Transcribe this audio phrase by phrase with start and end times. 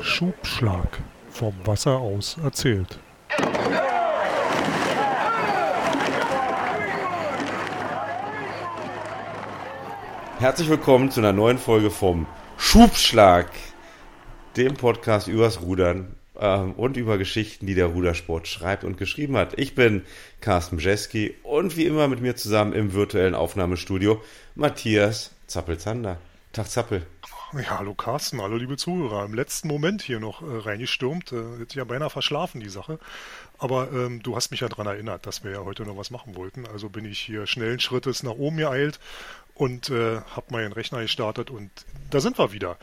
[0.00, 0.98] Schubschlag.
[1.30, 2.98] Vom Wasser aus erzählt.
[10.38, 13.50] Herzlich willkommen zu einer neuen Folge vom Schubschlag,
[14.56, 19.58] dem Podcast übers Rudern ähm, und über Geschichten, die der Rudersport schreibt und geschrieben hat.
[19.58, 20.04] Ich bin
[20.40, 24.22] Carsten Bjeski und wie immer mit mir zusammen im virtuellen Aufnahmestudio
[24.54, 26.18] Matthias Zappel-Zander.
[26.52, 27.06] Tag Zappel.
[27.52, 29.24] Ja, hallo Carsten, hallo liebe Zuhörer.
[29.24, 31.32] Im letzten Moment hier noch äh, reingestürmt.
[31.32, 33.00] Äh, hätte ich ja beinahe verschlafen, die Sache.
[33.58, 36.36] Aber ähm, du hast mich ja daran erinnert, dass wir ja heute noch was machen
[36.36, 36.64] wollten.
[36.68, 39.00] Also bin ich hier schnellen Schrittes nach oben geeilt
[39.54, 41.72] und äh, habe meinen Rechner gestartet und
[42.10, 42.78] da sind wir wieder.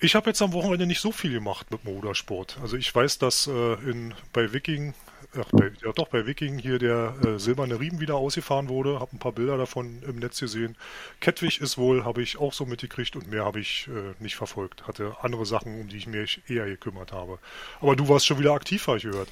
[0.00, 2.58] Ich habe jetzt am Wochenende nicht so viel gemacht mit dem Rudersport.
[2.60, 4.92] Also ich weiß, dass äh, in, bei Viking,
[5.36, 9.00] ach, bei, ja doch bei Viking hier der äh, silberne Riemen wieder ausgefahren wurde.
[9.00, 10.76] Habe ein paar Bilder davon im Netz gesehen.
[11.20, 14.86] Kettwig ist wohl, habe ich auch so mitgekriegt und mehr habe ich äh, nicht verfolgt.
[14.86, 17.38] Hatte andere Sachen, um die ich mich eher gekümmert habe.
[17.80, 19.28] Aber du warst schon wieder aktiv, habe ich gehört.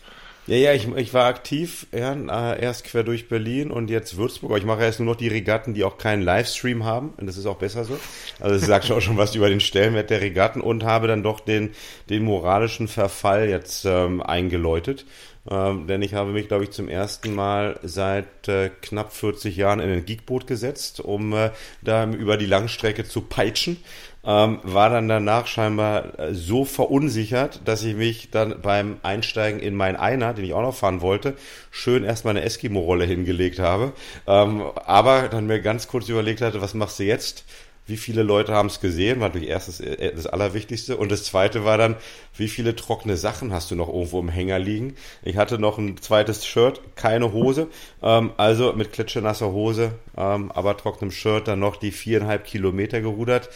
[0.46, 4.50] Ja, ja, ich, ich war aktiv, ja, äh, erst quer durch Berlin und jetzt Würzburg.
[4.50, 7.10] Aber ich mache erst nur noch die Regatten, die auch keinen Livestream haben.
[7.18, 7.98] Und das ist auch besser so.
[8.40, 11.40] Also das sagt auch schon was über den Stellenwert der Regatten und habe dann doch
[11.40, 11.70] den,
[12.08, 15.04] den moralischen Verfall jetzt ähm, eingeläutet.
[15.50, 19.80] Ähm, denn ich habe mich, glaube ich, zum ersten Mal seit äh, knapp 40 Jahren
[19.80, 21.50] in ein Geekboot gesetzt, um äh,
[21.82, 23.78] da über die Langstrecke zu peitschen
[24.22, 29.74] ähm, war dann danach scheinbar äh, so verunsichert, dass ich mich dann beim Einsteigen in
[29.74, 31.36] mein Einer, den ich auch noch fahren wollte,
[31.70, 33.92] schön erstmal eine Eskimo-Rolle hingelegt habe.
[34.26, 37.44] Ähm, aber dann mir ganz kurz überlegt hatte, was machst du jetzt?
[37.90, 39.20] Wie viele Leute haben es gesehen?
[39.20, 40.96] War natürlich erstes äh, das Allerwichtigste.
[40.96, 41.96] Und das zweite war dann,
[42.36, 44.94] wie viele trockene Sachen hast du noch irgendwo im Hänger liegen?
[45.22, 47.66] Ich hatte noch ein zweites Shirt, keine Hose.
[48.02, 53.50] Ähm, also mit klitschenasser Hose, ähm, aber trockenem Shirt dann noch die viereinhalb Kilometer gerudert.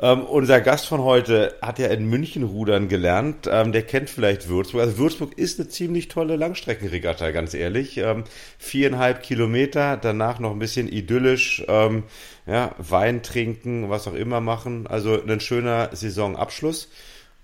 [0.00, 3.48] Ähm, unser Gast von heute hat ja in München rudern gelernt.
[3.48, 4.80] Ähm, der kennt vielleicht Würzburg.
[4.80, 7.98] Also Würzburg ist eine ziemlich tolle Langstreckenregatta, ganz ehrlich.
[7.98, 8.24] Ähm,
[8.58, 12.02] viereinhalb Kilometer, danach noch ein bisschen idyllisch, ähm,
[12.46, 14.88] ja, Wein trinken, was auch immer machen.
[14.88, 16.88] Also ein schöner Saisonabschluss.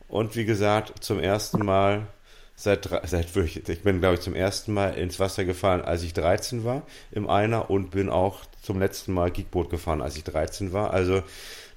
[0.09, 2.09] Und wie gesagt, zum ersten Mal
[2.56, 6.65] seit, seit ich bin, glaube ich, zum ersten Mal ins Wasser gefahren, als ich 13
[6.65, 6.82] war
[7.12, 10.93] im Einer und bin auch zum letzten Mal Geekboot gefahren, als ich 13 war.
[10.93, 11.22] Also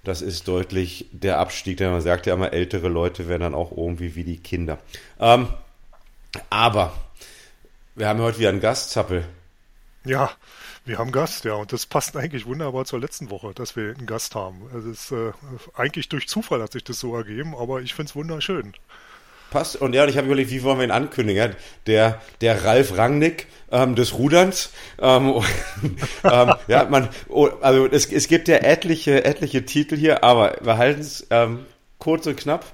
[0.04, 3.72] das ist deutlich der Abstieg, denn man sagt ja immer, ältere Leute werden dann auch
[3.72, 4.80] irgendwie wie die Kinder.
[5.20, 5.48] Ähm,
[6.50, 6.94] aber
[7.96, 9.26] wir haben heute wieder einen Gast, Zappel.
[10.04, 10.32] Ja,
[10.86, 14.06] wir haben Gast, ja, und das passt eigentlich wunderbar zur letzten Woche, dass wir einen
[14.06, 14.70] Gast haben.
[14.78, 15.32] Es ist äh,
[15.76, 18.74] eigentlich durch Zufall hat sich das so ergeben, aber ich finde es wunderschön.
[19.54, 19.76] Passt.
[19.76, 21.56] Und ja, und ich habe überlegt, wie wollen wir ihn ankündigen?
[21.86, 24.74] Der, der Ralf Rangnick ähm, des Ruderns.
[25.00, 25.44] Ähm,
[26.24, 30.78] ähm, ja, man, oh, also es, es gibt ja etliche, etliche Titel hier, aber wir
[30.78, 31.68] halten es ähm,
[32.00, 32.66] kurz und knapp.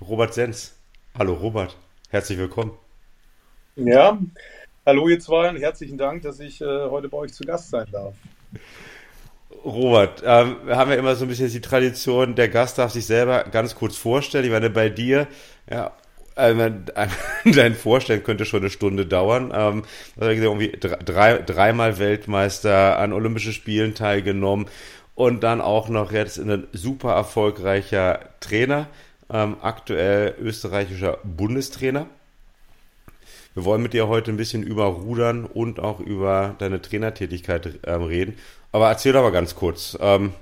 [0.00, 0.76] Robert Sens.
[1.18, 1.76] Hallo Robert,
[2.10, 2.70] herzlich willkommen.
[3.74, 4.16] Ja,
[4.86, 7.88] hallo ihr zwei und herzlichen Dank, dass ich äh, heute bei euch zu Gast sein
[7.90, 8.14] darf.
[9.64, 13.06] Robert, ähm, wir haben ja immer so ein bisschen die Tradition, der Gast darf sich
[13.06, 14.44] selber ganz kurz vorstellen.
[14.44, 15.28] Ich meine, bei dir,
[15.70, 15.92] ja,
[16.34, 16.70] also,
[17.44, 19.52] dein Vorstellen könnte schon eine Stunde dauern.
[19.54, 19.84] Ähm,
[20.18, 24.66] irgendwie drei, dreimal Weltmeister an Olympischen Spielen teilgenommen
[25.14, 28.88] und dann auch noch jetzt ein super erfolgreicher Trainer,
[29.30, 32.06] ähm, aktuell österreichischer Bundestrainer.
[33.54, 38.02] Wir wollen mit dir heute ein bisschen über Rudern und auch über deine Trainertätigkeit ähm,
[38.04, 38.38] reden.
[38.72, 39.98] Aber erzähl doch mal ganz kurz.
[40.00, 40.32] Ähm,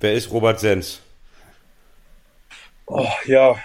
[0.00, 1.00] wer ist Robert Sens?
[2.84, 3.56] Oh, ja,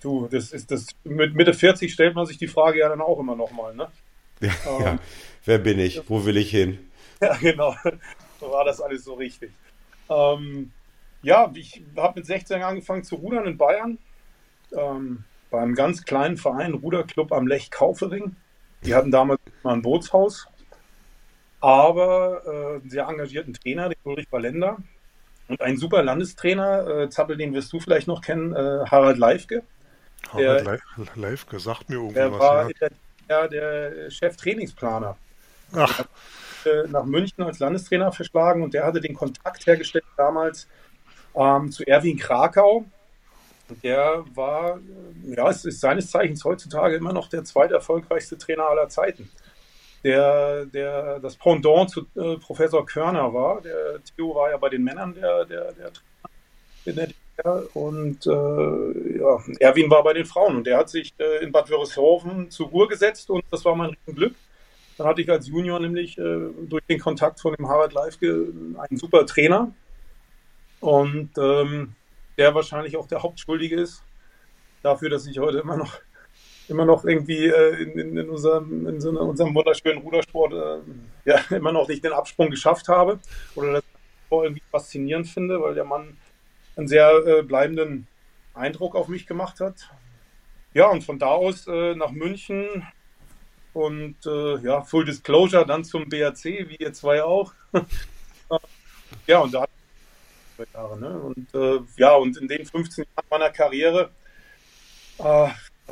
[0.00, 0.86] du, das ist das.
[1.04, 3.88] Mit Mitte 40 stellt man sich die Frage ja dann auch immer nochmal, ne?
[4.40, 4.98] Ja, ähm, ja,
[5.46, 6.08] wer bin ich?
[6.08, 6.78] Wo will ich hin?
[7.20, 7.74] Ja, genau.
[8.38, 9.50] So war das alles so richtig.
[10.08, 10.70] Ähm,
[11.22, 13.98] ja, ich habe mit 16 angefangen zu rudern in Bayern.
[14.70, 18.36] Ähm, beim ganz kleinen Verein, Ruderclub am Lech Kaufering.
[18.84, 20.46] Die hatten damals mal ein Bootshaus
[21.60, 24.78] aber äh, einen sehr engagierten Trainer, den Ulrich Ballender.
[25.48, 29.62] Und einen super Landestrainer, äh, Zappel, den wirst du vielleicht noch kennen, äh, Harald Leifke.
[30.32, 30.80] Harald der,
[31.16, 32.32] Leifke sagt mir irgendwie der.
[32.32, 32.88] War ja.
[33.28, 35.16] der, der Chef-Trainingsplaner.
[35.72, 36.04] Ach.
[36.64, 40.66] Äh, nach München als Landestrainer verschlagen und der hatte den Kontakt hergestellt damals
[41.34, 42.84] ähm, zu Erwin Krakau.
[43.82, 44.80] Der war,
[45.24, 49.30] ja, es ist seines Zeichens heutzutage immer noch der zweiterfolgreichste Trainer aller Zeiten
[50.04, 53.60] der, der das Pendant zu äh, Professor Körner war.
[53.60, 55.92] Der Theo war ja bei den Männern der, der, der
[56.84, 57.12] Trainer
[57.74, 61.70] und äh, ja, Erwin war bei den Frauen und der hat sich äh, in Bad
[61.70, 64.34] Wörishofen zur Ruhe gesetzt und das war mein Glück.
[64.96, 68.48] Dann hatte ich als Junior nämlich äh, durch den Kontakt von dem Harald Leifke
[68.78, 69.72] einen super Trainer
[70.80, 71.94] und ähm,
[72.36, 74.02] der wahrscheinlich auch der Hauptschuldige ist
[74.82, 76.00] dafür, dass ich heute immer noch
[76.68, 80.78] immer noch irgendwie äh, in, in, unserem, in so unserem wunderschönen Rudersport äh,
[81.24, 83.18] ja, immer noch nicht den Absprung geschafft habe
[83.54, 83.84] oder das
[84.30, 86.16] irgendwie faszinierend finde, weil der Mann
[86.76, 88.06] einen sehr äh, bleibenden
[88.54, 89.90] Eindruck auf mich gemacht hat.
[90.74, 92.86] Ja, und von da aus äh, nach München
[93.72, 97.52] und äh, ja, Full Disclosure dann zum BRC, wie ihr zwei auch.
[99.26, 99.64] ja, und da
[100.74, 101.18] Jahre, ne?
[101.20, 104.10] Und äh, ja, und in den 15 Jahren meiner Karriere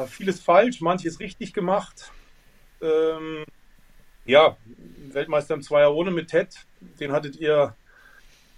[0.05, 2.11] vieles falsch, manches richtig gemacht.
[2.83, 3.45] Ähm,
[4.27, 4.57] ja,
[5.13, 6.49] Weltmeister im Zweier ohne mit Ted,
[7.01, 7.75] den hattet ihr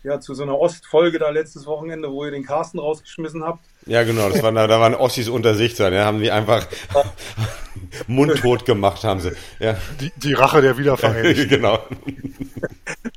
[0.02, 3.64] ja zu so einer Ostfolge da letztes Wochenende, wo ihr den Carsten rausgeschmissen habt.
[3.86, 6.66] Ja, genau, das waren, da waren Ossis unter sich dann, ja, haben die einfach
[8.06, 9.32] mundtot gemacht, haben sie.
[9.58, 9.76] Ja.
[10.00, 11.48] Die, die Rache der Wiedervereinigten.
[11.48, 11.84] genau.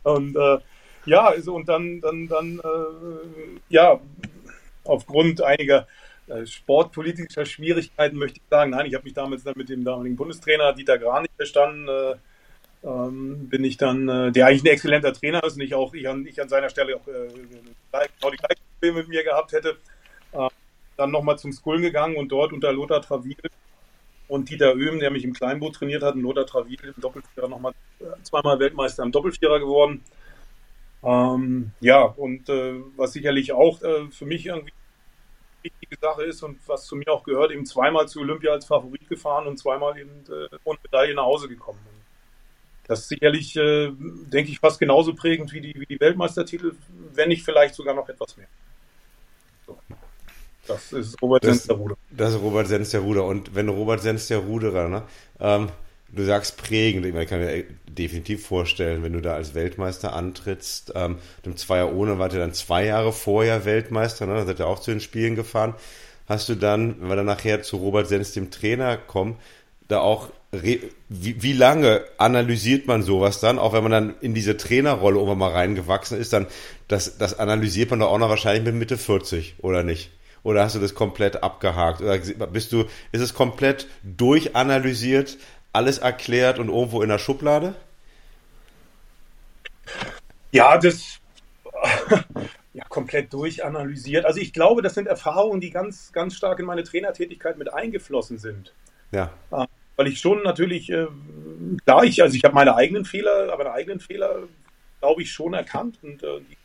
[0.03, 0.57] Und äh,
[1.05, 3.99] ja, also und dann, dann, dann, äh, ja,
[4.83, 6.00] aufgrund einiger äh,
[6.45, 10.73] sportpolitischer Schwierigkeiten möchte ich sagen, nein, ich habe mich damals dann mit dem damaligen Bundestrainer
[10.73, 11.87] Dieter Gran nicht verstanden.
[11.87, 12.15] Äh,
[12.83, 16.07] ähm, bin ich dann, äh, der eigentlich ein exzellenter Trainer ist und ich auch ich
[16.07, 19.77] an, ich an seiner Stelle auch äh, genau die gleichen Probleme mit mir gehabt hätte.
[20.31, 20.47] Äh,
[20.97, 23.37] dann nochmal zum Skullen gegangen und dort unter Lothar Travil
[24.27, 27.73] und Dieter Oehm, der mich im Kleinboot trainiert hat, und Lothar Travil im Doppelvierer nochmal
[27.99, 30.03] äh, zweimal Weltmeister im Doppelvierer geworden.
[31.03, 34.73] Ähm, ja, und äh, was sicherlich auch äh, für mich irgendwie
[35.63, 39.07] wichtige Sache ist und was zu mir auch gehört, eben zweimal zu Olympia als Favorit
[39.07, 41.79] gefahren und zweimal eben äh, ohne Medaille nach Hause gekommen.
[42.87, 46.73] Das ist sicherlich, äh, denke ich, fast genauso prägend wie die, wie die Weltmeistertitel,
[47.13, 48.47] wenn nicht vielleicht sogar noch etwas mehr.
[49.65, 49.79] So.
[50.67, 51.97] Das ist Robert Senz der Ruder.
[52.09, 53.25] Das ist Robert Senz der Ruder.
[53.25, 54.01] Und wenn Robert
[54.39, 55.03] Ruderer, ne,
[55.39, 55.69] ähm,
[56.13, 60.13] du sagst prägend, ich, meine, ich kann mir definitiv vorstellen, wenn du da als Weltmeister
[60.13, 64.59] antrittst, ähm, dem Zweier ohne, wart ihr dann zwei Jahre vorher Weltmeister, ne, da seid
[64.59, 65.75] ihr auch zu den Spielen gefahren.
[66.27, 69.37] Hast du dann, wenn wir dann nachher zu Robert Senz, dem Trainer, kommen,
[69.87, 74.57] da auch, wie, wie lange analysiert man sowas dann, auch wenn man dann in diese
[74.57, 76.47] Trainerrolle irgendwann mal reingewachsen ist, dann,
[76.87, 80.11] das, das analysiert man doch auch noch wahrscheinlich mit Mitte 40, oder nicht?
[80.43, 82.01] Oder hast du das komplett abgehakt?
[82.01, 82.17] Oder
[82.47, 85.37] bist du, ist es komplett durchanalysiert,
[85.73, 87.75] alles erklärt und irgendwo in der Schublade?
[90.51, 91.19] Ja, das
[92.73, 94.25] ja, komplett durchanalysiert.
[94.25, 98.37] Also ich glaube, das sind Erfahrungen, die ganz, ganz stark in meine Trainertätigkeit mit eingeflossen
[98.37, 98.73] sind.
[99.11, 99.31] Ja.
[99.49, 101.07] Ah, weil ich schon natürlich, äh,
[101.85, 104.43] klar, ich, also ich habe meine eigenen Fehler, aber meine eigenen Fehler,
[104.99, 106.57] glaube ich, schon erkannt und äh, die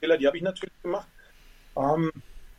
[0.00, 1.08] Fehler, die habe ich natürlich gemacht.
[1.76, 2.10] Ähm,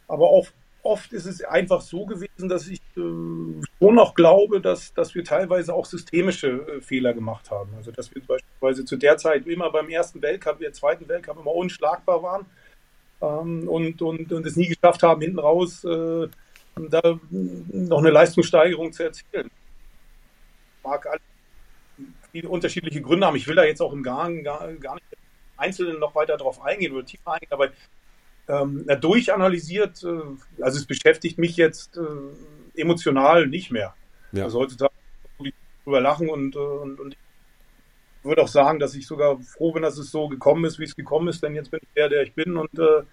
[0.08, 0.48] aber auch
[0.84, 5.24] oft ist es einfach so gewesen, dass ich äh, schon noch glaube, dass, dass wir
[5.24, 7.74] teilweise auch systemische äh, Fehler gemacht haben.
[7.76, 11.54] Also dass wir beispielsweise zu der Zeit immer beim ersten Weltcup, der zweiten Weltcup immer
[11.54, 12.46] unschlagbar waren
[13.22, 16.28] ähm, und, und, und es nie geschafft haben, hinten raus äh,
[16.76, 19.52] da noch eine Leistungssteigerung zu erzielen.
[20.84, 21.20] Mag alle
[22.32, 23.36] viele unterschiedliche Gründe haben.
[23.36, 25.06] Ich will da jetzt auch im gar, gar, gar nicht
[25.58, 27.70] Einzelnen noch weiter drauf eingehen oder tiefer eingehen, aber
[28.50, 33.94] ähm, durchanalysiert, äh, also es beschäftigt mich jetzt äh, emotional nicht mehr.
[34.32, 34.46] Ja.
[34.46, 34.92] Also heutzutage
[35.84, 39.84] drüber lachen und, äh, und, und ich würde auch sagen, dass ich sogar froh bin,
[39.84, 42.24] dass es so gekommen ist, wie es gekommen ist, denn jetzt bin ich der, der
[42.24, 43.04] ich bin und äh,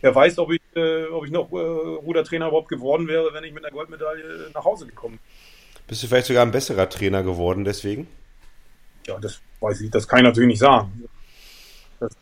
[0.00, 3.52] wer weiß, ob ich, äh, ob ich noch äh, Rudertrainer überhaupt geworden wäre, wenn ich
[3.52, 5.84] mit einer Goldmedaille nach Hause gekommen bin.
[5.86, 8.08] Bist du vielleicht sogar ein besserer Trainer geworden deswegen?
[9.06, 11.04] Ja, das weiß ich, das kann ich natürlich nicht sagen.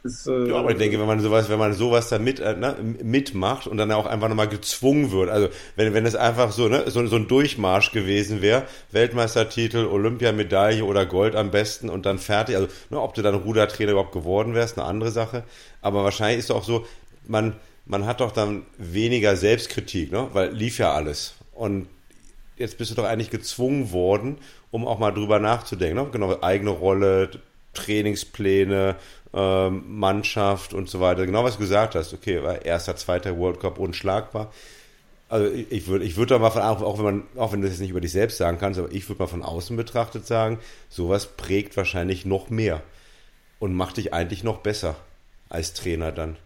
[0.04, 2.54] Ist, äh, ja, aber ich denke, wenn man sowas, wenn man sowas da mit, äh,
[2.54, 6.68] ne, mitmacht und dann auch einfach nochmal gezwungen wird, also wenn, wenn es einfach so,
[6.68, 12.18] ne, so, so ein Durchmarsch gewesen wäre, Weltmeistertitel, Olympiamedaille oder Gold am besten und dann
[12.18, 15.44] fertig, also ne, ob du dann Rudertrainer überhaupt geworden wärst, eine andere Sache,
[15.80, 16.86] aber wahrscheinlich ist es auch so,
[17.26, 17.54] man,
[17.86, 21.88] man hat doch dann weniger Selbstkritik, ne, weil lief ja alles und
[22.56, 24.38] jetzt bist du doch eigentlich gezwungen worden,
[24.70, 26.08] um auch mal drüber nachzudenken, ne?
[26.10, 27.30] genau, eigene Rolle,
[27.74, 28.96] Trainingspläne,
[29.34, 31.26] ähm, Mannschaft und so weiter.
[31.26, 32.12] Genau was du gesagt hast.
[32.12, 34.52] Okay, war erster, zweiter World Cup unschlagbar.
[35.28, 37.78] Also ich, würde ich würde da mal von auch wenn man auch wenn du das
[37.78, 40.58] nicht über dich selbst sagen kannst, aber ich würde mal von außen betrachtet sagen,
[40.90, 42.82] sowas prägt wahrscheinlich noch mehr
[43.58, 44.96] und macht dich eigentlich noch besser
[45.48, 46.36] als Trainer dann.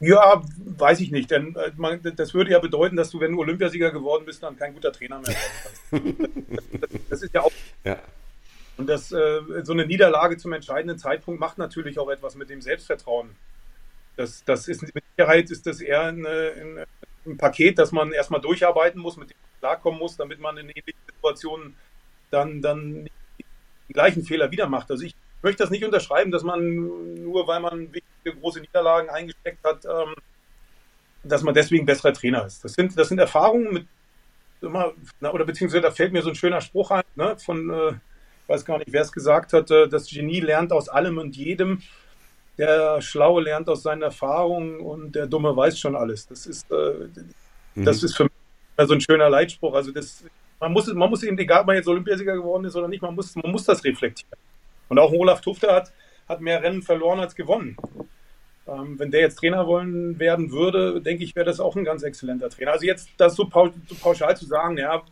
[0.00, 3.38] Ja, weiß ich nicht, denn äh, man, das würde ja bedeuten, dass du, wenn du
[3.38, 6.82] Olympiasieger geworden bist, dann kein guter Trainer mehr werden kannst.
[6.82, 7.52] das, das, ist ja auch
[7.84, 7.96] ja.
[8.76, 12.62] Und das, äh, so eine Niederlage zum entscheidenden Zeitpunkt macht natürlich auch etwas mit dem
[12.62, 13.30] Selbstvertrauen.
[14.16, 16.86] Das, das ist mit Sicherheit ist das eher eine,
[17.26, 20.68] ein Paket, das man erstmal durcharbeiten muss, mit dem man klarkommen muss, damit man in
[20.68, 21.76] ähnlichen Situationen
[22.30, 23.08] dann, dann
[23.88, 24.90] die gleichen Fehler wieder macht.
[24.90, 29.64] Also ich möchte das nicht unterschreiben, dass man nur weil man wichtige große Niederlagen eingesteckt
[29.64, 30.14] hat, ähm,
[31.24, 32.64] dass man deswegen besserer Trainer ist.
[32.64, 33.86] Das sind, das sind Erfahrungen mit
[34.60, 37.92] immer, oder beziehungsweise da fällt mir so ein schöner Spruch ein, ne, von, äh,
[38.52, 41.80] weiß gar nicht, wer es gesagt hat, äh, das Genie lernt aus allem und jedem,
[42.58, 46.26] der Schlaue lernt aus seinen Erfahrungen und der Dumme weiß schon alles.
[46.26, 47.08] Das ist, äh,
[47.74, 47.84] mhm.
[47.84, 48.32] das ist für mich
[48.78, 49.74] so ein schöner Leitspruch.
[49.74, 50.24] Also das,
[50.60, 53.14] man muss, man muss eben, egal ob man jetzt Olympiasieger geworden ist oder nicht, man
[53.14, 54.38] muss, man muss das reflektieren.
[54.88, 55.92] Und auch Olaf Tufte hat,
[56.28, 57.76] hat mehr Rennen verloren als gewonnen.
[58.68, 62.02] Ähm, wenn der jetzt Trainer wollen werden würde, denke ich, wäre das auch ein ganz
[62.02, 62.72] exzellenter Trainer.
[62.72, 65.02] Also jetzt das so pauschal zu sagen, ja,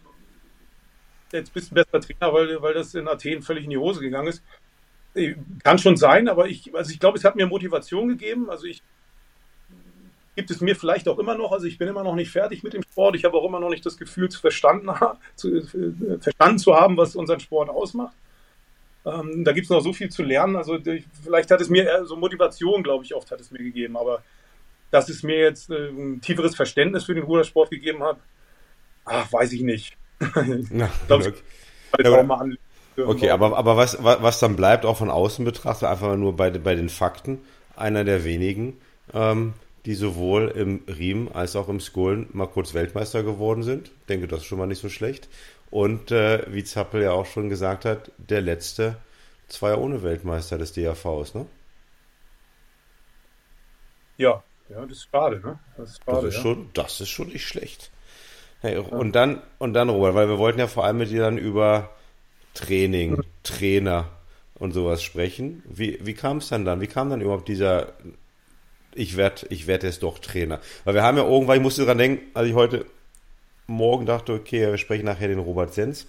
[1.32, 4.00] jetzt bist du ein besser Trainer, weil, weil das in Athen völlig in die Hose
[4.00, 4.42] gegangen ist.
[5.14, 5.34] Äh,
[5.64, 8.50] kann schon sein, aber ich, also ich glaube, es hat mir Motivation gegeben.
[8.50, 8.82] Also ich
[10.36, 11.52] gibt es mir vielleicht auch immer noch.
[11.52, 13.16] Also ich bin immer noch nicht fertig mit dem Sport.
[13.16, 14.88] Ich habe auch immer noch nicht das Gefühl zu verstanden,
[15.36, 18.14] zu, äh, verstanden zu haben, was unseren Sport ausmacht.
[19.04, 20.56] Ähm, da gibt es noch so viel zu lernen.
[20.56, 20.78] Also
[21.24, 23.96] vielleicht hat es mir so Motivation, glaube ich, oft hat es mir gegeben.
[23.96, 24.22] Aber
[24.90, 28.18] dass es mir jetzt äh, ein tieferes Verständnis für den Rudersport gegeben hat,
[29.04, 29.96] ach, weiß ich nicht.
[30.70, 31.22] Na, glaub,
[31.96, 32.24] okay.
[32.24, 32.58] Mal
[32.96, 36.74] okay, aber, aber was, was dann bleibt, auch von außen betrachtet, einfach nur bei, bei
[36.74, 37.38] den Fakten,
[37.76, 38.78] einer der wenigen,
[39.14, 39.54] ähm,
[39.86, 43.88] die sowohl im Riemen als auch im Skullen mal kurz Weltmeister geworden sind.
[43.88, 45.28] Ich denke, das ist schon mal nicht so schlecht.
[45.70, 48.96] Und äh, wie Zappel ja auch schon gesagt hat, der letzte
[49.48, 51.46] Zweier ohne Weltmeister des DAVs, ne?
[54.18, 55.58] Ja, ja, das ist schade, ne?
[55.76, 56.42] Das ist, schade, das ist ja.
[56.42, 57.90] schon, das ist schon nicht schlecht.
[58.60, 58.76] Hey.
[58.76, 61.90] Und dann, und dann, Robert, weil wir wollten ja vor allem mit dir dann über
[62.54, 64.08] Training, Trainer
[64.58, 65.62] und sowas sprechen.
[65.66, 66.80] Wie, wie kam es dann dann?
[66.80, 67.94] Wie kam dann überhaupt dieser,
[68.94, 70.60] ich werde ich werd jetzt doch Trainer?
[70.84, 72.84] Weil wir haben ja irgendwann, ich musste dran denken, als ich heute
[73.66, 76.06] Morgen dachte, okay, wir sprechen nachher den Robert Sens,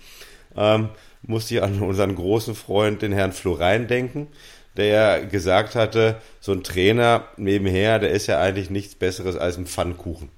[0.58, 0.90] ähm,
[1.22, 4.28] musste ich an unseren großen Freund, den Herrn Florein, denken,
[4.76, 9.58] der ja gesagt hatte, so ein Trainer nebenher, der ist ja eigentlich nichts Besseres als
[9.58, 10.30] ein Pfannkuchen.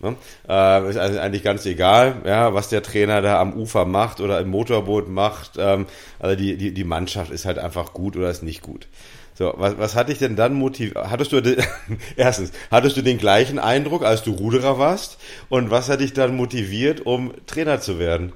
[0.00, 0.14] Ne?
[0.48, 4.48] Äh, ist eigentlich ganz egal, ja, was der Trainer da am Ufer macht oder im
[4.48, 5.52] Motorboot macht.
[5.58, 5.86] Ähm,
[6.18, 8.88] also die, die, die Mannschaft ist halt einfach gut oder ist nicht gut.
[9.34, 10.96] So, was, was hat dich denn dann motiviert?
[11.10, 11.40] Hattest du,
[12.16, 15.18] erstens, hattest du den gleichen Eindruck, als du Ruderer warst?
[15.48, 18.32] Und was hat dich dann motiviert, um Trainer zu werden?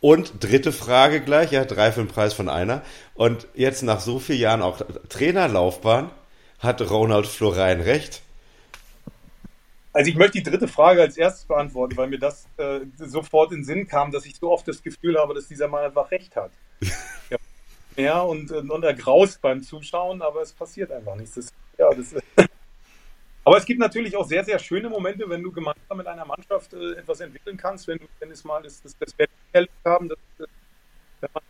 [0.00, 2.82] Und dritte Frage gleich, ja, drei für den Preis von einer.
[3.14, 6.10] Und jetzt nach so vielen Jahren auch Trainerlaufbahn,
[6.58, 8.22] hat Ronald Florein recht?
[9.92, 13.58] Also ich möchte die dritte Frage als erstes beantworten, weil mir das äh, sofort in
[13.58, 16.36] den Sinn kam, dass ich so oft das Gefühl habe, dass dieser Mann einfach recht
[16.36, 16.52] hat.
[17.30, 17.36] ja
[17.96, 21.34] mehr und, und er graust beim Zuschauen, aber es passiert einfach nichts.
[21.34, 22.14] Das, ja, das,
[23.44, 26.72] aber es gibt natürlich auch sehr, sehr schöne Momente, wenn du gemeinsam mit einer Mannschaft
[26.72, 30.08] äh, etwas entwickeln kannst, wenn du, wenn es mal das, das, das Wetter erlebt haben,
[30.08, 31.42] dass, wenn man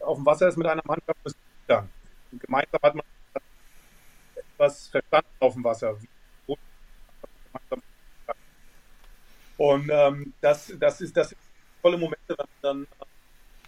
[0.00, 1.36] auf dem Wasser ist mit einer Mannschaft,
[1.66, 1.88] dann.
[2.30, 3.04] Und gemeinsam hat man
[4.34, 5.96] etwas verstanden auf dem Wasser.
[9.56, 11.38] Und ähm, das, das, ist, das sind
[11.82, 12.86] tolle Momente, wenn man dann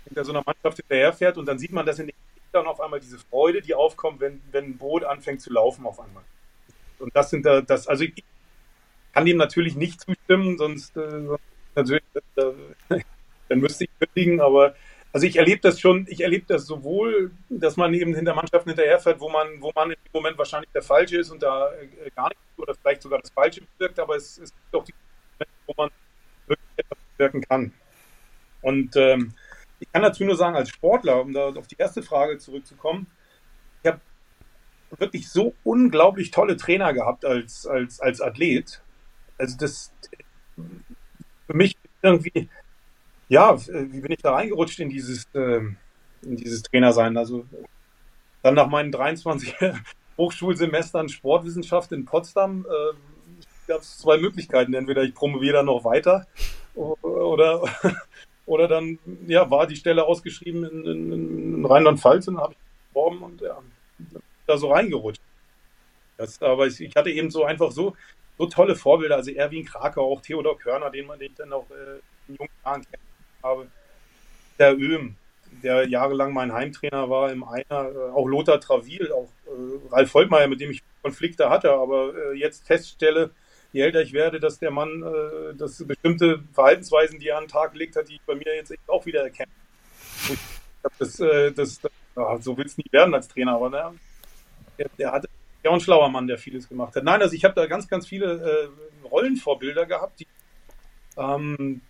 [0.04, 2.14] hinter so einer Mannschaft hinterherfährt und dann sieht man das in den
[2.54, 6.00] dann auf einmal diese Freude, die aufkommt, wenn, wenn ein Boot anfängt zu laufen auf
[6.00, 6.22] einmal.
[6.98, 8.22] Und das sind da, das, also ich
[9.12, 11.26] kann dem natürlich nicht zustimmen, sonst, äh,
[11.74, 12.04] natürlich,
[12.36, 12.52] äh,
[13.48, 14.74] dann müsste ich kündigen, aber
[15.14, 19.20] also ich erlebe das schon, ich erlebe das sowohl, dass man eben hinter Mannschaften hinterherfährt,
[19.20, 22.40] wo man, wo man im Moment wahrscheinlich der Falsche ist und da äh, gar nicht
[22.56, 24.92] oder vielleicht sogar das Falsche wirkt, aber es, es gibt auch die
[25.38, 25.90] Momente, wo man
[26.48, 27.72] wirklich etwas wirken kann.
[28.60, 29.32] Und ähm,
[29.78, 33.06] ich kann dazu nur sagen, als Sportler, um da auf die erste Frage zurückzukommen,
[33.84, 34.00] ich habe
[34.98, 38.82] wirklich so unglaublich tolle Trainer gehabt als, als, als Athlet.
[39.38, 39.92] Also das
[40.56, 42.48] für mich irgendwie,
[43.28, 45.60] ja, wie bin ich da reingerutscht in dieses, äh,
[46.22, 47.16] in dieses Trainersein?
[47.16, 47.46] Also
[48.42, 49.54] dann nach meinen 23
[50.18, 52.96] Hochschulsemestern Sportwissenschaft in Potsdam äh,
[53.66, 54.74] gab es zwei Möglichkeiten.
[54.74, 56.26] Entweder ich promoviere dann noch weiter
[56.74, 57.62] oder,
[58.46, 61.12] oder dann ja, war die Stelle ausgeschrieben in, in,
[61.54, 62.58] in Rheinland-Pfalz und habe ich
[62.92, 63.58] beworben und ja,
[64.46, 65.22] da so reingerutscht.
[66.16, 67.96] Das, aber ich, ich, hatte eben so einfach so,
[68.38, 71.98] so tolle Vorbilder, also Erwin Krakau, auch Theodor Körner, den man den dann auch äh,
[72.28, 73.03] in jungen Jahren kennengelernt
[73.44, 73.68] habe.
[74.58, 75.16] Der Öhm,
[75.62, 80.48] der jahrelang mein Heimtrainer war im Einer, äh, auch Lothar Travil, auch äh, Ralf Volkmeier,
[80.48, 83.30] mit dem ich Konflikte hatte, aber äh, jetzt feststelle,
[83.72, 87.50] je älter ich werde, dass der Mann äh, dass bestimmte Verhaltensweisen, die er an den
[87.50, 89.52] Tag gelegt hat, die ich bei mir jetzt auch wieder erkenne.
[90.98, 91.80] Das, äh, das
[92.16, 93.94] ja, so will es nie werden als Trainer, aber ne,
[94.78, 95.28] der, der hatte
[95.62, 97.04] ja ein schlauer Mann, der vieles gemacht hat.
[97.04, 98.70] Nein, also ich habe da ganz, ganz viele
[99.04, 100.26] äh, Rollenvorbilder gehabt, die,
[101.16, 101.80] ähm,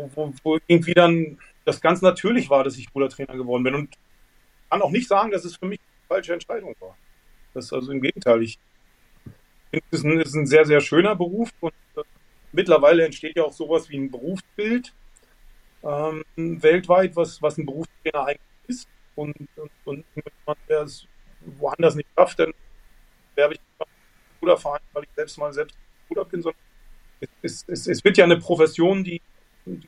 [0.00, 3.74] wo, wo, wo, irgendwie dann das ganz natürlich war, dass ich Brudertrainer geworden bin.
[3.74, 3.96] Und
[4.70, 6.96] kann auch nicht sagen, dass es für mich eine falsche Entscheidung war.
[7.54, 8.42] Das ist also im Gegenteil.
[8.42, 8.58] Ich
[9.72, 12.02] es ist ein, sehr, sehr schöner Beruf und äh,
[12.52, 14.92] mittlerweile entsteht ja auch sowas wie ein Berufsbild
[15.84, 18.88] ähm, weltweit, was, was ein Berufstrainer eigentlich ist.
[19.14, 21.06] Und, und, und wenn man es
[21.58, 22.52] woanders nicht schafft, dann
[23.34, 23.90] werbe ich einen
[24.42, 25.76] Ruderverein, weil ich selbst mal selbst
[26.08, 26.60] Ruder bin, sondern
[27.42, 29.20] es, es, es, wird ja eine Profession, die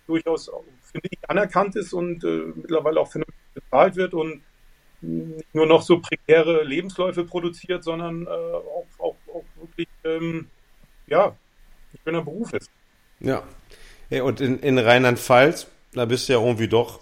[0.07, 0.51] durchaus,
[0.83, 4.43] finde ich, anerkannt ist und äh, mittlerweile auch vernünftig bezahlt wird und
[5.03, 10.49] nicht nur noch so prekäre Lebensläufe produziert, sondern äh, auch, auch, auch, wirklich ähm,
[11.07, 12.71] ja, ein schöner Beruf ist.
[13.21, 13.43] Ja.
[14.09, 17.01] Hey, und in, in Rheinland-Pfalz, da bist du ja irgendwie doch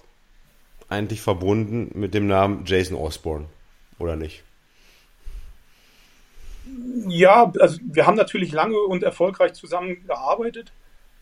[0.88, 3.46] eigentlich verbunden mit dem Namen Jason Osborne,
[3.98, 4.42] oder nicht?
[7.08, 10.72] Ja, also wir haben natürlich lange und erfolgreich zusammengearbeitet,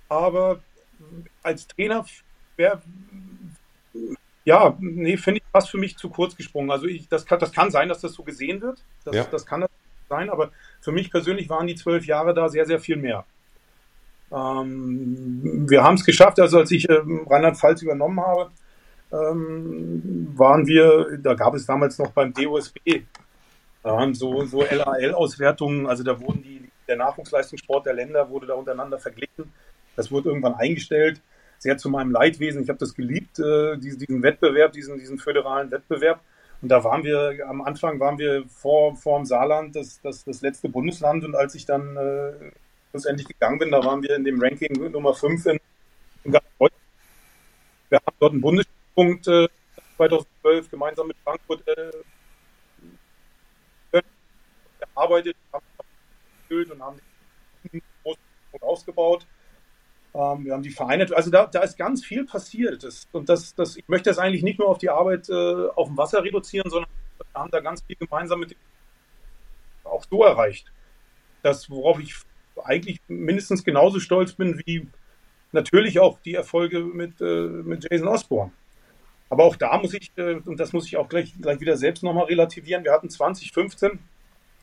[0.09, 0.61] aber
[1.43, 2.05] als Trainer
[2.57, 2.83] wäre
[4.45, 6.71] ja, nee, finde ich fast für mich zu kurz gesprungen.
[6.71, 8.83] Also ich, das, kann, das kann sein, dass das so gesehen wird.
[9.05, 9.25] Das, ja.
[9.25, 9.67] das kann
[10.09, 10.50] sein, aber
[10.81, 13.26] für mich persönlich waren die zwölf Jahre da sehr, sehr viel mehr.
[14.33, 18.50] Ähm, wir haben es geschafft, also als ich ähm, Rheinland-Pfalz übernommen habe,
[19.12, 23.02] ähm, waren wir, da gab es damals noch beim DOSB
[23.85, 28.99] ähm, so, so LAL-Auswertungen, also da wurden die, der Nachwuchsleistungssport der Länder wurde da untereinander
[28.99, 29.52] verglichen.
[29.99, 31.21] Das wurde irgendwann eingestellt
[31.59, 32.62] sehr zu meinem Leidwesen.
[32.62, 36.21] Ich habe das geliebt, äh, diesen, Wettbewerb, diesen, diesen föderalen Wettbewerb.
[36.62, 40.40] Und da waren wir, am Anfang waren wir vor, vor dem Saarland das, das, das
[40.40, 41.25] letzte Bundesland.
[41.25, 42.52] Und als ich dann äh,
[42.90, 45.59] schlussendlich gegangen bin, da waren wir in dem Ranking Nummer 5 in,
[46.23, 46.83] in ganz Deutschland.
[47.88, 49.49] Wir haben dort einen Bundespunkt äh,
[49.97, 51.90] 2012 gemeinsam mit Frankfurt äh,
[54.95, 55.25] haben
[56.71, 57.00] und haben
[57.73, 59.26] den großen Punkt ausgebaut.
[60.15, 62.83] Ähm, wir haben die Vereine, also da, da ist ganz viel passiert.
[62.83, 65.88] Das, und das, das, ich möchte das eigentlich nicht nur auf die Arbeit äh, auf
[65.88, 68.57] dem Wasser reduzieren, sondern wir haben da ganz viel gemeinsam mit
[69.85, 70.71] auch so erreicht.
[71.43, 72.15] Das, worauf ich
[72.65, 74.88] eigentlich mindestens genauso stolz bin wie
[75.53, 78.53] natürlich auch die Erfolge mit, äh, mit Jason Osborne.
[79.31, 82.03] Aber auch da muss ich, äh, und das muss ich auch gleich, gleich wieder selbst
[82.03, 83.99] nochmal relativieren, wir hatten 2015,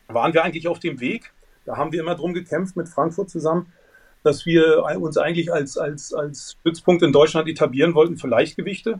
[0.07, 1.31] waren wir eigentlich auf dem Weg,
[1.65, 3.71] da haben wir immer drum gekämpft mit Frankfurt zusammen,
[4.25, 8.99] dass wir uns eigentlich als, als, als Stützpunkt in Deutschland etablieren wollten für Leichtgewichte.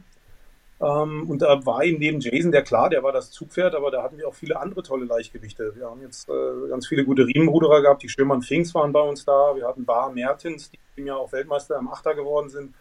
[0.81, 4.03] Ähm, und da war eben neben Jason, der klar, der war das Zugpferd, aber da
[4.03, 5.73] hatten wir auch viele andere tolle Leichtgewichte.
[5.75, 9.25] Wir haben jetzt äh, ganz viele gute Riemenruderer gehabt, die Schirmann Finks waren bei uns
[9.25, 12.73] da, wir hatten Bar Mertens, die ja auch Weltmeister im Achter geworden sind.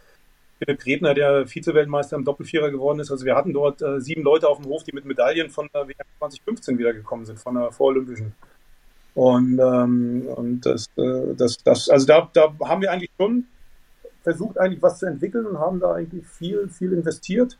[0.58, 3.10] Philipp Gretner, der Vize-Weltmeister im Doppelvierer geworden ist.
[3.10, 5.88] Also wir hatten dort äh, sieben Leute auf dem Hof, die mit Medaillen von der
[5.88, 8.34] WM 2015 wiedergekommen sind, von der Vorolympischen.
[9.14, 13.46] Und, ähm, und das, äh, das, das, also da, da haben wir eigentlich schon
[14.22, 17.56] versucht, eigentlich was zu entwickeln und haben da eigentlich viel, viel investiert.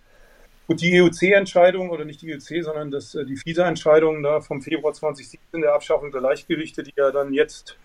[0.67, 4.95] Gut, die EUC-Entscheidung, oder nicht die EUC, sondern das, äh, die FISA-Entscheidung da vom Februar
[4.95, 7.77] 2017 der Abschaffung der Leichtgewichte, die ja dann jetzt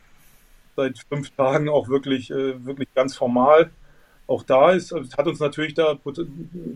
[0.75, 3.69] seit fünf Tagen auch wirklich, äh, wirklich ganz formal
[4.27, 5.97] auch da ist, also hat uns natürlich da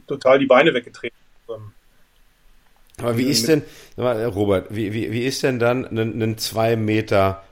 [0.07, 1.17] total die Beine weggetreten.
[1.49, 1.71] Ähm,
[2.99, 3.63] aber wie ist denn,
[3.97, 7.43] Robert, wie, wie, wie ist denn dann ein, ein zwei Meter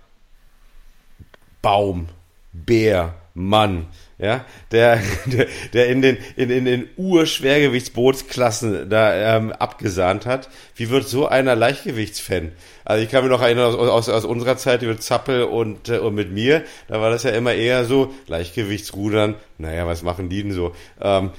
[1.62, 2.08] Baum,
[2.54, 10.25] Bär, Mann, ja, der, der, der in den, in, in den Urschwergewichtsbootsklassen da ähm, abgesahnt
[10.25, 10.49] hat.
[10.75, 12.51] Wie wird so einer Leichtgewichtsfan?
[12.84, 15.97] Also ich kann mich noch erinnern aus, aus, aus unserer Zeit mit Zappel und, äh,
[15.97, 20.43] und mit mir, da war das ja immer eher so, Leichtgewichtsrudern, naja, was machen die
[20.43, 20.75] denn so?
[20.99, 21.32] Ähm,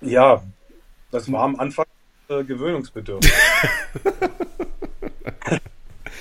[0.00, 0.42] ja,
[1.10, 1.86] das war am Anfang
[2.28, 3.32] äh, gewöhnungsbedürftig.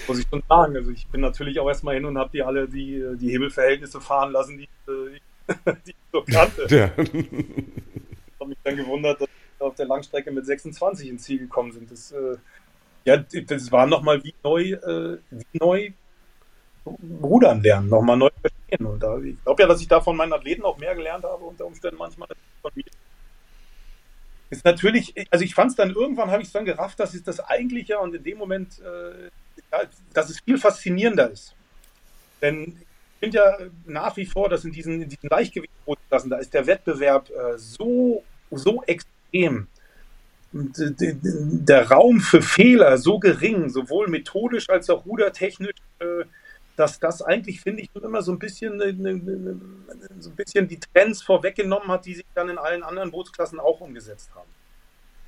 [0.08, 0.76] Muss ich schon sagen.
[0.76, 4.32] Also ich bin natürlich auch erstmal hin und habe die alle die, die Hebelverhältnisse fahren
[4.32, 5.20] lassen, die, die,
[5.86, 6.66] die ich so kannte.
[6.70, 6.92] Ja.
[6.98, 11.74] Ich habe mich dann gewundert, dass wir auf der Langstrecke mit 26 ins Ziel gekommen
[11.74, 11.92] sind.
[11.92, 12.38] Das, äh,
[13.04, 15.92] ja, das war nochmal wie neu, äh, wie neu
[17.22, 18.86] rudern lernen, nochmal neu verstehen.
[18.86, 21.44] Und da, ich glaube ja, dass ich da von meinen Athleten auch mehr gelernt habe,
[21.44, 22.30] unter Umständen manchmal
[22.62, 22.86] von mir
[24.50, 27.24] ist natürlich, also ich fand es dann irgendwann, habe ich es dann gerafft, dass es
[27.24, 29.30] das eigentlich ja und in dem Moment, äh,
[30.14, 31.54] dass es viel faszinierender ist.
[32.42, 32.78] Denn
[33.16, 36.68] ich finde ja nach wie vor, dass in diesen, in diesen Leichtgewichtsklassen, da ist der
[36.68, 39.68] Wettbewerb äh, so, so extrem.
[40.54, 46.24] Und, äh, der Raum für Fehler so gering, sowohl methodisch als auch rudertechnisch, äh,
[46.78, 49.60] dass das eigentlich, finde ich, immer so ein bisschen, ne, ne, ne,
[50.20, 53.82] so ein bisschen die Trends vorweggenommen hat, die sich dann in allen anderen Bootsklassen auch
[53.82, 54.48] umgesetzt haben.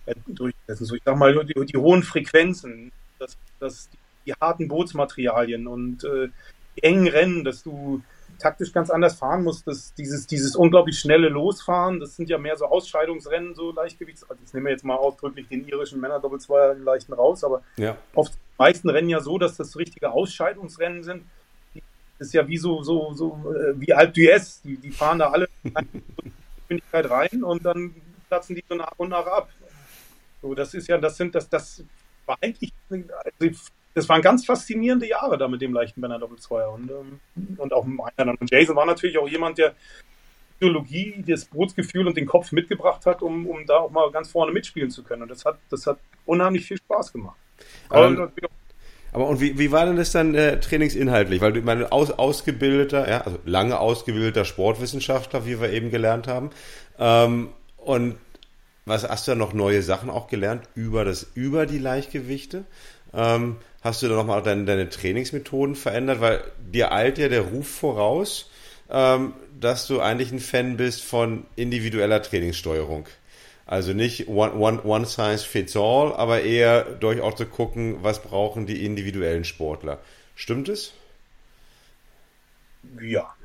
[0.05, 0.85] Äh, durchsetzen.
[0.85, 6.03] So, ich sag mal, die, die hohen Frequenzen, das, das, die, die, harten Bootsmaterialien und
[6.03, 6.29] äh,
[6.77, 8.03] die engen Rennen, dass du
[8.37, 9.63] taktisch ganz anders fahren muss.
[9.63, 14.29] Das, dieses, dieses unglaublich schnelle Losfahren, das sind ja mehr so Ausscheidungsrennen, so Leichtgewichts.
[14.29, 17.97] Also ich nehme jetzt mal ausdrücklich den irischen Männer Doppelzweier leichten raus, aber ja.
[18.13, 21.23] oft die meisten Rennen ja so, dass das richtige Ausscheidungsrennen sind.
[22.19, 24.61] Ist ja wie so, so, so äh, wie Alp d'Huez.
[24.63, 27.95] Die, die fahren da alle Geschwindigkeit rein und dann
[28.27, 29.49] platzen die so nach und nach ab.
[30.41, 31.83] So, das ist ja, das sind, das, das
[32.25, 33.59] war eigentlich, also
[33.93, 37.19] das waren ganz faszinierende Jahre da mit dem leichten Banner Doppel 2 und, ähm,
[37.57, 39.75] und auch und Jason war natürlich auch jemand, der
[40.59, 44.51] Ideologie, das Bootsgefühl und den Kopf mitgebracht hat, um, um da auch mal ganz vorne
[44.51, 45.23] mitspielen zu können.
[45.23, 47.37] Und das hat, das hat unheimlich viel Spaß gemacht.
[47.87, 48.31] Aber,
[49.11, 51.41] aber und wie, wie war denn das dann äh, trainingsinhaltlich?
[51.41, 56.51] Weil du meine aus, ausgebildeter, ja, also lange ausgebildeter Sportwissenschaftler, wie wir eben gelernt haben.
[56.99, 58.15] Ähm, und
[58.85, 62.65] was hast du da noch neue Sachen auch gelernt über das, über die Leichtgewichte?
[63.13, 66.21] Ähm, hast du da nochmal deine, deine Trainingsmethoden verändert?
[66.21, 68.49] Weil dir eilt ja der Ruf voraus,
[68.89, 73.07] ähm, dass du eigentlich ein Fan bist von individueller Trainingssteuerung.
[73.69, 78.65] Also nicht one, one, one size fits all, aber eher durchaus zu gucken, was brauchen
[78.65, 79.99] die individuellen Sportler.
[80.33, 80.91] Stimmt es?
[82.99, 83.35] Ja.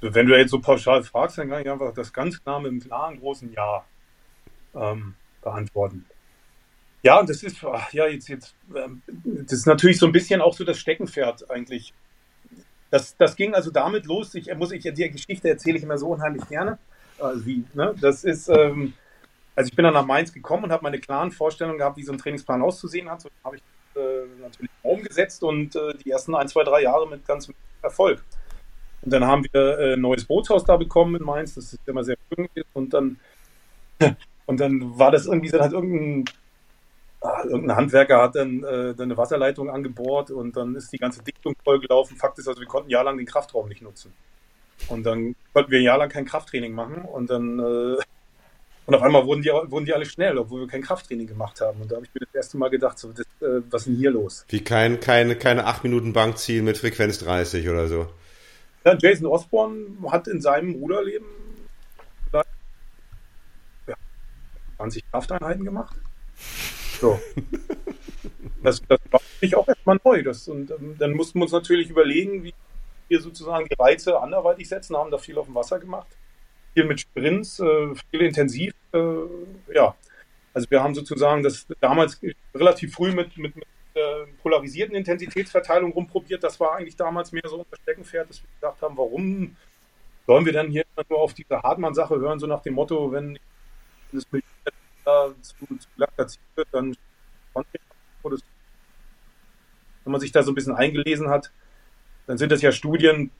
[0.00, 2.80] Wenn du jetzt so pauschal fragst, dann kann ich einfach das ganz klar mit einem
[2.80, 3.84] klaren großen Ja
[4.74, 6.06] ähm, beantworten.
[7.02, 7.60] Ja, und das ist,
[7.92, 11.92] ja, jetzt, jetzt, ähm, das ist natürlich so ein bisschen auch so das Steckenpferd eigentlich.
[12.90, 16.08] Das, das ging also damit los, ich muss ich die Geschichte erzähle ich immer so
[16.08, 16.78] unheimlich gerne.
[17.18, 17.94] Also wie, ne?
[18.00, 18.94] Das ist, ähm,
[19.58, 22.12] also ich bin dann nach Mainz gekommen und habe meine klaren Vorstellungen gehabt, wie so
[22.12, 23.22] ein Trainingsplan auszusehen hat.
[23.22, 23.62] So habe ich
[23.96, 27.50] äh, natürlich umgesetzt und äh, die ersten ein, zwei, drei Jahre mit ganz
[27.82, 28.22] Erfolg.
[29.02, 32.04] Und dann haben wir äh, ein neues Bootshaus da bekommen in Mainz, das ist immer
[32.04, 33.18] sehr schön und dann
[34.46, 36.24] und dann war das irgendwie, dann hat irgendein
[37.20, 41.20] Ah, irgendein Handwerker hat dann, äh, dann eine Wasserleitung angebohrt und dann ist die ganze
[41.20, 42.16] Dichtung vollgelaufen.
[42.16, 44.12] Fakt ist also, wir konnten jahrelang den Kraftraum nicht nutzen.
[44.88, 47.96] Und dann konnten wir jahrelang kein Krafttraining machen und dann äh,
[48.88, 51.82] und auf einmal wurden die, wurden die alle schnell, obwohl wir kein Krafttraining gemacht haben.
[51.82, 53.96] Und da habe ich mir das erste Mal gedacht, so, das, äh, was ist denn
[53.96, 54.46] hier los?
[54.48, 58.08] Wie kein, keine, keine 8 Minuten Bank ziehen mit Frequenz 30 oder so.
[58.86, 61.26] Ja, Jason Osborne hat in seinem Ruderleben
[62.32, 63.94] ja,
[64.78, 65.94] 20 Krafteinheiten gemacht.
[66.98, 67.20] So.
[68.60, 70.22] Das, das war für mich auch erstmal neu.
[70.24, 72.52] Das, und ähm, dann mussten wir uns natürlich überlegen, wie
[73.06, 76.08] wir sozusagen die Reize anderweitig setzen, haben da viel auf dem Wasser gemacht.
[76.74, 78.74] Viel mit Sprints, äh, viel intensiv.
[78.92, 79.94] Äh, ja,
[80.54, 82.20] also wir haben sozusagen das damals
[82.54, 86.42] relativ früh mit, mit, mit äh, polarisierten Intensitätsverteilung rumprobiert.
[86.42, 89.56] Das war eigentlich damals mehr so unser Steckenpferd, dass wir gedacht haben, warum
[90.26, 93.38] sollen wir denn hier nur auf diese Hartmann-Sache hören, so nach dem Motto, wenn
[94.12, 94.26] das
[95.04, 96.96] da zu, zu platziert wird, dann
[100.08, 101.52] wenn man sich da so ein bisschen eingelesen hat,
[102.26, 103.30] dann sind das ja Studien,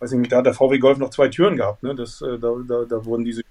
[0.00, 1.94] weiß ich nicht, da hat der VW Golf noch zwei Türen gehabt, ne?
[1.94, 3.42] Das, äh, da, da, da wurden diese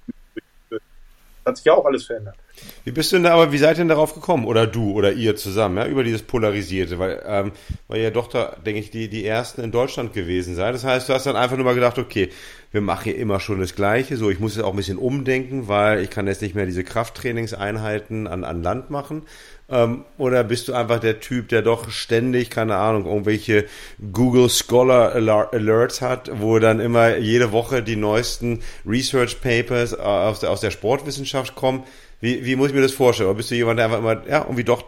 [1.45, 2.35] hat sich ja auch alles verändert.
[2.83, 4.45] Wie bist du denn da, aber wie seid ihr denn darauf gekommen?
[4.45, 6.99] Oder du oder ihr zusammen, ja, über dieses Polarisierte?
[6.99, 7.51] Weil, ähm,
[7.87, 10.75] weil ihr doch da, denke ich, die, die ersten in Deutschland gewesen seid.
[10.75, 12.29] Das heißt, du hast dann einfach nur mal gedacht, okay,
[12.71, 14.17] wir machen hier immer schon das Gleiche.
[14.17, 16.83] So, ich muss jetzt auch ein bisschen umdenken, weil ich kann jetzt nicht mehr diese
[16.83, 19.23] Krafttrainingseinheiten an, an Land machen.
[19.71, 23.65] Ähm, oder bist du einfach der Typ, der doch ständig, keine Ahnung, irgendwelche
[24.11, 30.41] Google Scholar Alerts hat, wo dann immer jede Woche die neuesten Research Papers äh, aus
[30.41, 31.83] der, aus der Sportwissenschaft kommen?
[32.19, 33.29] Wie, wie muss ich mir das vorstellen?
[33.29, 34.83] Oder bist du jemand, der einfach immer, ja, irgendwie doch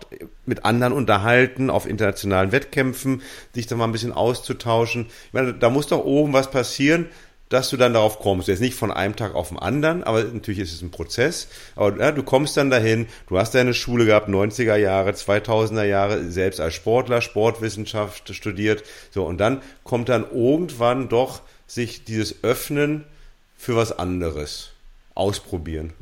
[0.45, 3.21] mit anderen unterhalten, auf internationalen Wettkämpfen,
[3.55, 5.07] sich da mal ein bisschen auszutauschen?
[5.27, 7.07] Ich meine, da muss doch oben was passieren,
[7.53, 8.47] dass du dann darauf kommst.
[8.47, 11.47] Jetzt nicht von einem Tag auf den anderen, aber natürlich ist es ein Prozess.
[11.75, 16.31] Aber ja, du kommst dann dahin, du hast deine Schule gehabt, 90er Jahre, 2000er Jahre,
[16.31, 18.83] selbst als Sportler, Sportwissenschaft studiert.
[19.11, 23.05] So, und dann kommt dann irgendwann doch sich dieses Öffnen
[23.55, 24.71] für was anderes.
[25.13, 25.93] Ausprobieren.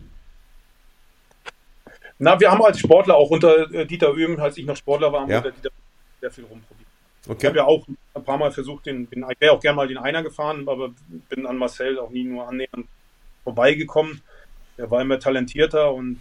[2.18, 5.24] Na, wir haben als Sportler auch unter äh, Dieter Öhm, als ich noch Sportler war,
[5.24, 5.40] haben ja.
[5.40, 5.70] unter Dieter
[6.22, 6.81] sehr viel rumprobiert.
[7.28, 7.38] Okay.
[7.38, 9.88] Ich habe ja auch ein paar Mal versucht, den, den ich wäre auch gerne mal
[9.88, 10.92] den Einer gefahren, aber
[11.30, 12.88] bin an Marcel auch nie nur annähernd
[13.44, 14.22] vorbeigekommen.
[14.78, 16.20] Der war immer talentierter und,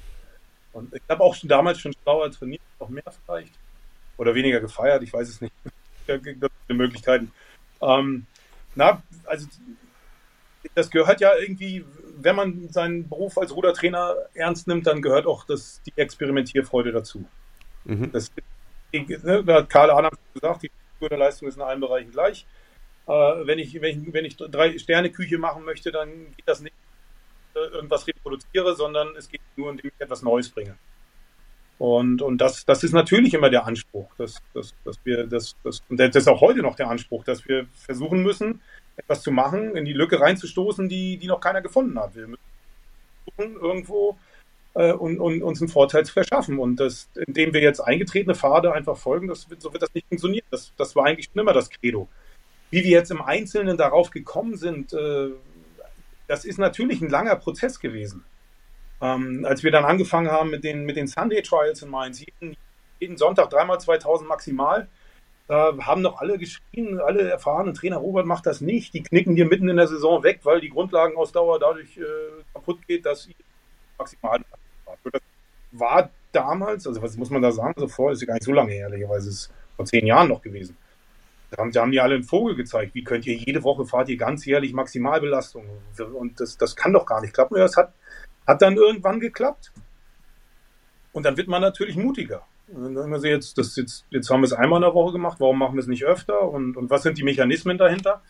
[0.73, 3.55] und ich habe auch schon damals schon schlauer trainiert, noch mehr vielleicht.
[4.19, 5.55] Oder weniger gefeiert, ich weiß es nicht.
[6.07, 7.33] es Möglichkeiten.
[7.81, 8.27] Ähm,
[8.75, 9.47] na, also
[10.75, 11.85] das gehört ja irgendwie,
[12.19, 17.25] wenn man seinen Beruf als Rudertrainer ernst nimmt, dann gehört auch das, die Experimentierfreude dazu.
[17.85, 18.13] Mhm.
[18.13, 18.31] Das,
[18.93, 20.71] ne, da hat Karl Adams gesagt, die
[21.09, 22.47] Leistung ist in allen Bereichen gleich.
[23.07, 26.61] Äh, wenn, ich, wenn, ich, wenn ich drei Sterne Küche machen möchte, dann geht das
[26.61, 26.75] nicht,
[27.55, 30.77] äh, irgendwas reproduziere, sondern es geht nur, indem ich etwas Neues bringe.
[31.79, 35.83] Und, und das, das ist natürlich immer der Anspruch, dass, dass, dass wir das, das,
[35.89, 38.61] und das ist auch heute noch der Anspruch, dass wir versuchen müssen,
[38.97, 42.15] etwas zu machen, in die Lücke reinzustoßen, die, die noch keiner gefunden hat.
[42.15, 44.30] Wir müssen irgendwo äh,
[44.75, 46.59] und, und, uns einen Vorteil zu verschaffen.
[46.59, 50.47] Und das, indem wir jetzt eingetretene Pfade einfach folgen, das, so wird das nicht funktionieren.
[50.51, 52.09] Das, das war eigentlich schon immer das Credo.
[52.71, 55.31] Wie wir jetzt im Einzelnen darauf gekommen sind, äh,
[56.29, 58.25] das ist natürlich ein langer Prozess gewesen.
[59.01, 62.57] Ähm, als wir dann angefangen haben mit den, mit den Sunday Trials in Mainz, jeden,
[63.01, 64.89] jeden Sonntag dreimal 2000 maximal,
[65.49, 69.47] da haben noch alle geschrien, alle erfahrenen Trainer, Robert macht das nicht, die knicken dir
[69.47, 72.03] mitten in der Saison weg, weil die Grundlagenausdauer dadurch äh,
[72.55, 73.35] kaputt geht, dass sie
[73.99, 74.39] maximal
[75.05, 75.23] das
[75.73, 78.53] war damals, also was muss man da sagen, so vor, ist ja gar nicht so
[78.53, 80.77] lange her, ehrlicherweise ist es vor zehn Jahren noch gewesen.
[81.51, 82.95] Da haben, da haben die alle einen Vogel gezeigt.
[82.95, 85.65] Wie könnt ihr jede Woche fahrt ihr ganzjährlich Maximalbelastung?
[86.15, 87.57] Und das, das kann doch gar nicht klappen.
[87.57, 87.93] Das hat,
[88.47, 89.73] hat dann irgendwann geklappt.
[91.13, 92.43] Und dann wird man natürlich mutiger.
[92.69, 95.41] Und dann wir jetzt, das jetzt, jetzt haben wir es einmal in der Woche gemacht,
[95.41, 96.49] warum machen wir es nicht öfter?
[96.49, 98.23] Und, und was sind die Mechanismen dahinter?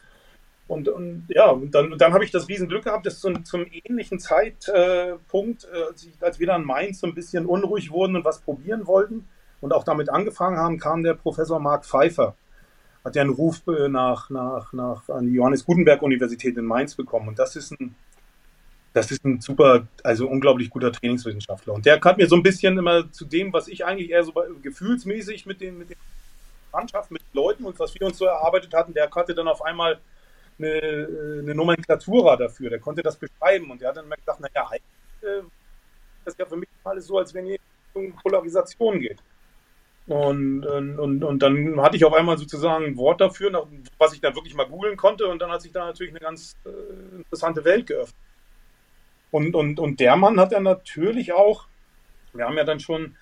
[0.71, 4.21] Und, und ja, und dann, dann habe ich das Riesenglück gehabt, dass zum, zum ähnlichen
[4.21, 8.87] Zeitpunkt, äh, als, wir dann in Mainz so ein bisschen unruhig wurden und was probieren
[8.87, 9.27] wollten
[9.61, 12.37] und auch damit angefangen haben, kam der Professor Mark Pfeiffer
[13.05, 16.95] hat ja einen Ruf äh, nach, nach, nach an die Johannes Gutenberg Universität in Mainz
[16.95, 17.29] bekommen.
[17.29, 17.97] Und das ist ein,
[18.93, 21.75] das ist ein super, also unglaublich guter Trainingswissenschaftler.
[21.75, 24.33] Und der hat mir so ein bisschen immer zu dem, was ich eigentlich eher so
[24.63, 25.97] gefühlsmäßig mit den, mit den
[26.73, 29.63] Mannschaften, mit den Leuten und was wir uns so erarbeitet hatten, der hatte dann auf
[29.63, 29.99] einmal
[30.63, 32.71] eine, eine Nomenklatura dafür.
[32.71, 34.83] Der konnte das beschreiben und der hat dann immer gesagt, naja, eigentlich
[35.23, 35.43] äh,
[36.25, 37.59] das ist ja für mich alles so, als wenn ihr
[37.95, 39.19] in Polarisation geht.
[40.07, 43.69] Und, und, und dann hatte ich auf einmal sozusagen ein Wort dafür,
[43.99, 45.29] was ich dann wirklich mal googeln konnte.
[45.29, 48.17] Und dann hat sich da natürlich eine ganz äh, interessante Welt geöffnet.
[49.31, 51.67] Und, und, und der Mann hat ja natürlich auch,
[52.33, 53.17] wir haben ja dann schon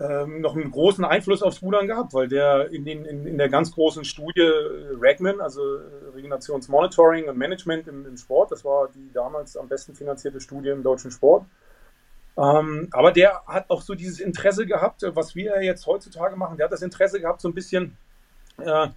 [0.00, 3.48] ähm, noch einen großen Einfluss aufs Rudern gehabt, weil der in, den, in, in der
[3.48, 5.80] ganz großen Studie äh, Ragman, also äh,
[6.14, 10.82] Regenerationsmonitoring und Management im, im Sport, das war die damals am besten finanzierte Studie im
[10.82, 11.44] deutschen Sport,
[12.36, 16.56] ähm, aber der hat auch so dieses Interesse gehabt, was wir jetzt heutzutage machen.
[16.56, 17.96] Der hat das Interesse gehabt, so ein bisschen,
[18.58, 18.88] äh,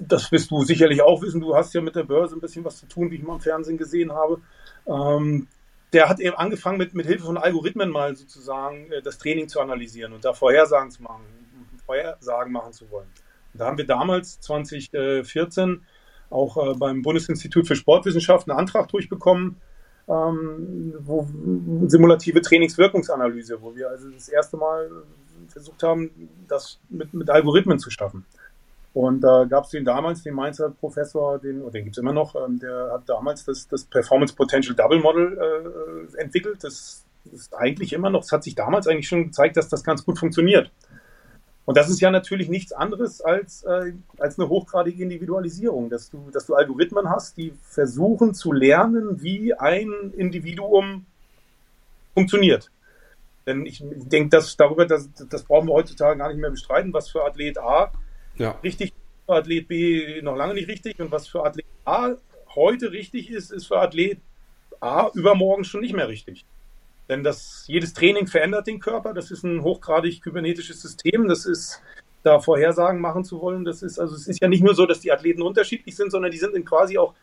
[0.00, 2.78] das wirst du sicherlich auch wissen, du hast ja mit der Börse ein bisschen was
[2.78, 4.40] zu tun, wie ich mal im Fernsehen gesehen habe.
[4.86, 5.46] Ähm,
[5.92, 9.60] der hat eben angefangen, mit, mit Hilfe von Algorithmen mal sozusagen äh, das Training zu
[9.60, 11.24] analysieren und da Vorhersagen zu machen,
[11.84, 13.08] Vorhersagen machen zu wollen.
[13.52, 15.82] Und da haben wir damals, 2014,
[16.30, 19.56] auch äh, beim Bundesinstitut für Sportwissenschaft einen Antrag durchbekommen,
[20.08, 21.26] ähm, wo,
[21.86, 24.90] simulative Trainingswirkungsanalyse, wo wir also das erste Mal
[25.48, 28.24] versucht haben, das mit, mit Algorithmen zu schaffen.
[28.94, 32.02] Und da äh, gab es den damals, den Mainzer Professor, den, oder den gibt es
[32.02, 36.64] immer noch, ähm, der hat damals das, das Performance Potential Double Model äh, entwickelt.
[36.64, 40.04] Das ist eigentlich immer noch, es hat sich damals eigentlich schon gezeigt, dass das ganz
[40.04, 40.70] gut funktioniert.
[41.66, 46.30] Und das ist ja natürlich nichts anderes als, äh, als eine hochgradige Individualisierung, dass du,
[46.32, 51.04] dass du Algorithmen hast, die versuchen zu lernen, wie ein Individuum
[52.14, 52.70] funktioniert.
[53.46, 57.10] Denn ich denke, dass darüber, das, das brauchen wir heutzutage gar nicht mehr bestreiten, was
[57.10, 57.92] für Athlet A
[58.38, 58.52] ja.
[58.62, 58.92] richtig,
[59.26, 62.14] für Athlet B noch lange nicht richtig und was für Athlet A
[62.54, 64.18] heute richtig ist, ist für Athlet
[64.80, 66.44] A übermorgen schon nicht mehr richtig.
[67.08, 69.14] Denn das, jedes Training verändert den Körper.
[69.14, 71.26] Das ist ein hochgradig kybernetisches System.
[71.26, 71.80] Das ist,
[72.22, 73.64] da Vorhersagen machen zu wollen.
[73.64, 76.30] Das ist, also es ist ja nicht nur so, dass die Athleten unterschiedlich sind, sondern
[76.30, 77.14] die sind quasi auch,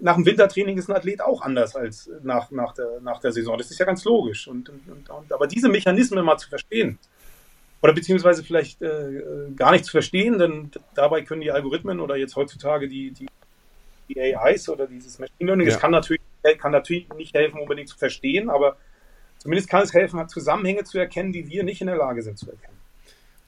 [0.00, 3.56] nach dem Wintertraining ist ein Athlet auch anders als nach, nach, der, nach der Saison.
[3.56, 4.48] Das ist ja ganz logisch.
[4.48, 6.98] Und, und, und aber diese Mechanismen mal zu verstehen,
[7.84, 9.22] oder beziehungsweise vielleicht äh,
[9.54, 13.28] gar nicht zu verstehen, denn dabei können die Algorithmen oder jetzt heutzutage die, die,
[14.08, 15.74] die AIs oder dieses Machine Learning, ja.
[15.74, 16.22] das kann natürlich,
[16.58, 18.76] kann natürlich nicht helfen, unbedingt zu verstehen, aber
[19.44, 22.50] Zumindest kann es helfen, Zusammenhänge zu erkennen, die wir nicht in der Lage sind zu
[22.50, 22.78] erkennen.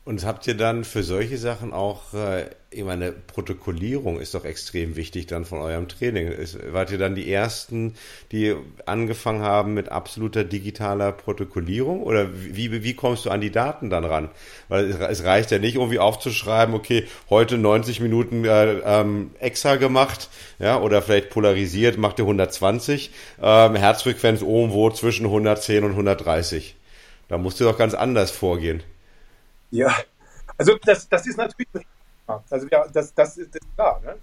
[0.06, 4.94] Und habt ihr dann für solche Sachen auch, äh, ich meine, Protokollierung ist doch extrem
[4.94, 6.32] wichtig dann von eurem Training.
[6.70, 7.94] Wart ihr dann die Ersten,
[8.30, 12.04] die angefangen haben mit absoluter digitaler Protokollierung?
[12.04, 14.30] Oder wie, wie kommst du an die Daten dann ran?
[14.68, 20.28] Weil es reicht ja nicht irgendwie aufzuschreiben, okay, heute 90 Minuten äh, ähm, extra gemacht,
[20.60, 23.10] ja, oder vielleicht polarisiert, macht ihr 120,
[23.42, 26.76] ähm, Herzfrequenz irgendwo zwischen 110 und 130.
[27.26, 28.84] Da musst du doch ganz anders vorgehen.
[29.76, 29.94] Ja,
[30.56, 31.86] also das, das ist natürlich,
[32.26, 34.00] also ja, das, das, ist, das ist klar.
[34.00, 34.16] Ne?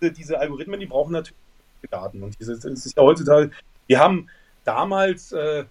[0.00, 1.36] Äh, äh, diese Algorithmen, die brauchen natürlich
[1.90, 2.22] Daten.
[2.22, 3.50] Und dieses, das ist ja heutzutage,
[3.86, 4.28] wir haben
[4.64, 5.64] damals, äh,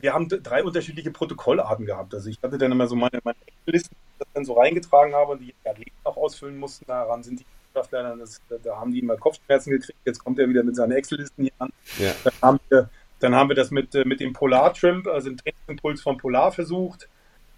[0.00, 2.14] wir haben drei unterschiedliche Protokollarten gehabt.
[2.14, 5.14] Also ich hatte dann immer so meine, meine Listen, die ich das dann so reingetragen
[5.14, 6.86] habe und die Athleten auch ausfüllen mussten.
[6.86, 8.16] Daran sind die Wissenschaftler,
[8.62, 9.98] da haben die immer Kopfschmerzen gekriegt.
[10.04, 11.70] Jetzt kommt er wieder mit seinen Excel-Listen hier an.
[11.98, 12.12] Ja.
[12.24, 16.00] Dann, haben wir, dann haben wir das mit, äh, mit dem Polar-Trimp, also den Trainingsimpuls
[16.00, 17.08] von Polar versucht.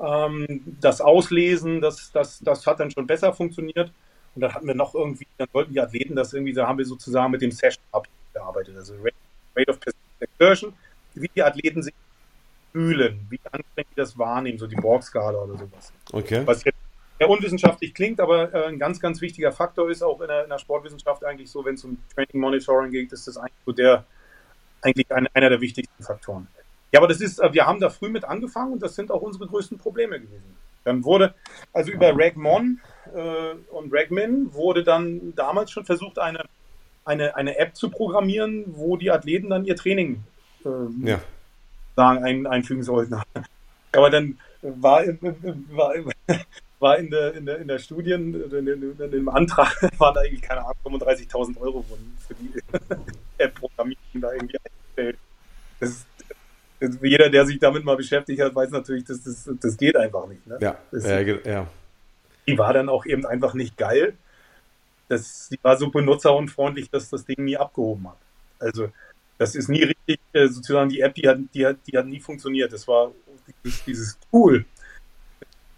[0.02, 3.92] Ähm, das Auslesen, das, das, das hat dann schon besser funktioniert.
[4.34, 6.86] Und dann hatten wir noch irgendwie, dann wollten die Athleten das irgendwie, da haben wir
[6.86, 8.94] sozusagen mit dem Session abgearbeitet, also
[9.54, 9.78] Rate of
[10.20, 10.72] Exertion,
[11.14, 11.94] wie die Athleten sich
[12.72, 15.92] fühlen, wie anstrengend die das wahrnehmen, so die Borg-Skala oder sowas.
[16.12, 16.42] Okay.
[16.46, 16.78] Was jetzt
[17.18, 20.50] sehr unwissenschaftlich klingt, aber äh, ein ganz, ganz wichtiger Faktor ist auch in der, in
[20.50, 24.04] der Sportwissenschaft eigentlich so, wenn es um Training Monitoring geht, ist das eigentlich so der,
[24.80, 26.48] eigentlich ein, einer der wichtigsten Faktoren.
[26.92, 29.22] Ja, aber das ist, äh, wir haben da früh mit angefangen und das sind auch
[29.22, 30.56] unsere größten Probleme gewesen.
[30.84, 31.34] Dann wurde,
[31.72, 32.80] also über Ragmon
[33.14, 36.44] äh, und Ragmin wurde dann damals schon versucht, eine,
[37.04, 40.22] eine, eine App zu programmieren, wo die Athleten dann ihr Training
[40.64, 41.20] äh, ja.
[41.96, 43.20] sagen, ein, einfügen sollten.
[43.92, 45.04] Aber dann war,
[45.70, 45.94] war,
[46.78, 50.20] war in der, in der, in der Studien, in, in, in dem Antrag waren da
[50.20, 51.84] eigentlich, keine Ahnung, 35.000 Euro
[52.26, 52.52] für die
[53.38, 55.18] App-Programmierung da irgendwie eingestellt.
[55.80, 56.06] Das, das,
[57.02, 60.46] jeder, der sich damit mal beschäftigt hat, weiß natürlich, dass das, das geht einfach nicht.
[60.46, 60.58] Ne?
[60.60, 61.66] Ja, das, äh, ja.
[62.46, 64.14] Die war dann auch eben einfach nicht geil.
[65.08, 68.16] Das, die war so benutzerunfreundlich, dass das Ding nie abgehoben hat.
[68.58, 68.88] Also,
[69.38, 72.20] das ist nie richtig, äh, sozusagen die App, die hat, die hat, die hat nie
[72.20, 72.72] funktioniert.
[72.72, 73.12] Das war
[73.64, 74.64] dieses, dieses Tool,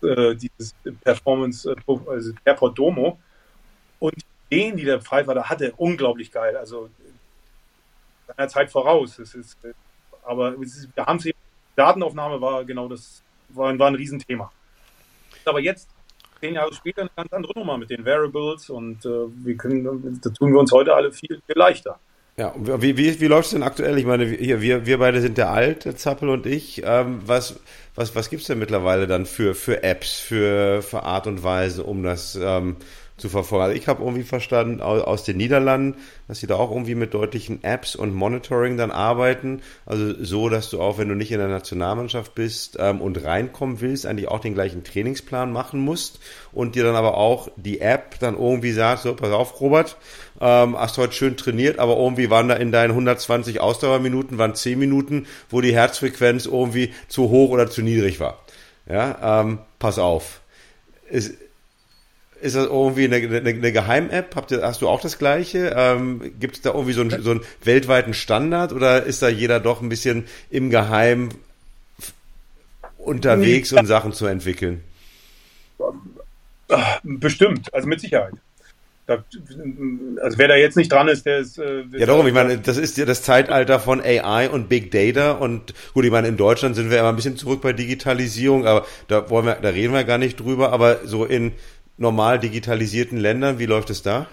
[0.02, 3.18] äh, dieses Performance, äh, also Perpodomo.
[3.98, 6.56] Und die Ideen, die der Pfeiffer da hatte, unglaublich geil.
[6.56, 6.90] Also
[8.26, 9.18] seiner Zeit voraus.
[9.18, 9.56] Es ist,
[10.24, 11.34] aber wir haben sie,
[11.76, 14.50] Datenaufnahme war genau das, war, war ein Riesenthema.
[15.44, 15.88] Aber jetzt,
[16.40, 20.30] zehn Jahre später, eine ganz andere Nummer mit den Variables und äh, wir können, da
[20.30, 21.98] tun wir uns heute alle viel, viel leichter.
[22.36, 23.96] Ja, wie, wie, wie läuft es denn aktuell?
[23.96, 26.82] Ich meine, hier, wir, wir beide sind der Alt, der Zappel und ich.
[26.84, 27.60] Ähm, was
[27.94, 32.02] was, was gibt's denn mittlerweile dann für, für Apps, für, für Art und Weise, um
[32.02, 32.76] das ähm,
[33.16, 33.64] zu verfolgen.
[33.64, 35.96] Also ich habe irgendwie verstanden aus, den Niederlanden,
[36.26, 39.62] dass sie da auch irgendwie mit deutlichen Apps und Monitoring dann arbeiten.
[39.86, 43.80] Also so, dass du auch, wenn du nicht in der Nationalmannschaft bist ähm, und reinkommen
[43.80, 46.18] willst, eigentlich auch den gleichen Trainingsplan machen musst
[46.52, 49.96] und dir dann aber auch die App dann irgendwie sagt, so, pass auf, Robert,
[50.40, 54.76] ähm, hast heute schön trainiert, aber irgendwie waren da in deinen 120 Ausdauerminuten, waren 10
[54.76, 58.40] Minuten, wo die Herzfrequenz irgendwie zu hoch oder zu niedrig war.
[58.88, 60.40] Ja, ähm, pass auf.
[61.08, 61.34] Ist,
[62.44, 64.36] ist das irgendwie eine, eine, eine Geheim-App?
[64.36, 65.74] hast du auch das Gleiche?
[65.76, 69.60] Ähm, Gibt es da irgendwie so einen, so einen weltweiten Standard oder ist da jeder
[69.60, 71.30] doch ein bisschen im Geheim
[72.98, 74.84] unterwegs, um Sachen zu entwickeln?
[77.02, 78.34] Bestimmt, also mit Sicherheit.
[79.06, 79.22] Da,
[80.22, 81.58] also wer da jetzt nicht dran ist, der ist.
[81.58, 85.32] Äh, ja, darum, ich meine, das ist ja das Zeitalter von AI und Big Data
[85.32, 88.86] und gut, ich meine, in Deutschland sind wir immer ein bisschen zurück bei Digitalisierung, aber
[89.08, 91.52] da wollen wir, da reden wir gar nicht drüber, aber so in
[91.96, 93.58] normal digitalisierten Ländern?
[93.58, 94.26] Wie läuft es da?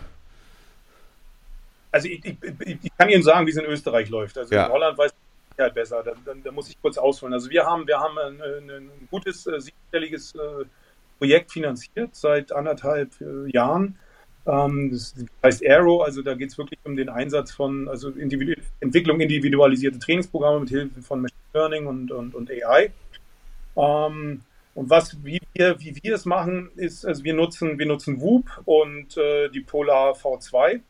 [1.92, 2.38] Also ich, ich,
[2.84, 4.38] ich kann Ihnen sagen, wie es in Österreich läuft.
[4.38, 4.66] Also ja.
[4.66, 6.04] in Holland weiß ich halt besser.
[6.04, 7.34] Da, da, da, muss ich kurz ausholen.
[7.34, 10.66] Also wir haben, wir haben ein, ein gutes äh, siebenstelliges äh,
[11.20, 13.98] Projekt finanziert seit anderthalb äh, Jahren.
[14.48, 18.60] Ähm, das heißt Aero, also da geht es wirklich um den Einsatz von, also Individu
[18.80, 22.92] Entwicklung individualisierte Trainingsprogramme mit Hilfe von Machine Learning und, und, und AI.
[23.76, 24.42] Ähm,
[24.74, 28.62] und was, wie wir, wie wir es machen, ist, also wir nutzen, wir nutzen Whoop
[28.66, 30.82] und äh, die Polar V2,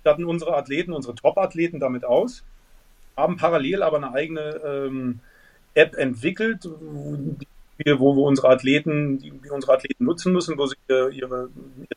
[0.00, 2.44] statten unsere Athleten, unsere Top-Athleten damit aus,
[3.16, 5.20] haben parallel aber eine eigene ähm,
[5.74, 7.26] App entwickelt, wo,
[7.98, 11.48] wo wir unsere Athleten, die, die unsere Athleten nutzen müssen, wo sie ihre, ihre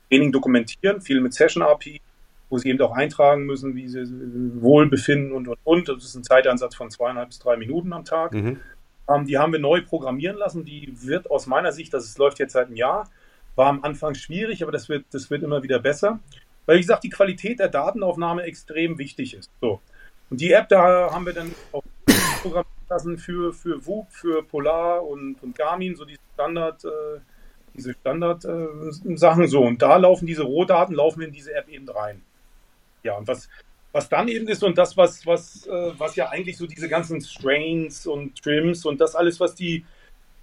[0.10, 2.02] Training dokumentieren, viel mit Session API,
[2.50, 4.06] wo sie eben auch eintragen müssen, wie sie
[4.62, 5.89] wohlbefinden und und und.
[5.89, 8.34] Das ist ein Zeitansatz von zweieinhalb bis drei Minuten am Tag.
[8.34, 8.60] Mhm.
[9.10, 10.65] Ähm, die haben wir neu programmieren lassen.
[10.65, 13.10] Die wird aus meiner Sicht, das läuft jetzt seit einem Jahr,
[13.56, 16.20] war am Anfang schwierig, aber das wird, das wird immer wieder besser.
[16.65, 19.50] Weil, wie gesagt, die Qualität der Datenaufnahme extrem wichtig ist.
[19.62, 19.82] So.
[20.30, 21.84] Und die App, da haben wir dann auch
[22.41, 27.20] programmieren lassen für, für WUP, für Polar und, und Garmin, so diese Standard, äh,
[27.74, 29.43] diese Standard-Sachen.
[29.43, 32.22] Äh, so, und da laufen diese Rohdaten, laufen in diese App eben rein.
[33.04, 33.48] Ja, und was,
[33.98, 37.20] was dann eben ist und das, was, was, äh, was ja eigentlich so diese ganzen
[37.20, 39.86] Strains und Trims und das alles, was die,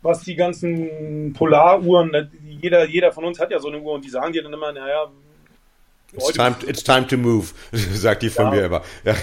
[0.03, 4.05] was die ganzen Polaruhren, ne, jeder, jeder von uns hat ja so eine Uhr und
[4.05, 5.11] die sagen dir dann immer, naja,
[6.12, 8.83] It's time, it's time to move, sagt die von ja, mir immer.
[9.05, 9.14] Ja.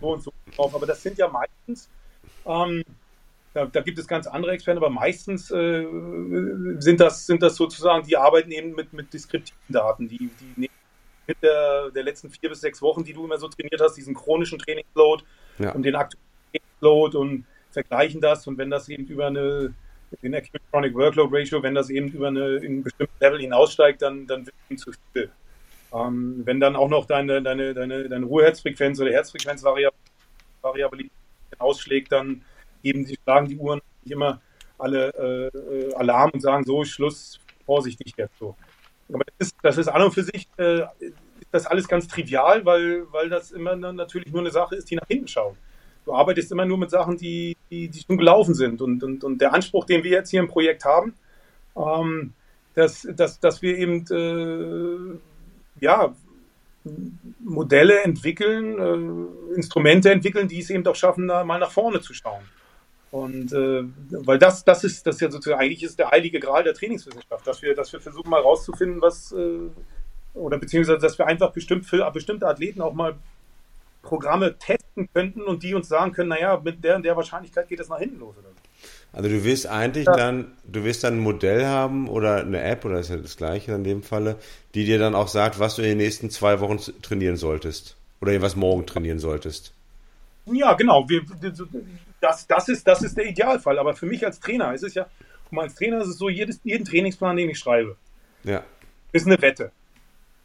[0.00, 0.74] So und so drauf.
[0.74, 1.88] Aber das sind ja meistens,
[2.44, 2.82] ähm,
[3.54, 5.86] da, da, gibt es ganz andere Experten, aber meistens äh,
[6.78, 10.73] sind, das, sind das sozusagen, die arbeiten eben mit, mit deskriptiven Daten, die, die nehmen
[11.26, 14.14] mit der, der letzten vier bis sechs Wochen, die du immer so trainiert hast, diesen
[14.14, 15.24] chronischen Trainingsload
[15.58, 15.72] ja.
[15.72, 19.74] und den aktuellen Trainingsload und vergleichen das und wenn das eben über eine
[20.22, 24.26] den Acute Chronic Workload Ratio, wenn das eben über eine, in bestimmten Level hinaussteigt, dann,
[24.26, 25.30] dann wird es ihm zu viel.
[25.92, 31.10] Ähm, wenn dann auch noch deine, deine, deine, deine Ruheherzfrequenz oder Herzfrequenzvariabilität
[31.58, 32.42] ausschlägt, dann
[32.82, 34.40] eben die, schlagen die Uhren nicht immer
[34.78, 38.56] alle äh, Alarm und sagen so, Schluss, vorsichtig jetzt so.
[39.12, 40.82] Aber das ist, das ist an und für sich äh,
[41.50, 45.06] das alles ganz trivial, weil, weil das immer natürlich nur eine Sache ist, die nach
[45.06, 45.56] hinten schaut.
[46.04, 48.82] Du arbeitest immer nur mit Sachen, die, die, die schon gelaufen sind.
[48.82, 51.14] Und, und, und der Anspruch, den wir jetzt hier im Projekt haben,
[51.76, 52.34] ähm,
[52.74, 56.14] dass, dass, dass wir eben äh, ja,
[57.40, 62.12] Modelle entwickeln, äh, Instrumente entwickeln, die es eben doch schaffen, da mal nach vorne zu
[62.12, 62.42] schauen.
[63.14, 63.84] Und äh,
[64.26, 67.46] weil das, das ist, das ist ja sozusagen eigentlich ist der heilige Gral der Trainingswissenschaft,
[67.46, 69.70] dass wir, dass wir versuchen mal rauszufinden, was äh,
[70.34, 73.14] oder beziehungsweise, dass wir einfach bestimmt für bestimmte Athleten auch mal
[74.02, 77.78] Programme testen könnten und die uns sagen können, naja, mit der und der Wahrscheinlichkeit geht
[77.78, 78.34] es nach hinten los.
[78.36, 78.48] Oder?
[79.12, 80.16] Also du willst eigentlich ja.
[80.16, 83.74] dann, du willst dann ein Modell haben oder eine App oder ist ja das gleiche
[83.74, 84.40] in dem Falle,
[84.74, 88.42] die dir dann auch sagt, was du in den nächsten zwei Wochen trainieren solltest oder
[88.42, 89.72] was morgen trainieren solltest.
[90.46, 91.08] Ja, genau.
[91.08, 91.22] Wir,
[92.20, 93.78] das, das, ist, das ist der Idealfall.
[93.78, 95.06] Aber für mich als Trainer ist es ja,
[95.56, 97.96] als Trainer ist es so, jedes, jeden Trainingsplan, den ich schreibe,
[98.42, 98.64] ja.
[99.12, 99.72] ist eine Wette.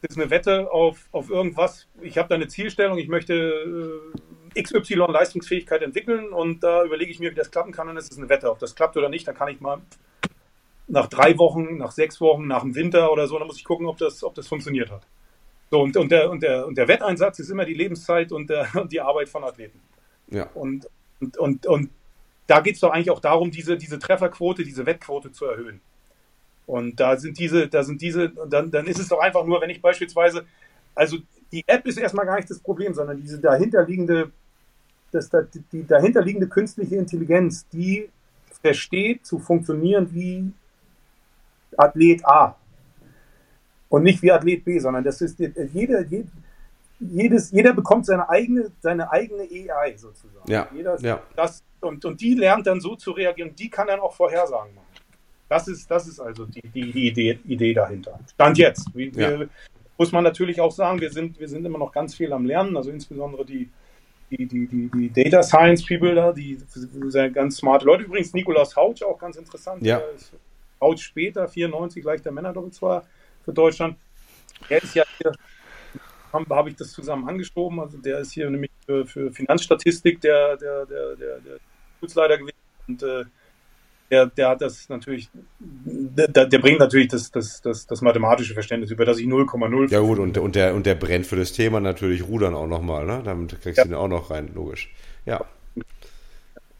[0.01, 1.87] Das ist eine Wette auf, auf irgendwas.
[2.01, 4.13] Ich habe da eine Zielstellung, ich möchte
[4.55, 8.09] äh, XY Leistungsfähigkeit entwickeln und da überlege ich mir, wie das klappen kann und es
[8.09, 8.49] ist eine Wette.
[8.49, 9.81] Ob das klappt oder nicht, dann kann ich mal
[10.87, 13.87] nach drei Wochen, nach sechs Wochen, nach dem Winter oder so, dann muss ich gucken,
[13.87, 15.05] ob das, ob das funktioniert hat.
[15.69, 18.67] So, und, und, der, und, der, und der Wetteinsatz ist immer die Lebenszeit und, der,
[18.75, 19.79] und die Arbeit von Athleten.
[20.29, 20.49] Ja.
[20.53, 20.87] Und,
[21.19, 21.89] und, und, und
[22.47, 25.81] da geht es doch eigentlich auch darum, diese, diese Trefferquote, diese Wettquote zu erhöhen.
[26.65, 29.69] Und da sind diese, da sind diese, dann, dann ist es doch einfach nur, wenn
[29.69, 30.45] ich beispielsweise,
[30.93, 31.17] also
[31.51, 34.31] die App ist erstmal gar nicht das Problem, sondern diese dahinterliegende,
[35.11, 35.29] das,
[35.71, 38.09] die dahinterliegende künstliche Intelligenz, die
[38.61, 40.51] versteht zu funktionieren wie
[41.77, 42.55] Athlet A
[43.89, 46.03] und nicht wie Athlet B, sondern das ist jeder,
[46.99, 50.51] jedes, jeder bekommt seine eigene, seine eigene AI sozusagen.
[50.51, 51.21] Ja, jeder, ja.
[51.35, 54.87] Das, und, und die lernt dann so zu reagieren, die kann dann auch Vorhersagen machen.
[55.47, 58.19] Das ist, das ist also die, die, die Idee, Idee dahinter.
[58.31, 58.87] Stand jetzt.
[58.93, 59.45] Wir, ja.
[59.97, 62.77] muss man natürlich auch sagen, wir sind, wir sind immer noch ganz viel am Lernen,
[62.77, 63.69] also insbesondere die,
[64.29, 68.03] die, die, die, die Data Science People da, die sind ganz smarte Leute.
[68.03, 69.81] Übrigens Nikolaus Hautsch, auch ganz interessant.
[69.81, 70.01] Ja.
[70.79, 73.03] Hautsch später, 94, gleich der Männerdoppelzweier
[73.43, 73.97] für Deutschland.
[74.67, 75.31] Er ist ja hier,
[76.31, 80.57] habe hab ich das zusammen angeschoben, also der ist hier nämlich für, für Finanzstatistik der,
[80.57, 81.57] der, der, der, der
[81.99, 82.55] Kurzleiter gewesen
[82.87, 83.25] und äh,
[84.11, 88.91] der, der hat das natürlich, der, der bringt natürlich das, das, das, das mathematische Verständnis,
[88.91, 89.91] über das ich 0,0.
[89.91, 93.05] Ja gut, und, und, der, und der brennt für das Thema natürlich Rudern auch nochmal,
[93.05, 93.21] ne?
[93.23, 93.83] Damit kriegst ja.
[93.83, 94.91] du ihn auch noch rein, logisch.
[95.25, 95.45] Ja.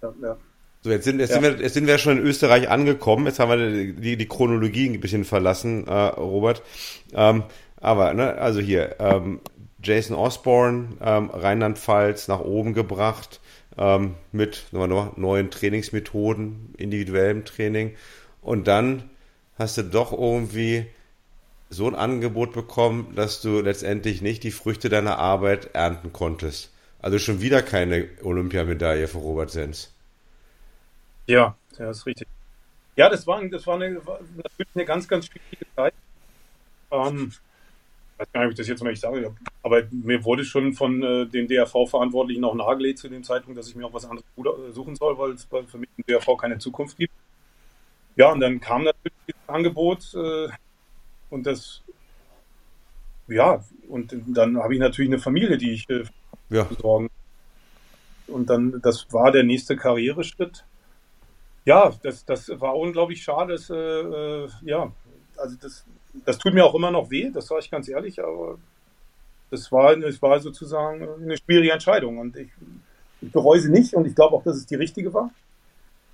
[0.02, 0.38] ja, ja.
[0.82, 1.42] So, jetzt sind, jetzt, ja.
[1.42, 3.26] sind wir, jetzt sind wir schon in Österreich angekommen.
[3.26, 6.64] Jetzt haben wir die, die Chronologie ein bisschen verlassen, äh, Robert.
[7.14, 7.44] Ähm,
[7.82, 9.40] aber, ne, also hier, ähm,
[9.82, 13.40] Jason Osborne, ähm, Rheinland-Pfalz nach oben gebracht
[13.78, 17.96] ähm, mit neuen Trainingsmethoden, individuellem Training.
[18.42, 19.10] Und dann
[19.58, 20.88] hast du doch irgendwie
[21.70, 26.72] so ein Angebot bekommen, dass du letztendlich nicht die Früchte deiner Arbeit ernten konntest.
[27.02, 29.94] Also schon wieder keine Olympiamedaille für Robert Sens.
[31.28, 32.28] Ja, das ist richtig.
[32.96, 35.94] Ja, das war, das war, eine, war natürlich eine ganz, ganz schwierige Zeit.
[36.92, 37.32] Ähm,
[38.20, 41.02] weiß gar nicht, ob ich das jetzt noch nicht sage, aber mir wurde schon von
[41.02, 44.72] äh, den DRV-Verantwortlichen auch nahegelegt zu dem Zeitpunkt, dass ich mir auch was anderes äh,
[44.74, 47.14] suchen soll, weil es für mich im DRV keine Zukunft gibt.
[48.16, 50.50] Ja, und dann kam natürlich das Angebot äh,
[51.30, 51.82] und das,
[53.28, 56.04] ja, und dann habe ich natürlich eine Familie, die ich äh,
[56.50, 56.64] ja.
[56.64, 57.10] besorgen.
[58.28, 60.66] Und dann, das war der nächste Karriereschritt.
[61.66, 63.54] Ja, das, das war unglaublich schade.
[63.54, 64.92] Dass, äh, äh ja,
[65.38, 65.86] also das
[66.26, 68.58] das tut mir auch immer noch weh, das sage ich ganz ehrlich, aber
[69.52, 72.50] das war, das war sozusagen eine schwierige Entscheidung und ich,
[73.22, 75.32] ich bereue sie nicht und ich glaube auch, dass es die richtige war.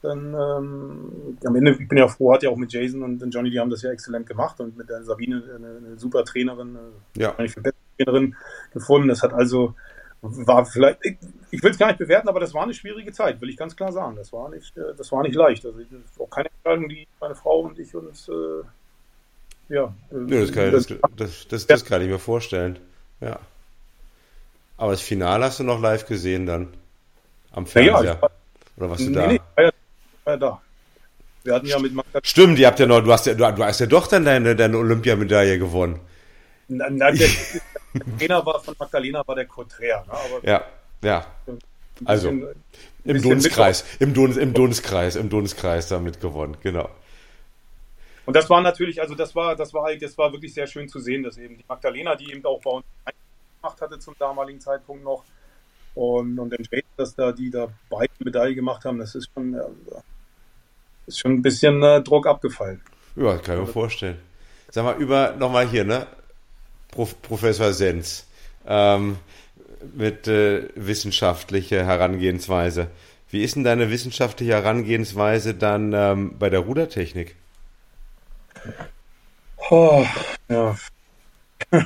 [0.02, 3.50] Dann ähm, am Ende, ich bin ja froh, hat ja auch mit Jason und Johnny,
[3.50, 7.22] die haben das ja exzellent gemacht und mit der Sabine eine, eine super Trainerin, äh,
[7.22, 7.36] ja.
[7.36, 7.50] eine
[7.98, 8.36] Trainerin
[8.72, 9.08] gefunden.
[9.08, 9.74] Das hat also
[10.22, 11.18] war vielleicht, ich,
[11.52, 13.76] ich will es gar nicht bewerten, aber das war eine schwierige Zeit, will ich ganz
[13.76, 14.16] klar sagen.
[14.16, 15.66] Das war nicht, äh, das war nicht leicht.
[15.66, 18.64] Also das war auch keine Entscheidung, die meine Frau und ich uns äh,
[19.70, 19.94] ja.
[20.12, 20.88] Nö, das, kann, das,
[21.18, 22.80] das, das, das kann ich mir vorstellen.
[23.22, 23.40] Ja.
[24.78, 26.68] Aber das Finale hast du noch live gesehen dann?
[27.52, 28.04] Am Fernseher?
[28.04, 28.32] Ja, war,
[28.78, 29.28] Oder warst du nee, da?
[29.28, 29.72] Nee, war ja,
[30.26, 30.62] war ja da.
[31.44, 33.64] Wir hatten ja mit Magdalena Stimmt, ihr habt ja noch, du hast ja, du, du
[33.64, 36.00] hast ja doch dann deine, deine Olympiamedaille gewonnen.
[36.68, 37.28] Na, na, der,
[37.94, 40.04] der Trainer war von Magdalena war der Conträr.
[40.08, 40.50] Ne?
[40.50, 40.64] Ja,
[41.04, 41.26] ja.
[42.04, 42.34] Also
[43.06, 46.90] im Dunstkreis, im, Dun, im Dunstkreis, im Dunstkreis damit gewonnen, genau.
[48.26, 51.00] Und das war natürlich, also das war, das war, das war wirklich sehr schön zu
[51.00, 52.86] sehen, dass eben die Magdalena, die eben auch bei uns
[53.62, 55.24] gemacht hatte zum damaligen Zeitpunkt noch,
[55.96, 59.54] und, und den Jason, dass da die da beide Medaille gemacht haben, das ist schon,
[59.54, 59.66] ja,
[61.08, 62.82] ist schon ein bisschen äh, Druck abgefallen.
[63.16, 64.18] Ja, kann ich mir vorstellen.
[64.70, 66.06] Sag mal, über, nochmal hier, ne?
[66.92, 68.28] Prof, Professor Sens,
[68.68, 69.18] ähm,
[69.94, 72.88] mit äh, wissenschaftlicher Herangehensweise.
[73.30, 77.36] Wie ist denn deine wissenschaftliche Herangehensweise dann ähm, bei der Rudertechnik?
[79.70, 80.06] Oh,
[80.50, 80.76] ja.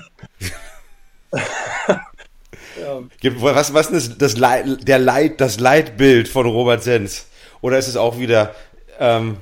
[2.81, 3.01] ja.
[3.39, 7.27] Was, was ist das, Leit, der Leit, das Leitbild von Robert Sens?
[7.61, 8.55] Oder ist es auch wieder
[8.99, 9.37] ähm,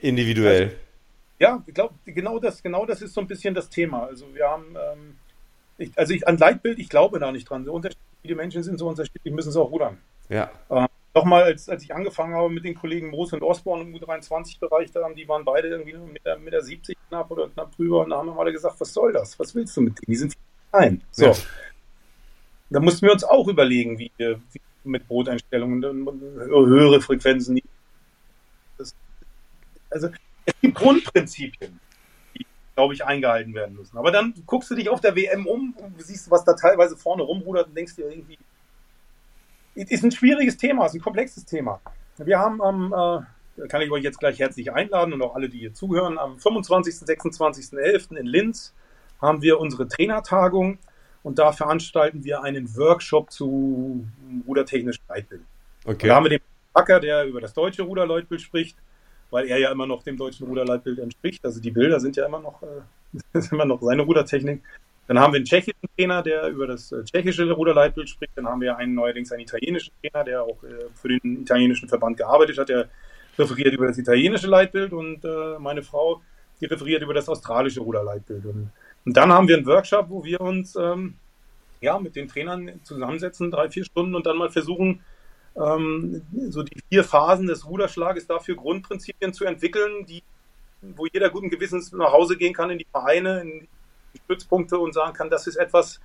[0.00, 0.76] individuell?
[1.38, 4.06] Ja, ich glaube, genau das, genau das ist so ein bisschen das Thema.
[4.06, 5.16] Also wir haben, ähm,
[5.76, 7.64] ich, also ich, an Leitbild, ich glaube da nicht dran.
[7.64, 9.98] So unterschiedlich, die Menschen sind so unterschiedlich, müssen sie auch rudern.
[10.28, 10.50] Ja.
[10.70, 14.90] Ähm, Nochmal, als, als ich angefangen habe mit den Kollegen Moos und Osborne im U23-Bereich,
[14.92, 18.02] da haben, die waren beide irgendwie mit der, mit der 70 knapp oder knapp drüber
[18.02, 19.38] und da haben wir mal gesagt, was soll das?
[19.38, 20.10] Was willst du mit denen?
[20.10, 20.34] Die sind
[20.70, 21.02] klein.
[21.10, 21.26] So.
[21.26, 21.34] Ja.
[22.70, 24.40] Da mussten wir uns auch überlegen, wie wir
[24.84, 27.60] mit Broteinstellungen höhere Frequenzen.
[28.78, 28.94] Das,
[29.90, 30.08] also
[30.46, 31.78] es gibt Grundprinzipien,
[32.34, 33.98] die, glaube ich, eingehalten werden müssen.
[33.98, 37.22] Aber dann guckst du dich auf der WM um und siehst, was da teilweise vorne
[37.22, 38.38] rumrudert und denkst dir irgendwie,
[39.74, 41.80] ist ein schwieriges Thema, ist ein komplexes Thema.
[42.18, 45.58] Wir haben am, äh, kann ich euch jetzt gleich herzlich einladen und auch alle, die
[45.58, 48.12] hier zuhören, am 25., 26., 11.
[48.12, 48.74] in Linz
[49.20, 50.78] haben wir unsere Trainertagung
[51.22, 54.06] und da veranstalten wir einen Workshop zu
[54.46, 55.42] rudertechnischem Leitbild.
[55.84, 56.08] Okay.
[56.08, 56.40] da haben wir den
[56.74, 58.76] Acker, der über das deutsche Ruderleitbild spricht,
[59.30, 61.44] weil er ja immer noch dem deutschen Ruderleitbild entspricht.
[61.44, 64.62] Also die Bilder sind ja immer noch, äh, immer noch seine Rudertechnik.
[65.08, 68.32] Dann haben wir einen tschechischen Trainer, der über das äh, tschechische Ruderleitbild spricht.
[68.36, 72.16] Dann haben wir einen neuerdings einen italienischen Trainer, der auch äh, für den italienischen Verband
[72.16, 72.68] gearbeitet hat.
[72.68, 72.88] Der
[73.38, 76.22] referiert über das italienische Leitbild und äh, meine Frau,
[76.60, 78.44] die referiert über das australische Ruderleitbild.
[78.46, 78.70] Und,
[79.04, 81.14] dann haben wir einen Workshop, wo wir uns ähm,
[81.80, 85.00] ja, mit den Trainern zusammensetzen, drei, vier Stunden und dann mal versuchen,
[85.56, 90.22] ähm, so die vier Phasen des Ruderschlages dafür Grundprinzipien zu entwickeln, die,
[90.80, 93.68] wo jeder guten Gewissens nach Hause gehen kann in die Vereine, in
[94.18, 96.00] Stützpunkte und sagen kann, das ist etwas,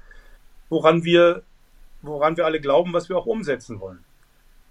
[0.70, 1.44] woran wir,
[2.02, 4.04] woran wir alle glauben, was wir auch umsetzen wollen.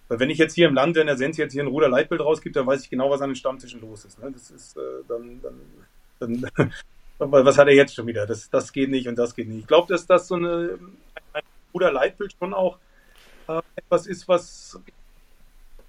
[0.09, 2.55] Weil wenn ich jetzt hier im Land, wenn der Sens jetzt hier ein Ruderleitbild rausgibt,
[2.55, 4.23] dann weiß ich genau, was an den Stammtischen los ist.
[4.23, 4.31] Ne?
[4.31, 5.41] Das ist äh, dann,
[6.21, 6.73] dann, dann
[7.19, 8.27] was hat er jetzt schon wieder?
[8.27, 9.61] Das, das geht nicht und das geht nicht.
[9.61, 10.79] Ich glaube, dass das so eine,
[11.33, 11.43] ein
[11.75, 12.79] Ruderleitbild schon auch
[13.49, 14.79] äh, etwas ist, was,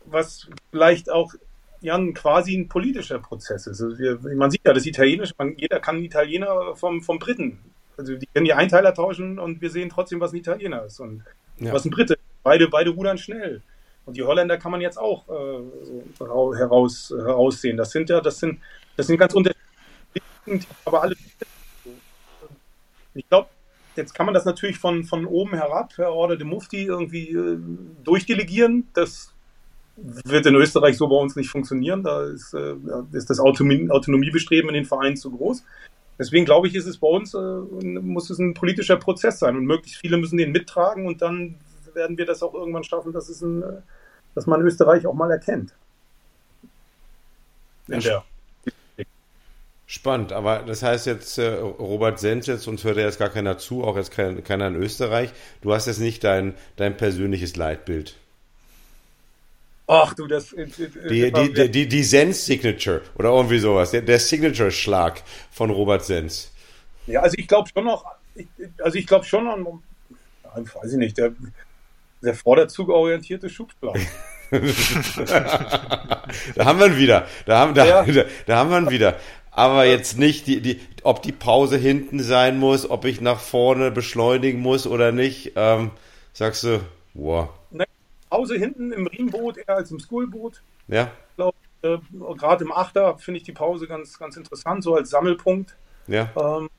[0.05, 1.33] was vielleicht auch
[1.81, 3.81] ja, quasi ein politischer Prozess ist.
[3.81, 7.59] Also wir, man sieht ja das Italienische, man, jeder kann Italiener vom, vom Briten.
[7.97, 11.23] Also die können die Einteiler tauschen und wir sehen trotzdem, was ein Italiener ist und
[11.57, 11.73] ja.
[11.73, 12.17] was ein Brite.
[12.43, 13.61] Beide, beide rudern schnell.
[14.05, 15.61] Und die Holländer kann man jetzt auch äh,
[16.17, 17.75] so heraus, heraussehen.
[17.75, 18.59] Das sind ja, das sind,
[18.95, 21.15] das sind ganz unterschiedliche, aber alle.
[23.13, 23.49] Ich glaube,
[23.97, 27.57] jetzt kann man das natürlich von, von oben herab, Herr Order de Mufti, irgendwie äh,
[28.03, 28.87] durchdelegieren.
[28.93, 29.33] Das
[29.97, 32.03] wird in Österreich so bei uns nicht funktionieren.
[32.03, 32.75] Da ist, äh,
[33.11, 35.63] ist das Autonomie, Autonomiebestreben in den Vereinen zu groß.
[36.19, 39.65] Deswegen glaube ich, ist es bei uns, äh, muss es ein politischer Prozess sein und
[39.65, 41.55] möglichst viele müssen den mittragen und dann
[41.93, 43.81] werden wir das auch irgendwann schaffen, dass, es ein, äh,
[44.35, 45.73] dass man Österreich auch mal erkennt.
[47.87, 48.23] In der
[49.89, 53.57] Spannend, aber das heißt jetzt, äh, Robert Sens jetzt, uns hört ja jetzt gar keiner
[53.57, 55.31] zu, auch jetzt kein, keiner in Österreich.
[55.61, 58.17] Du hast jetzt nicht dein, dein persönliches Leitbild.
[59.87, 60.51] Ach du, das.
[60.51, 60.67] Äh, äh,
[61.09, 66.51] die, die, die, die, die Sens-Signature oder irgendwie sowas, der, der Signature-Schlag von Robert Sens.
[67.07, 68.03] Ja, also ich glaube schon noch,
[68.83, 69.65] also ich glaube schon an,
[70.55, 71.31] weiß ich nicht, der,
[72.21, 73.97] der vorderzugorientierte Schubschlag.
[76.55, 77.27] da haben wir ihn wieder.
[77.45, 78.03] Da haben, da, ja.
[78.03, 79.17] da, da haben wir ihn wieder.
[79.51, 83.89] Aber jetzt nicht, die, die, ob die Pause hinten sein muss, ob ich nach vorne
[83.91, 85.53] beschleunigen muss oder nicht.
[85.55, 85.91] Ähm,
[86.33, 86.81] sagst du,
[87.13, 87.49] wow.
[88.29, 90.61] Pause hinten im Riemboot eher als im Schoolboot.
[90.87, 91.11] Ja.
[91.81, 91.97] Äh,
[92.37, 95.75] Gerade im Achter finde ich die Pause ganz, ganz interessant, so als Sammelpunkt.
[96.07, 96.31] Ja.
[96.35, 96.69] Ähm,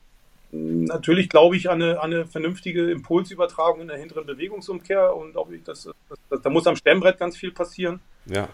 [0.51, 5.47] natürlich glaube ich an eine, an eine, vernünftige Impulsübertragung in der hinteren Bewegungsumkehr und auch
[5.63, 7.99] das, das, das, da muss am Stemmbrett ganz viel passieren.
[8.25, 8.49] Ja.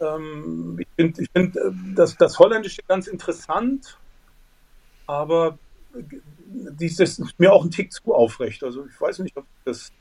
[0.00, 3.98] Ähm, ich finde ich find, äh, das, das Holländische ganz interessant,
[5.06, 5.58] aber
[5.92, 8.64] dies ist mir auch ein Tick zu aufrecht.
[8.64, 9.92] Also ich weiß nicht, ob das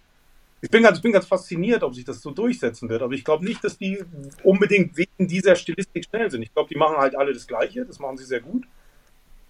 [0.64, 3.02] ich bin ganz, bin ganz fasziniert, ob sich das so durchsetzen wird.
[3.02, 4.02] Aber ich glaube nicht, dass die
[4.44, 6.42] unbedingt wegen dieser Stilistik schnell sind.
[6.42, 7.86] Ich glaube, die machen halt alle das Gleiche.
[7.86, 8.64] Das machen sie sehr gut.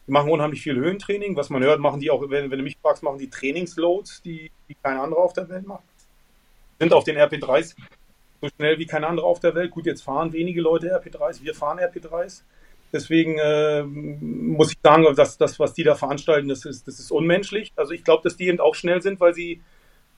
[0.08, 1.36] Die machen unheimlich viel Höhentraining.
[1.36, 4.50] Was man hört, machen die auch, wenn, wenn du mich fragst, machen die Trainingsloads, die,
[4.68, 5.84] die kein anderer auf der Welt macht.
[6.80, 7.76] Sind auf den RP3s
[8.42, 9.70] so schnell wie kein anderer auf der Welt.
[9.70, 11.44] Gut, jetzt fahren wenige Leute RP3s.
[11.44, 12.42] Wir fahren RP3s.
[12.92, 17.12] Deswegen äh, muss ich sagen, dass das, was die da veranstalten, das ist, das ist
[17.12, 17.72] unmenschlich.
[17.76, 19.62] Also ich glaube, dass die eben auch schnell sind, weil sie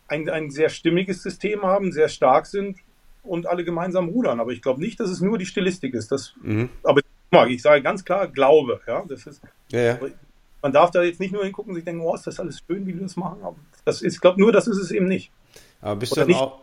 [0.07, 2.77] ein, ein sehr stimmiges System haben, sehr stark sind
[3.23, 4.39] und alle gemeinsam rudern.
[4.39, 6.11] Aber ich glaube nicht, dass es nur die Stilistik ist.
[6.11, 6.69] Das, mhm.
[6.83, 7.01] Aber
[7.47, 8.81] ich sage ganz klar, Glaube.
[8.87, 9.41] Ja, das ist,
[9.71, 9.99] ja, ja.
[10.61, 12.85] man darf da jetzt nicht nur hingucken und sich denken, oh, ist das alles schön,
[12.85, 13.39] wie die das machen.
[13.43, 15.31] Aber das ist, ich glaube, nur das ist es eben nicht.
[15.81, 16.59] Aber bist, du dann, auch,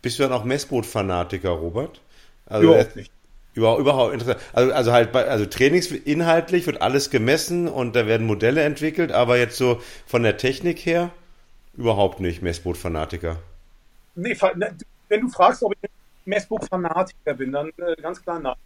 [0.00, 2.00] bist du dann auch Messboot-Fanatiker, Robert?
[2.46, 3.12] Also überhaupt nicht.
[3.54, 4.40] Überhaupt, überhaupt interessant.
[4.52, 9.36] Also, also halt bei, also trainingsinhaltlich wird alles gemessen und da werden Modelle entwickelt, aber
[9.36, 11.10] jetzt so von der Technik her
[11.78, 13.38] überhaupt nicht Messboot-Fanatiker.
[14.14, 14.76] Nee, ne,
[15.08, 15.90] wenn du fragst, ob ich
[16.26, 18.56] Messboot-Fanatiker bin, dann äh, ganz klar nein.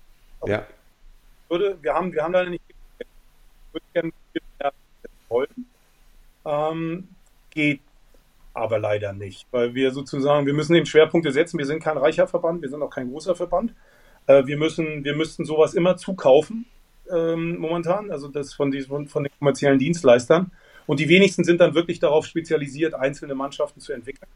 [0.47, 0.67] Ja.
[1.49, 2.63] Würde, wir, haben, wir haben leider nicht
[3.73, 4.73] würde gerne mehr
[5.29, 5.67] wollen.
[6.45, 7.09] Ähm,
[7.51, 7.81] geht
[8.55, 11.59] aber leider nicht, weil wir sozusagen, wir müssen eben Schwerpunkte setzen.
[11.59, 13.75] Wir sind kein reicher Verband, wir sind auch kein großer Verband.
[14.27, 16.67] Äh, wir müssen, wir müssten sowas immer zukaufen
[17.11, 20.51] ähm, momentan, also das von, diesen, von den kommerziellen Dienstleistern.
[20.87, 24.29] Und die wenigsten sind dann wirklich darauf spezialisiert, einzelne Mannschaften zu entwickeln.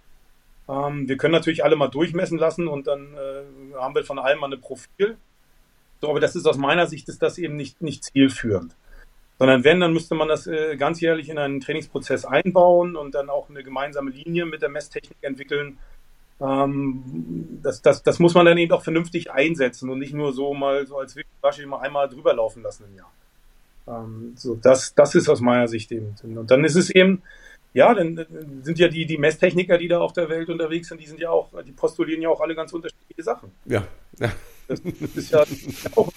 [0.69, 4.41] Ähm, wir können natürlich alle mal durchmessen lassen und dann äh, haben wir von allem
[4.41, 5.17] mal ein Profil.
[6.01, 8.75] So, aber das ist aus meiner Sicht ist das eben nicht, nicht zielführend.
[9.39, 13.51] Sondern wenn, dann müsste man das äh, ganzjährlich in einen Trainingsprozess einbauen und dann auch
[13.51, 15.79] eine gemeinsame Linie mit der Messtechnik entwickeln.
[16.41, 20.55] Ähm, das, das, das muss man dann eben auch vernünftig einsetzen und nicht nur so
[20.55, 23.13] mal so als Wasche mal einmal drüber laufen lassen im Jahr.
[23.89, 26.15] Ähm, so, das, das ist aus meiner Sicht eben.
[26.23, 27.23] Und dann ist es eben,
[27.73, 28.27] ja, dann
[28.63, 31.31] sind ja die, die Messtechniker, die da auf der Welt unterwegs sind, die sind ja
[31.31, 33.53] auch, die postulieren ja auch alle ganz unterschiedliche Sachen.
[33.67, 33.87] Ja.
[34.19, 34.33] ja.
[34.69, 35.45] Das, ist ja
[35.95, 36.11] auch.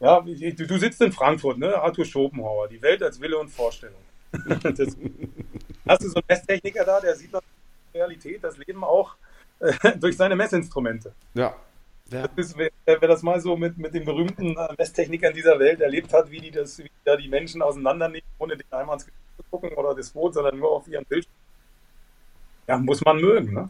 [0.00, 1.76] Ja, du, du sitzt in Frankfurt, ne?
[1.76, 4.00] Arthur Schopenhauer, die Welt als Wille und Vorstellung.
[4.32, 4.96] das,
[5.86, 9.16] hast du so einen Messtechniker da, der sieht die Realität, das Leben auch
[9.60, 11.12] äh, durch seine Messinstrumente.
[11.34, 11.54] Ja.
[12.10, 12.28] Ja.
[12.36, 16.12] Ist, wer, wer, das mal so mit, mit den berühmten äh, Messtechnikern dieser Welt erlebt
[16.12, 19.42] hat, wie die das, wie da die Menschen auseinandernehmen, ohne den einmal ins Gesicht zu
[19.50, 21.32] gucken oder das Boot, sondern nur auf ihren Bildschirm.
[22.66, 23.68] Ja, muss man mögen, ne?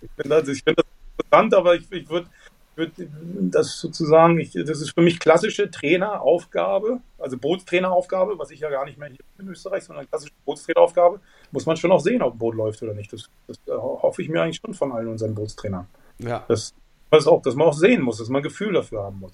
[0.00, 0.86] Ich finde das, find das
[1.18, 2.28] interessant, aber ich, ich würde
[2.76, 8.84] das sozusagen, ich, das ist für mich klassische Traineraufgabe, also Bootstraineraufgabe, was ich ja gar
[8.84, 11.20] nicht mehr hier in Österreich, sondern klassische Bootstraineraufgabe,
[11.50, 13.12] muss man schon auch sehen, ob ein Boot läuft oder nicht.
[13.12, 15.86] Das, das hoffe ich mir eigentlich schon von allen unseren Bootstrainern.
[16.18, 16.44] Ja.
[16.48, 16.74] Das,
[17.10, 19.32] das auch, dass man auch sehen muss, dass man ein Gefühl dafür haben muss.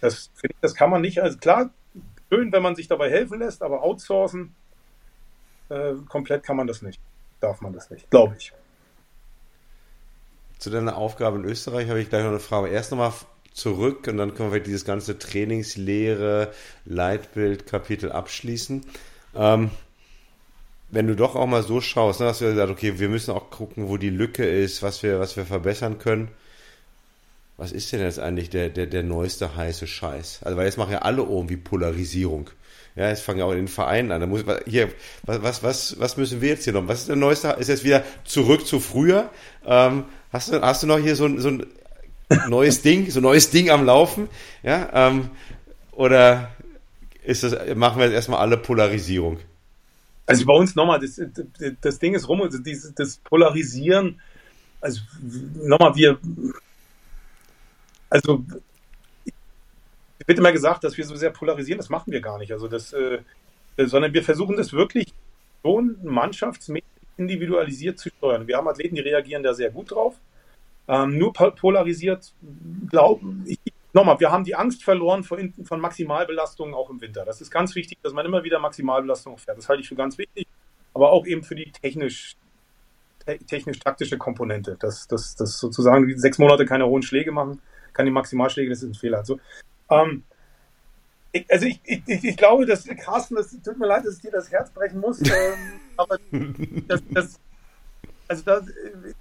[0.00, 1.70] Das, ich, das kann man nicht, also klar,
[2.30, 4.54] schön, wenn man sich dabei helfen lässt, aber outsourcen,
[5.68, 7.00] äh, komplett kann man das nicht.
[7.40, 8.52] Darf man das nicht, glaube ich
[10.58, 12.68] zu deiner Aufgabe in Österreich habe ich gleich noch eine Frage.
[12.68, 13.12] Erst nochmal
[13.52, 16.52] zurück und dann können wir dieses ganze Trainingslehre,
[16.84, 18.84] Leitbild, Kapitel abschließen.
[19.34, 19.70] Ähm,
[20.90, 23.50] wenn du doch auch mal so schaust, ne, dass du gesagt okay, wir müssen auch
[23.50, 26.28] gucken, wo die Lücke ist, was wir, was wir verbessern können.
[27.56, 30.40] Was ist denn jetzt eigentlich der, der, der neueste heiße Scheiß?
[30.42, 32.50] Also, weil jetzt machen ja alle irgendwie Polarisierung.
[32.96, 34.20] Ja, jetzt fangen ja auch in den Vereinen an.
[34.20, 34.90] Da muss, hier,
[35.24, 36.88] was, was, was müssen wir jetzt hier noch?
[36.88, 37.48] Was ist der neueste?
[37.58, 39.30] Ist jetzt wieder zurück zu früher?
[39.64, 40.04] Ähm,
[40.36, 41.66] Hast du, hast du noch hier so, ein, so ein
[42.48, 44.28] neues Ding, so ein neues Ding am Laufen?
[44.62, 45.30] Ja, ähm,
[45.92, 46.50] oder
[47.24, 49.38] ist das, machen wir jetzt erstmal alle Polarisierung?
[50.26, 51.18] Also bei uns nochmal, das,
[51.80, 54.20] das Ding ist rum, also dieses, das Polarisieren,
[54.82, 55.00] also
[55.54, 56.18] nochmal, wir,
[58.10, 58.44] also
[60.26, 62.52] wird immer gesagt, dass wir so sehr polarisieren, das machen wir gar nicht.
[62.52, 63.18] Also das, äh,
[63.76, 65.12] sondern wir versuchen das wirklich
[65.62, 66.84] schon mannschaftsmäßig
[67.16, 68.46] individualisiert zu steuern.
[68.46, 70.16] Wir haben Athleten, die reagieren da sehr gut drauf.
[70.88, 72.32] Ähm, nur polarisiert,
[72.88, 73.58] glauben, ich,
[73.92, 77.24] nochmal, wir haben die Angst verloren vor, von Maximalbelastungen auch im Winter.
[77.24, 79.58] Das ist ganz wichtig, dass man immer wieder Maximalbelastung fährt.
[79.58, 80.46] Das halte ich für ganz wichtig,
[80.94, 82.36] aber auch eben für die technisch,
[83.48, 84.76] technisch-taktische Komponente.
[84.78, 87.60] Dass, dass, dass sozusagen sechs Monate keine hohen Schläge machen,
[87.96, 89.18] keine Maximalschläge, das ist ein Fehler.
[89.18, 89.40] Also,
[89.90, 90.22] ähm,
[91.32, 94.30] ich, also ich, ich, ich, glaube, dass Carsten, das tut mir leid, dass ich dir
[94.30, 96.18] das Herz brechen muss, ähm, aber
[96.88, 97.40] das, das,
[98.28, 98.64] also das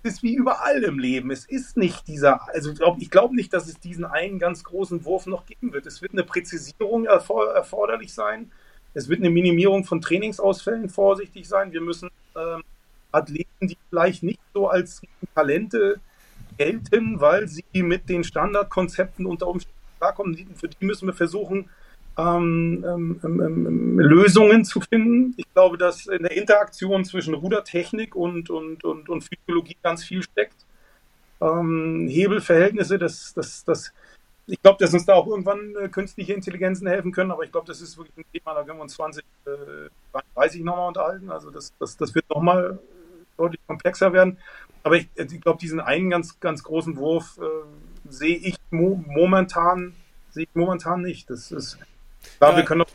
[0.04, 1.32] ist wie überall im Leben.
[1.32, 5.26] Es ist nicht dieser, also ich glaube nicht, dass es diesen einen ganz großen Wurf
[5.26, 5.86] noch geben wird.
[5.86, 8.52] Es wird eine Präzisierung erforderlich sein.
[8.94, 11.72] Es wird eine Minimierung von Trainingsausfällen vorsichtig sein.
[11.72, 12.64] Wir müssen ähm,
[13.12, 15.02] Athleten, die vielleicht nicht so als
[15.36, 16.00] Talente
[16.58, 21.70] gelten, weil sie mit den Standardkonzepten unter Umständen klarkommen, für die müssen wir versuchen,
[22.18, 25.34] ähm ähm, ähm, ähm, Lösungen zu finden.
[25.38, 30.24] Ich glaube, dass in der Interaktion zwischen Rudertechnik und, und, und, und Physiologie ganz viel
[30.24, 30.56] steckt.
[31.42, 33.94] Ähm, Hebelverhältnisse, das, das, das,
[34.48, 37.68] ich glaube, dass uns da auch irgendwann äh, künstliche Intelligenzen helfen können, aber ich glaube,
[37.68, 41.30] das ist wirklich ein Thema, da können wir uns 20, äh, 30 nochmal unterhalten.
[41.30, 42.80] Also das, das, das wird nochmal
[43.38, 44.38] deutlich komplexer werden.
[44.86, 49.96] Aber ich, ich glaube, diesen einen ganz, ganz großen Wurf äh, sehe ich mo momentan,
[50.30, 51.28] sehe ich momentan nicht.
[51.32, 51.80] Das ist
[52.38, 52.58] Klar, ja.
[52.58, 52.88] wir können auch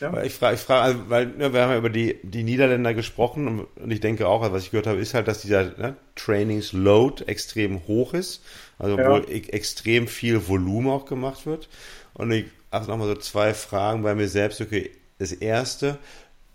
[0.00, 0.22] ja.
[0.24, 3.46] Ich frage, ich frage, also, weil ne, wir haben ja über die, die Niederländer gesprochen
[3.46, 7.24] und, und ich denke auch, was ich gehört habe, ist halt, dass dieser ne, Trainingsload
[7.26, 8.42] extrem hoch ist,
[8.76, 9.08] also ja.
[9.08, 11.68] wo e extrem viel Volumen auch gemacht wird.
[12.14, 14.60] Und ich also nochmal so zwei Fragen bei mir selbst.
[14.60, 15.98] Okay, das erste,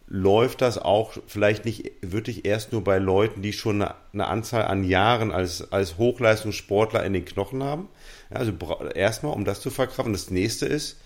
[0.09, 4.83] läuft das auch vielleicht nicht wirklich erst nur bei Leuten, die schon eine, Anzahl an
[4.83, 7.87] Jahren als, als Hochleistungssportler in den Knochen haben?
[8.31, 8.51] Also
[8.95, 10.13] erstmal, um das zu verkraften.
[10.13, 10.97] Das nächste ist,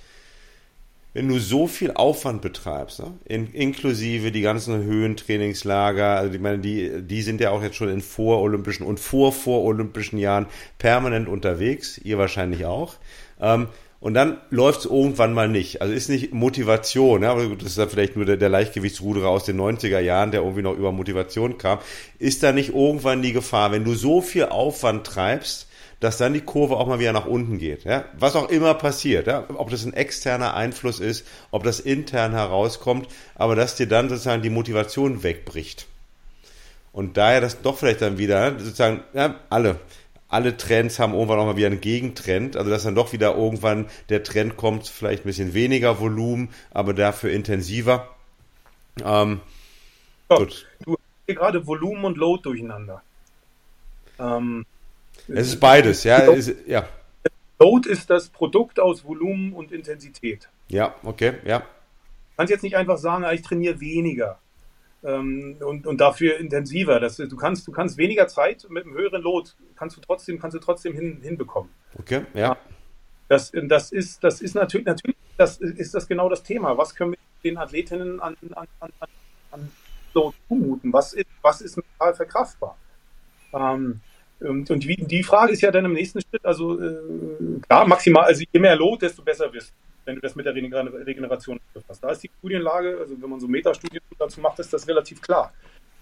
[1.14, 3.12] wenn du so viel Aufwand betreibst, ne?
[3.26, 7.90] In, inklusive die ganzen Höhentrainingslager, also ich meine, die, die sind ja auch jetzt schon
[7.90, 10.48] in vorolympischen und vor vorolympischen Jahren
[10.80, 12.96] permanent unterwegs, ihr wahrscheinlich auch.
[13.40, 13.68] Ähm,
[14.04, 15.82] und dann läuft es irgendwann mal nicht.
[15.82, 19.46] Also ist nicht Motivation, ja, aber das ist ja vielleicht nur der, der Leichtgewichtsruderer aus
[19.46, 21.80] den 90er Jahren, der irgendwie noch über Motivation kam.
[22.20, 25.70] Ist da nicht irgendwann die Gefahr, wenn du so viel Aufwand treibst,
[26.02, 27.86] dass dann die Kurve auch mal wieder nach unten geht.
[27.86, 28.04] Ja?
[28.20, 29.46] Was auch immer passiert, ja?
[29.56, 34.42] ob das ein externer Einfluss ist, ob das intern herauskommt, aber dass dir dann sozusagen
[34.42, 35.88] die Motivation wegbricht.
[36.92, 39.80] Und daher das doch vielleicht dann wieder, sozusagen, ja, alle,
[40.34, 42.58] alle Trends haben irgendwann auch mal wieder einen Gegentrend.
[42.58, 46.94] Also dass dann doch wieder irgendwann der Trend kommt, vielleicht ein bisschen weniger Volumen, aber
[46.94, 48.10] dafür intensiver.
[49.04, 49.42] Ähm,
[50.30, 50.68] ja, gut.
[50.84, 53.02] Du hast hier gerade Volumen und Load durcheinander.
[54.20, 54.66] Ähm,
[55.28, 56.24] es ist beides, ja.
[56.26, 56.88] Load, ist, ja.
[57.60, 60.50] Load ist das Produkt aus Volumen und Intensität.
[60.68, 61.60] Ja, okay, ja.
[61.60, 64.40] Du kannst jetzt nicht einfach sagen, ich trainiere weniger
[65.04, 67.00] ähm, und, und dafür intensiver.
[67.00, 69.52] Das, du, kannst, du kannst weniger Zeit mit einem höheren Load,
[69.84, 71.70] kannst du trotzdem, kannst du trotzdem hin, hinbekommen.
[72.00, 72.56] Okay, ja.
[73.28, 76.78] Das, das, ist, das ist natürlich, natürlich das ist das genau das Thema.
[76.78, 78.92] Was können wir den Athletinnen an, an, an,
[79.52, 79.72] an
[80.14, 80.94] Load zumuten?
[80.94, 82.78] Was ist, was ist mental verkraftbar?
[83.54, 84.00] Ähm,
[84.40, 88.24] und, und die, die, Frage ist ja dann im nächsten Schritt, also äh, klar, maximal,
[88.24, 89.74] also je mehr Load, desto besser wirst du
[90.06, 92.04] wenn du das mit der Regeneration befasst.
[92.04, 95.54] Da ist die Studienlage, also wenn man so Metastudien dazu macht, ist das relativ klar.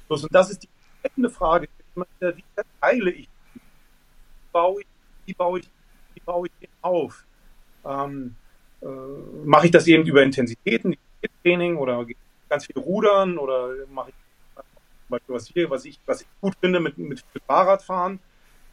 [0.07, 0.69] und das ist die
[1.03, 3.40] entscheidende Frage, wie verteile ich, wie
[4.51, 4.87] baue ich,
[5.25, 5.69] wie baue ich,
[6.13, 7.23] wie baue ich den auf?
[7.85, 8.35] Ähm,
[8.81, 8.85] äh,
[9.45, 10.95] mache ich das eben über Intensitäten,
[11.43, 12.05] Training oder
[12.49, 14.15] ganz viel Rudern oder mache ich
[14.55, 18.19] zum Beispiel was hier, was ich, was ich gut finde mit, mit Fahrradfahren?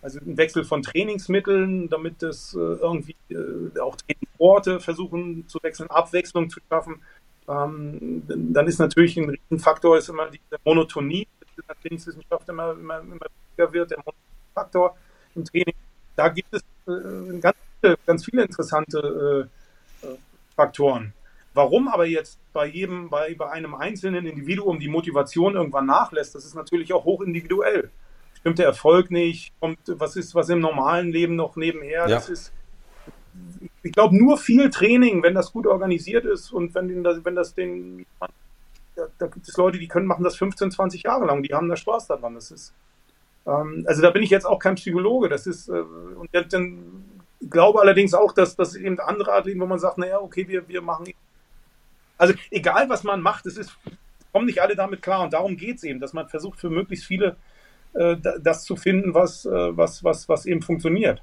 [0.01, 5.91] Also ein Wechsel von Trainingsmitteln, damit das äh, irgendwie äh, auch Trainingsorte versuchen zu wechseln,
[5.91, 7.03] Abwechslung zu schaffen.
[7.49, 12.73] Ähm, dann ist natürlich ein Riesenfaktor ist immer die Monotonie, das in der Trainingswissenschaft immer,
[12.73, 14.05] immer, immer wichtiger wird, der
[14.55, 14.97] Faktor
[15.35, 15.75] im Training.
[16.17, 19.49] Da gibt es äh, ganz, viele, ganz viele interessante
[20.03, 20.07] äh,
[20.55, 21.13] Faktoren.
[21.55, 26.45] Warum aber jetzt bei jedem, bei, bei einem einzelnen Individuum die Motivation irgendwann nachlässt, das
[26.45, 27.91] ist natürlich auch hoch individuell
[28.39, 32.09] stimmt der Erfolg nicht, kommt, was ist, was im normalen Leben noch nebenher, ja.
[32.09, 32.53] das ist,
[33.83, 37.55] ich glaube, nur viel Training, wenn das gut organisiert ist und wenn, das, wenn das
[37.55, 38.07] den,
[38.95, 41.69] da, da, gibt es Leute, die können machen das 15, 20 Jahre lang, die haben
[41.69, 42.73] da Spaß daran, das ist,
[43.49, 47.05] also da bin ich jetzt auch kein Psychologe, das ist, äh, und dann
[47.49, 50.83] glaube allerdings auch, dass, dass eben andere Athleten, wo man sagt, naja, okay, wir, wir
[50.83, 51.13] machen,
[52.17, 53.77] also egal was man macht, es ist,
[54.33, 57.07] kommen nicht alle damit klar und darum geht es eben, dass man versucht, für möglichst
[57.07, 57.37] viele
[57.95, 61.23] äh, das zu finden, was, äh, was, was, was eben funktioniert.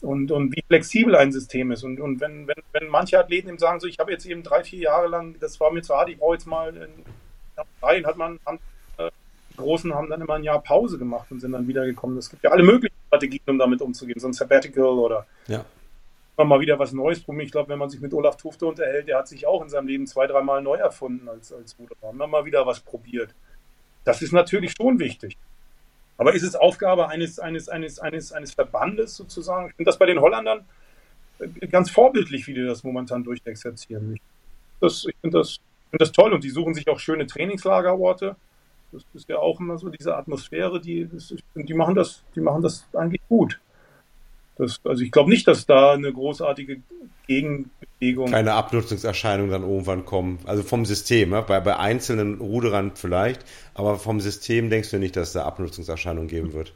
[0.00, 1.82] Und, und wie flexibel ein System ist.
[1.82, 4.62] Und, und wenn, wenn, wenn manche Athleten eben sagen, so ich habe jetzt eben drei,
[4.62, 8.38] vier Jahre lang, das war mir zu hart, ich brauche jetzt mal in, hat man,
[8.44, 8.60] haben, äh,
[9.56, 12.18] Großen haben dann immer ein Jahr Pause gemacht und sind dann wiedergekommen.
[12.18, 15.64] Es gibt ja alle möglichen Strategien, um damit umzugehen, so ein Sabbatical oder ja.
[16.36, 17.46] mal wieder was Neues probieren.
[17.46, 19.86] Ich glaube, wenn man sich mit Olaf Tufte unterhält, der hat sich auch in seinem
[19.86, 22.08] Leben zwei, dreimal neu erfunden als, als Ruderer.
[22.08, 23.34] Haben mal wieder was probiert.
[24.04, 25.36] Das ist natürlich schon wichtig.
[26.16, 29.70] Aber ist es Aufgabe eines, eines, eines, eines, eines Verbandes sozusagen?
[29.70, 30.64] Ich finde das bei den Holländern
[31.38, 34.20] äh, ganz vorbildlich, wie die das momentan durchexerzieren.
[34.80, 35.58] Das, ich finde das,
[35.90, 38.36] find das toll und die suchen sich auch schöne Trainingslagerorte.
[38.94, 42.62] Das ist ja auch immer so diese Atmosphäre, die, das, die, machen, das, die machen
[42.62, 43.60] das eigentlich gut.
[44.56, 46.80] Das, also ich glaube nicht, dass da eine großartige
[47.26, 48.30] Gegenbewegung.
[48.30, 50.38] Keine Abnutzungserscheinungen dann irgendwann kommen.
[50.44, 51.40] Also vom System, ja?
[51.40, 56.52] bei, bei einzelnen Ruderern vielleicht, aber vom System denkst du nicht, dass da Abnutzungserscheinungen geben
[56.52, 56.72] wird?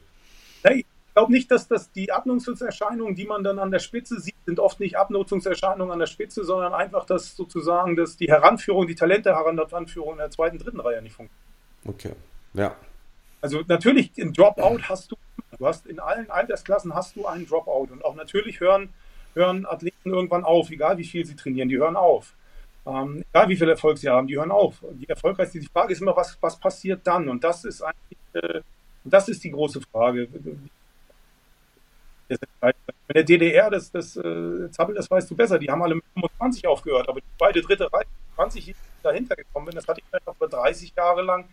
[0.64, 4.34] Nee, ich glaube nicht, dass das die Abnutzungserscheinungen, die man dann an der Spitze sieht,
[4.44, 8.96] sind oft nicht Abnutzungserscheinungen an der Spitze, sondern einfach, dass sozusagen dass die Heranführung, die
[8.96, 11.47] Talente Heranführung in der zweiten, dritten Reihe nicht funktioniert.
[11.88, 12.12] Okay,
[12.54, 12.76] ja.
[13.40, 15.16] Also natürlich, im Dropout hast du,
[15.58, 18.90] du hast in allen Altersklassen hast du einen Dropout und auch natürlich hören
[19.34, 22.34] hören Athleten irgendwann auf, egal wie viel sie trainieren, die hören auf.
[22.86, 24.82] Ähm, egal wie viel Erfolg sie haben, die hören auf.
[24.92, 27.28] Die erfolgreichste die Frage ist immer, was, was passiert dann?
[27.28, 28.60] Und das ist eigentlich, äh,
[29.04, 30.28] das ist die große Frage.
[32.30, 32.74] Wenn
[33.14, 36.66] der DDR das, das äh, Zappel, das weißt du besser, die haben alle mit 25
[36.66, 40.48] aufgehört, aber die zweite, dritte Reihe, 20 dahinter gekommen bin, das hatte ich einfach über
[40.48, 41.48] 30 Jahre lang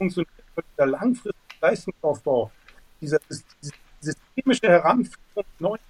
[0.00, 0.32] funktioniert,
[0.78, 2.50] der langfristige Leistungsaufbau,
[3.00, 5.80] dieser, diese systemische Heranführung neuen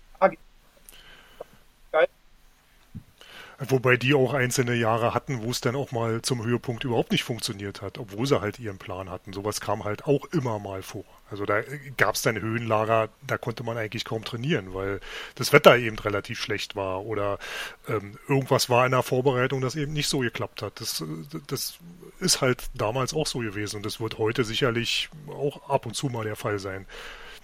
[3.68, 7.24] Wobei die auch einzelne Jahre hatten, wo es dann auch mal zum Höhepunkt überhaupt nicht
[7.24, 9.34] funktioniert hat, obwohl sie halt ihren Plan hatten.
[9.34, 11.04] Sowas kam halt auch immer mal vor.
[11.30, 11.60] Also da
[11.98, 15.00] gab es dann Höhenlager, da konnte man eigentlich kaum trainieren, weil
[15.34, 17.38] das Wetter eben relativ schlecht war oder
[17.86, 20.80] ähm, irgendwas war in der Vorbereitung, das eben nicht so geklappt hat.
[20.80, 21.04] Das,
[21.46, 21.74] das
[22.18, 26.06] ist halt damals auch so gewesen und das wird heute sicherlich auch ab und zu
[26.06, 26.86] mal der Fall sein.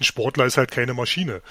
[0.00, 1.42] Ein Sportler ist halt keine Maschine.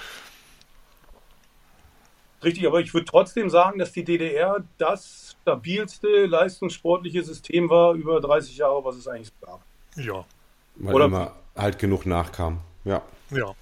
[2.44, 8.20] Richtig, aber ich würde trotzdem sagen, dass die DDR das stabilste leistungssportliche System war über
[8.20, 9.62] 30 Jahre, was es eigentlich gab.
[9.96, 10.24] Ja.
[10.76, 12.60] Weil Oder immer halt genug nachkam.
[12.84, 13.02] Ja.
[13.30, 13.54] Ja.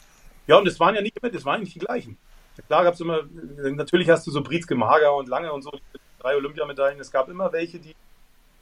[0.47, 2.19] Ja, und es waren ja nicht immer, das waren nicht die gleichen.
[2.67, 3.23] Klar gab es immer,
[3.57, 5.73] natürlich hast du so Britzke Mager und Lange und so,
[6.21, 7.01] drei Olympiamedaillen.
[7.01, 7.95] Es gab immer welche, die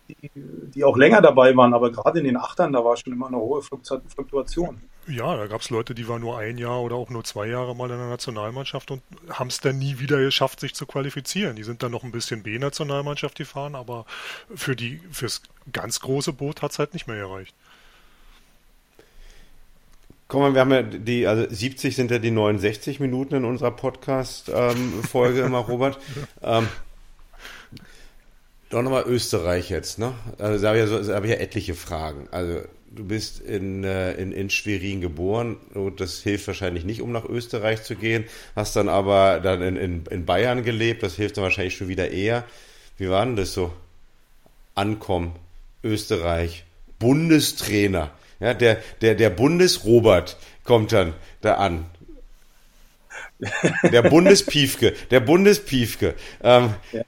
[0.09, 3.29] die, die auch länger dabei waren, aber gerade in den Achtern, da war schon immer
[3.29, 4.81] eine hohe Fluktuation.
[5.09, 7.75] Ja, da gab es Leute, die waren nur ein Jahr oder auch nur zwei Jahre
[7.75, 11.57] mal in der Nationalmannschaft und haben es dann nie wieder geschafft, sich zu qualifizieren.
[11.57, 14.07] Die sind dann noch ein bisschen B-Nationalmannschaft gefahren, aber
[14.55, 15.43] für die fürs
[15.73, 17.55] ganz große Boot hat es halt nicht mehr gereicht.
[20.29, 23.73] Guck mal, wir haben ja die, also 70 sind ja die 69 Minuten in unserer
[23.73, 25.99] Podcast-Folge ähm, immer, Robert.
[26.43, 26.69] Ähm,
[28.73, 30.15] doch nochmal Österreich jetzt, ne?
[30.39, 32.27] Also da habe ich, ja so, hab ich ja etliche Fragen.
[32.31, 37.13] Also du bist in, äh, in, in Schwerin geboren und das hilft wahrscheinlich nicht, um
[37.13, 38.25] nach Österreich zu gehen.
[38.57, 42.11] Hast dann aber dann in, in, in Bayern gelebt, das hilft dann wahrscheinlich schon wieder
[42.11, 42.45] eher.
[42.97, 43.73] Wie war denn das so?
[44.75, 45.33] Ankommen,
[45.85, 46.65] Österreich,
[46.99, 48.11] Bundestrainer.
[48.41, 51.13] Ja, der, der, der Bundesrobert kommt dann
[51.43, 51.85] da an.
[53.83, 56.15] Der Bundespiefke, der Bundespiefke.
[56.43, 57.03] Ähm, ja.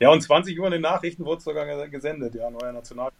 [0.00, 3.10] Ja, und 20 Uhr in den Nachrichten wurde es sogar gesendet, ja, neuer National.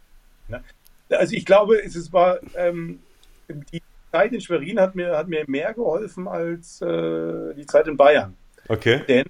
[0.47, 0.63] Ne?
[1.09, 2.99] Also ich glaube, es war ähm,
[3.47, 7.97] die Zeit in Schwerin hat mir, hat mir mehr geholfen als äh, die Zeit in
[7.97, 8.35] Bayern.
[8.67, 9.01] Okay.
[9.07, 9.25] Denn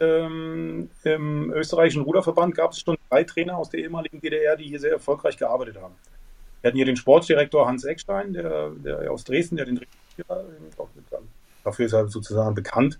[0.00, 4.80] ähm, im österreichischen Ruderverband gab es schon drei Trainer aus der ehemaligen DDR, die hier
[4.80, 5.94] sehr erfolgreich gearbeitet haben.
[6.60, 9.80] Wir hatten hier den Sportdirektor Hans Eckstein, der, der aus Dresden, der den
[11.64, 12.98] dafür ist er sozusagen bekannt.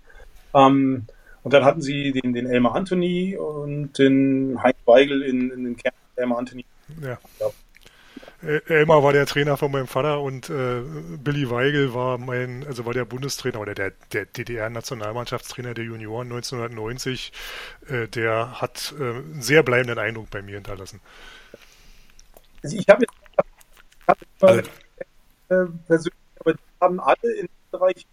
[0.53, 1.05] Ähm,
[1.43, 5.77] und dann hatten sie den, den Elmar Anthony und den Heinz Weigel in, in den
[5.77, 6.65] Kern Elmar Anthony.
[7.01, 7.17] Ja.
[7.39, 7.49] ja.
[8.67, 10.81] Elmar war der Trainer von meinem Vater und äh,
[11.23, 17.31] Billy Weigel war mein, also war der Bundestrainer oder der, der DDR-Nationalmannschaftstrainer der Junioren 1990.
[17.87, 20.99] Äh, der hat äh, einen sehr bleibenden Eindruck bei mir hinterlassen.
[22.63, 23.05] Also ich habe
[24.07, 28.05] hab, also, äh, persönlich, aber die haben alle in Österreich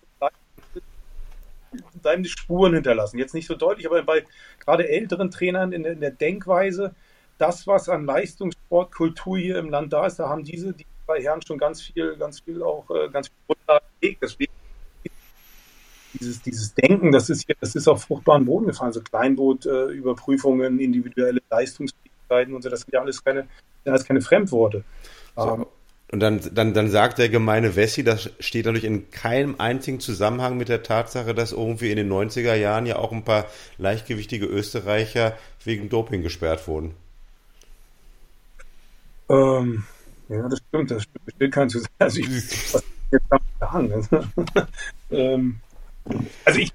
[2.03, 3.19] seine Spuren hinterlassen.
[3.19, 4.25] Jetzt nicht so deutlich, aber bei
[4.59, 6.95] gerade älteren Trainern in der, in der Denkweise,
[7.39, 11.41] das, was an Leistungssportkultur hier im Land da ist, da haben diese die zwei Herren
[11.43, 14.23] schon ganz viel, ganz viel auch äh, ganz viel Grundlage gelegt.
[14.23, 14.53] Deswegen
[16.15, 18.93] dieses, dieses Denken, das ist hier, das ist auf fruchtbaren Boden gefallen.
[18.93, 23.49] So Kleinbootüberprüfungen, äh, individuelle Leistungsfähigkeiten und so, das sind ja alles keine,
[23.85, 24.85] alles keine Fremdworte.
[25.37, 25.67] So.
[26.13, 30.57] Und dann, dann, dann sagt der gemeine Wessi, das steht natürlich in keinem einzigen Zusammenhang
[30.57, 33.47] mit der Tatsache, dass irgendwie in den 90er Jahren ja auch ein paar
[33.79, 36.95] leichtgewichtige Österreicher wegen Doping gesperrt wurden.
[39.29, 39.85] Ähm,
[40.29, 41.05] ja, das stimmt, das
[41.37, 41.95] steht kein Zusammenhang.
[42.01, 42.27] Also ich,
[42.73, 43.25] was jetzt
[43.61, 44.09] sagen?
[45.13, 45.61] ähm,
[46.45, 46.73] also ich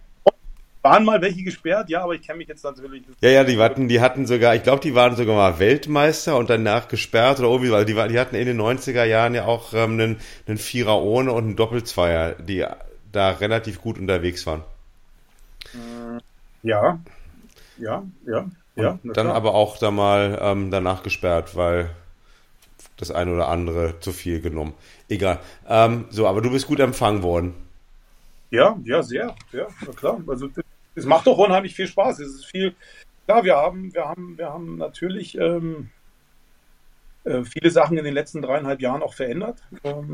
[0.86, 3.03] waren mal welche gesperrt, ja, aber ich kenne mich jetzt natürlich.
[3.19, 6.47] Ja, ja, die hatten, die hatten sogar, ich glaube, die waren sogar mal Weltmeister und
[6.47, 9.93] danach gesperrt oder irgendwie, weil die, die hatten in den 90er Jahren ja auch ähm,
[9.93, 12.63] einen, einen Vierer ohne und einen Doppelzweier, die
[13.11, 14.61] da relativ gut unterwegs waren.
[16.61, 16.99] Ja,
[17.77, 18.99] ja, ja, ja.
[19.03, 21.89] Dann aber auch da mal ähm, danach gesperrt, weil
[22.97, 24.75] das eine oder andere zu viel genommen.
[25.09, 25.39] Egal.
[25.67, 27.55] Ähm, so, aber du bist gut empfangen worden.
[28.51, 30.21] Ja, ja, sehr, ja, klar.
[30.27, 30.47] Also
[30.96, 32.20] es macht doch unheimlich viel Spaß.
[32.20, 32.74] Es ist viel,
[33.26, 35.89] klar, wir haben, wir haben, wir haben natürlich ähm,
[37.26, 39.62] äh, viele Sachen in den letzten dreieinhalb Jahren auch verändert.
[39.84, 40.14] Ähm,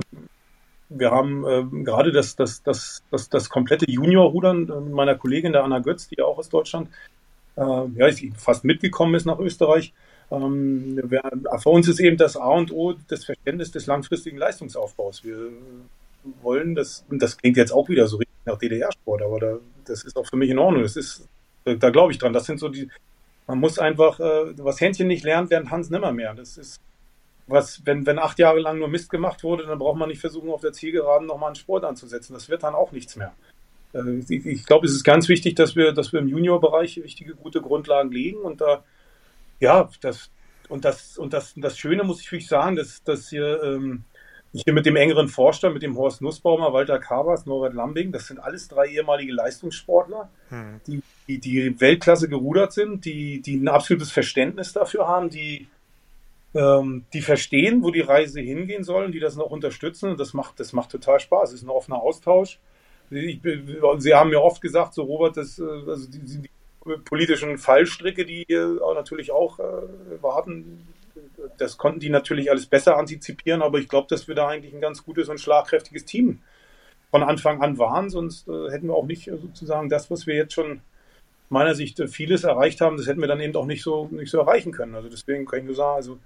[0.90, 5.64] wir haben ähm, gerade das, das, das, das, das komplette Juniorrudern äh, meiner Kollegin, der
[5.64, 6.90] Anna Götz, die auch aus Deutschland,
[7.56, 9.94] äh, ja, fast mitgekommen ist nach Österreich.
[10.32, 11.22] Ähm, wir,
[11.60, 15.24] für uns ist eben das A und O das Verständnis des langfristigen Leistungsaufbaus.
[15.24, 15.52] Wir
[16.41, 20.17] wollen, das, das klingt jetzt auch wieder so richtig nach DDR-Sport, aber da, das ist
[20.17, 20.84] auch für mich in Ordnung.
[20.84, 21.28] Das ist,
[21.63, 22.34] da glaube ich dran.
[22.34, 22.89] Das sind so die,
[23.47, 26.34] man muss einfach, äh, was Händchen nicht lernt, lernt Hans nimmer mehr.
[26.34, 26.80] Das ist,
[27.47, 30.49] was, wenn, wenn acht Jahre lang nur Mist gemacht wurde, dann braucht man nicht versuchen,
[30.49, 32.34] auf der Zielgeraden nochmal einen Sport anzusetzen.
[32.34, 33.34] Das wird dann auch nichts mehr.
[33.93, 37.36] Äh, ich, ich glaube, es ist ganz wichtig, dass wir, dass wir im Juniorbereich wichtige,
[37.36, 38.84] gute Grundlagen legen und da,
[39.59, 40.30] ja, das,
[40.69, 44.03] und das, und das, das Schöne muss ich wirklich sagen, dass, dass hier, ähm,
[44.54, 48.39] hier mit dem engeren Vorstand, mit dem Horst Nussbaumer, Walter Kabers, Norbert Lambing, das sind
[48.39, 50.82] alles drei ehemalige Leistungssportler, hm.
[50.86, 55.68] die, die, die Weltklasse gerudert sind, die, die ein absolutes Verständnis dafür haben, die,
[56.54, 60.12] ähm, die verstehen, wo die Reise hingehen soll und die das noch unterstützen.
[60.12, 61.49] Und das macht, das macht total Spaß.
[61.49, 62.60] Es ist ein offener Austausch.
[63.10, 63.39] Ich,
[63.97, 66.49] Sie haben mir oft gesagt, so Robert, das, äh, also die, die
[67.06, 68.45] politischen Fallstricke, die
[68.82, 69.64] auch natürlich auch äh,
[70.22, 70.88] warten,
[71.58, 74.82] das konnten die natürlich alles besser antizipieren, aber ich glaube, dass wir da eigentlich ein
[74.82, 76.39] ganz gutes und schlagkräftiges Team
[77.10, 80.36] von Anfang an waren, sonst äh, hätten wir auch nicht äh, sozusagen das, was wir
[80.36, 80.82] jetzt schon
[81.50, 84.32] meiner Sicht äh, vieles erreicht haben, das hätten wir dann eben auch nicht so, nicht
[84.32, 84.96] so erreichen können.
[84.96, 86.18] Also deswegen kann ich nur sagen, also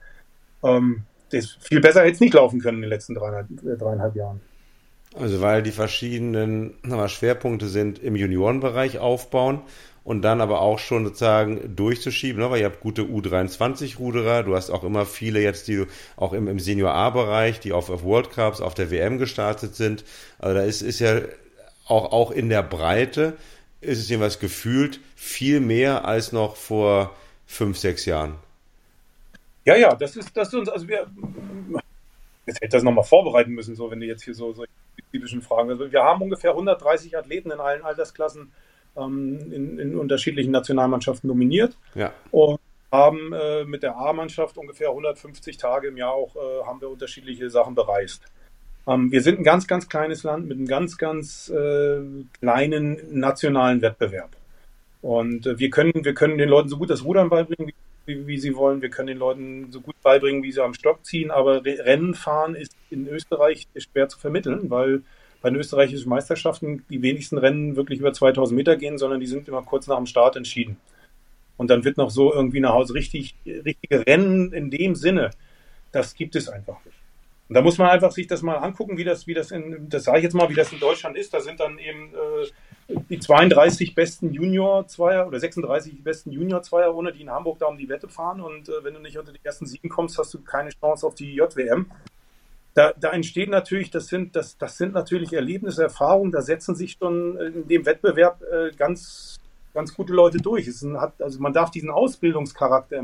[0.63, 4.15] ähm, das viel besser hätte es nicht laufen können in den letzten dreieinhalb, äh, dreieinhalb
[4.15, 4.41] Jahren.
[5.17, 6.75] Also weil die verschiedenen
[7.07, 9.61] Schwerpunkte sind im Juniorenbereich aufbauen
[10.05, 12.51] und dann aber auch schon sozusagen durchzuschieben, ne?
[12.51, 16.59] weil ihr habt gute U23-Ruderer, du hast auch immer viele jetzt, die auch im, im
[16.59, 20.05] Senior A-Bereich, die auf, auf World Cups, auf der WM gestartet sind.
[20.37, 21.21] Also da ist, ist ja
[21.87, 23.33] auch, auch in der Breite
[23.81, 27.15] ist es jeweils gefühlt viel mehr als noch vor
[27.47, 28.35] fünf, sechs Jahren.
[29.65, 31.07] Ja, ja, das ist, das ist uns, also wir,
[32.45, 35.41] jetzt hätte ich das nochmal vorbereiten müssen, so wenn du jetzt hier so solche spezifischen
[35.41, 35.71] Fragen.
[35.71, 38.51] Also wir haben ungefähr 130 Athleten in allen Altersklassen
[38.97, 41.77] ähm, in, in, unterschiedlichen Nationalmannschaften nominiert.
[41.95, 42.13] Ja.
[42.31, 42.59] Und
[42.91, 47.49] haben äh, mit der A-Mannschaft ungefähr 150 Tage im Jahr auch äh, haben wir unterschiedliche
[47.49, 48.23] Sachen bereist.
[48.87, 52.01] Ähm, wir sind ein ganz, ganz kleines Land mit einem ganz, ganz äh,
[52.39, 54.35] kleinen nationalen Wettbewerb.
[55.01, 57.73] Und äh, wir können, wir können den Leuten so gut das Rudern beibringen,
[58.05, 58.81] wie, wie, sie wollen.
[58.81, 61.31] Wir können den Leuten so gut beibringen, wie sie am Stock ziehen.
[61.31, 65.01] Aber Rennen fahren ist in Österreich schwer zu vermitteln, weil
[65.45, 69.47] bei den österreichischen Meisterschaften die wenigsten Rennen wirklich über 2000 Meter gehen, sondern die sind
[69.47, 70.77] immer kurz nach dem Start entschieden.
[71.55, 75.29] Und dann wird noch so irgendwie nach Hause richtig, richtige Rennen in dem Sinne,
[75.91, 76.97] das gibt es einfach nicht.
[77.47, 80.05] Und da muss man einfach sich das mal angucken, wie das, wie das in, das
[80.05, 81.31] sage ich jetzt mal, wie das in Deutschland ist.
[81.31, 82.11] Da sind dann eben
[82.89, 87.77] äh, die 32 besten Junior-Zweier oder 36 besten Junior-Zweier, ohne die in Hamburg da um
[87.77, 88.41] die Wette fahren.
[88.41, 91.13] Und äh, wenn du nicht unter die ersten sieben kommst, hast du keine Chance auf
[91.13, 91.85] die JWM
[92.75, 96.97] da, da entsteht natürlich, das sind, das, das sind natürlich Erlebnisse, Erfahrungen, da setzen sich
[96.99, 99.39] schon in dem Wettbewerb äh, ganz,
[99.73, 100.67] ganz gute Leute durch.
[100.67, 103.01] Es hat, also man darf diesen Ausbildungscharakter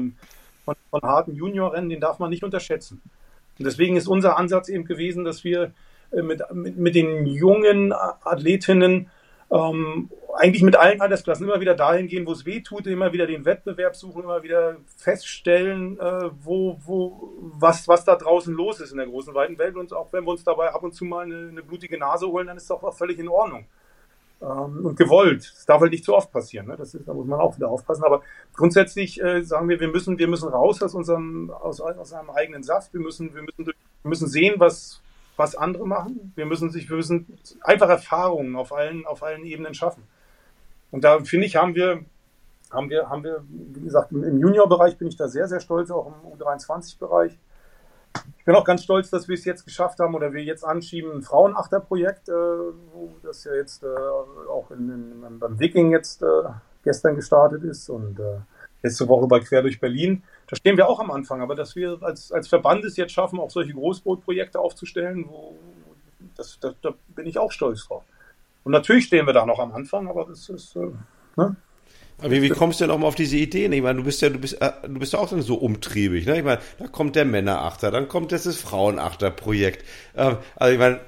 [0.65, 3.01] von, von harten Juniorrennen, den darf man nicht unterschätzen.
[3.57, 5.71] Und deswegen ist unser Ansatz eben gewesen, dass wir
[6.11, 9.09] äh, mit, mit, mit den jungen Athletinnen
[9.51, 13.27] ähm, eigentlich mit allen Altersklassen immer wieder dahin gehen, wo es weh tut, immer wieder
[13.27, 18.91] den Wettbewerb suchen, immer wieder feststellen, äh, wo, wo, was, was da draußen los ist
[18.91, 19.75] in der großen, weiten Welt.
[19.75, 22.47] Und auch wenn wir uns dabei ab und zu mal eine, eine blutige Nase holen,
[22.47, 23.65] dann ist das auch völlig in Ordnung.
[24.41, 25.51] Ähm, und gewollt.
[25.53, 26.67] Das darf halt nicht zu oft passieren.
[26.67, 26.75] Ne?
[26.77, 28.05] Das ist, da muss man auch wieder aufpassen.
[28.05, 28.21] Aber
[28.53, 32.63] grundsätzlich äh, sagen wir, wir müssen, wir müssen raus aus unserem, aus, aus einem eigenen
[32.63, 32.93] Saft.
[32.93, 35.01] Wir müssen, wir müssen, wir müssen sehen, was,
[35.41, 36.31] was andere machen.
[36.35, 40.03] Wir müssen sich, wir müssen einfach Erfahrungen auf allen, auf allen Ebenen schaffen.
[40.91, 42.05] Und da finde ich, haben wir,
[42.69, 46.07] haben wir, haben wir, wie gesagt, im Juniorbereich bin ich da sehr, sehr stolz, auch
[46.07, 47.37] im U23-Bereich.
[48.37, 51.11] Ich bin auch ganz stolz, dass wir es jetzt geschafft haben oder wir jetzt anschieben,
[51.11, 52.33] ein Frauenachterprojekt, äh,
[53.23, 56.25] das ja jetzt äh, auch in, in, beim Wiking jetzt äh,
[56.83, 58.39] gestern gestartet ist und äh,
[58.83, 60.23] letzte Woche bei Quer durch Berlin.
[60.51, 63.39] Da stehen wir auch am Anfang, aber dass wir als, als Verband es jetzt schaffen,
[63.39, 65.57] auch solche Großbootprojekte aufzustellen, wo,
[66.35, 68.03] das, das, da bin ich auch stolz drauf.
[68.65, 70.91] Und natürlich stehen wir da noch am Anfang, aber das ist, äh,
[71.37, 71.55] ne?
[72.21, 73.73] Aber wie, wie kommst du denn auch mal auf diese Ideen?
[73.73, 76.25] Ich meine, du bist ja, du bist, äh, du bist ja auch dann so umtriebig,
[76.25, 76.37] ne?
[76.37, 79.83] Ich meine, da kommt der Männerachter, dann kommt das, das Frauenachter-Projekt.
[80.15, 80.99] Ähm, also ich meine,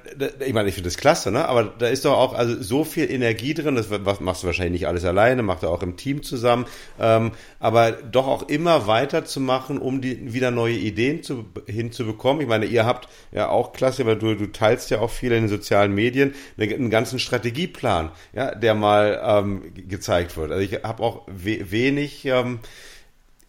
[0.44, 1.46] ich meine, ich finde das klasse, ne?
[1.46, 3.76] Aber da ist doch auch also so viel Energie drin.
[3.76, 3.88] Das
[4.20, 6.66] machst du wahrscheinlich nicht alles alleine, macht er auch im Team zusammen.
[7.00, 12.42] Ähm, aber doch auch immer weiter zu machen, um die, wieder neue Ideen zu, hinzubekommen.
[12.42, 15.44] Ich meine, ihr habt ja auch klasse, weil du, du teilst ja auch viel in
[15.44, 20.50] den sozialen Medien, einen ganzen Strategieplan, ja, der mal ähm, gezeigt wird.
[20.50, 22.60] Also ich habe auch we wenig ähm,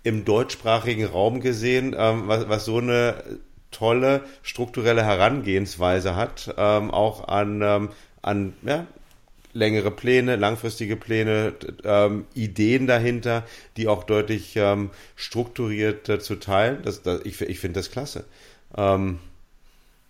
[0.04, 3.24] im deutschsprachigen Raum gesehen, ähm, was, was so eine
[3.72, 7.90] tolle strukturelle Herangehensweise hat, ähm, auch an, ähm,
[8.22, 8.86] an ja,
[9.54, 11.54] längere Pläne, langfristige Pläne,
[11.84, 13.44] ähm, Ideen dahinter,
[13.78, 16.82] die auch deutlich ähm, strukturiert äh, zu teilen.
[16.84, 18.26] Das, das, ich ich finde das klasse.
[18.78, 19.20] Ähm,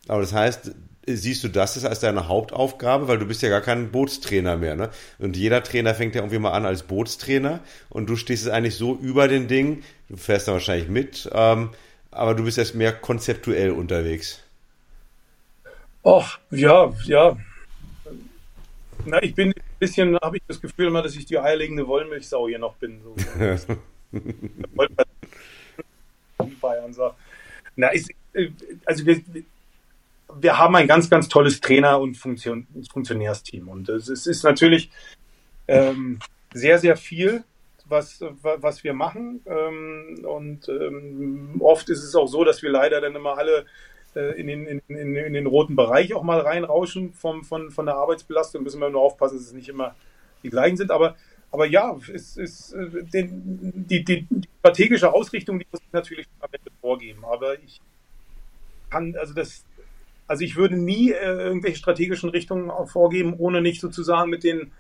[0.08, 0.72] aber das heißt,
[1.06, 4.90] siehst du das als deine Hauptaufgabe, weil du bist ja gar kein Bootstrainer mehr, ne?
[5.20, 8.96] Und jeder Trainer fängt ja irgendwie mal an als Bootstrainer und du stehst eigentlich so
[8.96, 11.70] über den Ding, du fährst da wahrscheinlich mit, ähm,
[12.12, 14.42] aber du bist erst mehr konzeptuell unterwegs.
[16.04, 17.38] Ach, ja, ja.
[19.06, 22.48] Na, ich bin ein bisschen, habe ich das Gefühl immer, dass ich die eierlegende Wollmilchsau
[22.48, 23.02] hier noch bin.
[23.04, 23.16] So.
[26.62, 27.16] Bayern sagt.
[27.76, 28.50] Na, ist, äh,
[28.86, 29.22] also wir,
[30.40, 33.68] wir haben ein ganz, ganz tolles Trainer- und Funktion Funktionärsteam.
[33.68, 34.90] Und es ist natürlich
[35.68, 36.20] ähm,
[36.54, 37.44] sehr, sehr viel,
[37.88, 39.42] was, was wir machen.
[39.46, 43.66] Ähm, und ähm, oft ist es auch so, dass wir leider dann immer alle
[44.16, 47.86] äh, in, den, in, in, in, den roten Bereich auch mal reinrauschen vom, von, von
[47.86, 48.64] der Arbeitsbelastung.
[48.64, 49.96] Müssen wir nur aufpassen, dass es nicht immer
[50.44, 50.92] die gleichen sind.
[50.92, 51.16] Aber,
[51.52, 54.28] aber ja, es ist äh, die, die, die,
[54.60, 57.24] strategische Ausrichtung, die muss ich natürlich am Ende vorgeben.
[57.26, 57.80] Aber ich
[58.90, 59.64] kann, also das,
[60.28, 64.72] also ich würde nie äh, irgendwelche strategischen Richtungen vorgeben, ohne nicht sozusagen mit den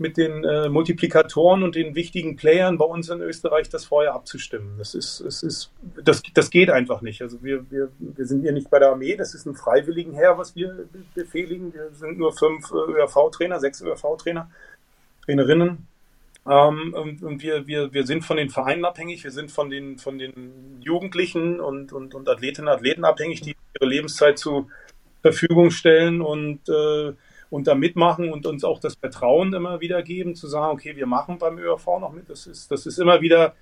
[0.00, 4.76] mit den äh, Multiplikatoren und den wichtigen Playern bei uns in Österreich das vorher abzustimmen.
[4.78, 5.70] Das ist, es ist,
[6.02, 7.20] das, das geht einfach nicht.
[7.20, 10.38] Also wir, wir, wir sind hier nicht bei der Armee, das ist ein freiwilligen Heer,
[10.38, 11.74] was wir befehligen.
[11.74, 14.50] Wir sind nur fünf äh, ÖRV-Trainer, sechs ÖRV-Trainer,
[15.26, 15.86] Trainerinnen.
[16.48, 19.98] Ähm, und, und wir, wir, wir sind von den Vereinen abhängig, wir sind von den,
[19.98, 24.66] von den Jugendlichen und, und, und Athletinnen und Athleten abhängig, die ihre Lebenszeit zur
[25.22, 27.12] Verfügung stellen und äh,
[27.50, 31.06] und da mitmachen und uns auch das Vertrauen immer wieder geben, zu sagen, okay, wir
[31.06, 32.30] machen beim ÖRV noch mit.
[32.30, 33.54] Das ist, das ist immer wieder,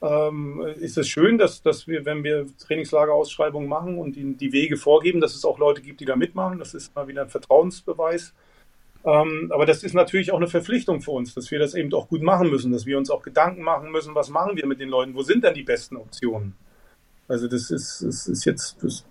[0.00, 4.76] ähm, ist es schön, dass, dass wir, wenn wir Trainingslagerausschreibungen machen und die, die Wege
[4.76, 6.58] vorgeben, dass es auch Leute gibt, die da mitmachen.
[6.58, 8.32] Das ist immer wieder ein Vertrauensbeweis.
[9.04, 12.06] Ähm, aber das ist natürlich auch eine Verpflichtung für uns, dass wir das eben auch
[12.06, 14.88] gut machen müssen, dass wir uns auch Gedanken machen müssen, was machen wir mit den
[14.88, 16.54] Leuten, wo sind denn die besten Optionen?
[17.28, 19.04] Also das ist, das ist jetzt, das,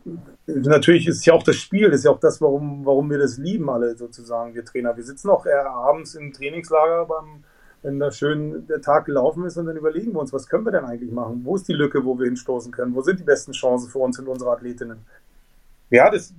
[0.46, 3.38] natürlich ist ja auch das Spiel, das ist ja auch das, warum, warum wir das
[3.38, 4.96] lieben alle sozusagen, wir Trainer.
[4.96, 7.44] Wir sitzen auch abends im Trainingslager beim,
[7.84, 10.72] wenn da schön der Tag gelaufen ist und dann überlegen wir uns, was können wir
[10.72, 11.42] denn eigentlich machen?
[11.44, 12.94] Wo ist die Lücke, wo wir hinstoßen können?
[12.94, 15.00] Wo sind die besten Chancen für uns und unsere Athletinnen?
[15.90, 16.34] Ja, das,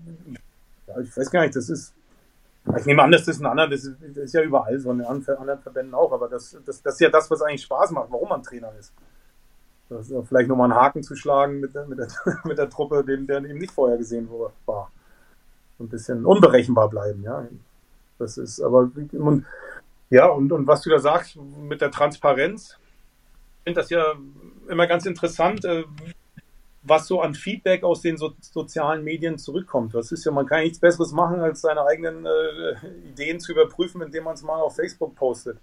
[1.02, 1.94] ich weiß gar nicht, das ist,
[2.78, 5.00] ich nehme an, dass das ein anderer, das ist, das ist ja überall so, in
[5.00, 8.28] anderen Verbänden auch, aber das, das, das ist ja das, was eigentlich Spaß macht, warum
[8.28, 8.92] man Trainer ist.
[9.92, 12.08] Das ist vielleicht nochmal einen Haken zu schlagen mit der, mit der,
[12.44, 14.28] mit der Truppe, den, der eben nicht vorher gesehen
[14.66, 14.90] war.
[15.78, 17.46] Ein bisschen unberechenbar bleiben, ja.
[18.18, 19.44] Das ist aber, und,
[20.10, 22.78] ja, und, und was du da sagst mit der Transparenz,
[23.58, 24.14] ich finde das ja
[24.68, 25.84] immer ganz interessant, äh,
[26.82, 29.94] was so an Feedback aus den so, sozialen Medien zurückkommt.
[29.94, 34.02] Das ist ja, man kann nichts Besseres machen, als seine eigenen äh, Ideen zu überprüfen,
[34.02, 35.58] indem man es mal auf Facebook postet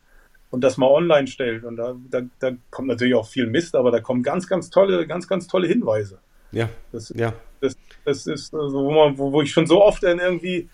[0.52, 1.64] und das mal online stellt.
[1.64, 5.06] Und da, da, da kommt natürlich auch viel Mist, aber da kommen ganz, ganz tolle,
[5.08, 6.20] ganz, ganz tolle Hinweise.
[6.52, 6.70] Ja.
[6.92, 7.34] Das, ja.
[7.62, 7.76] das,
[8.06, 10.70] das ist, also, wo, man, wo, wo ich schon so oft dann irgendwie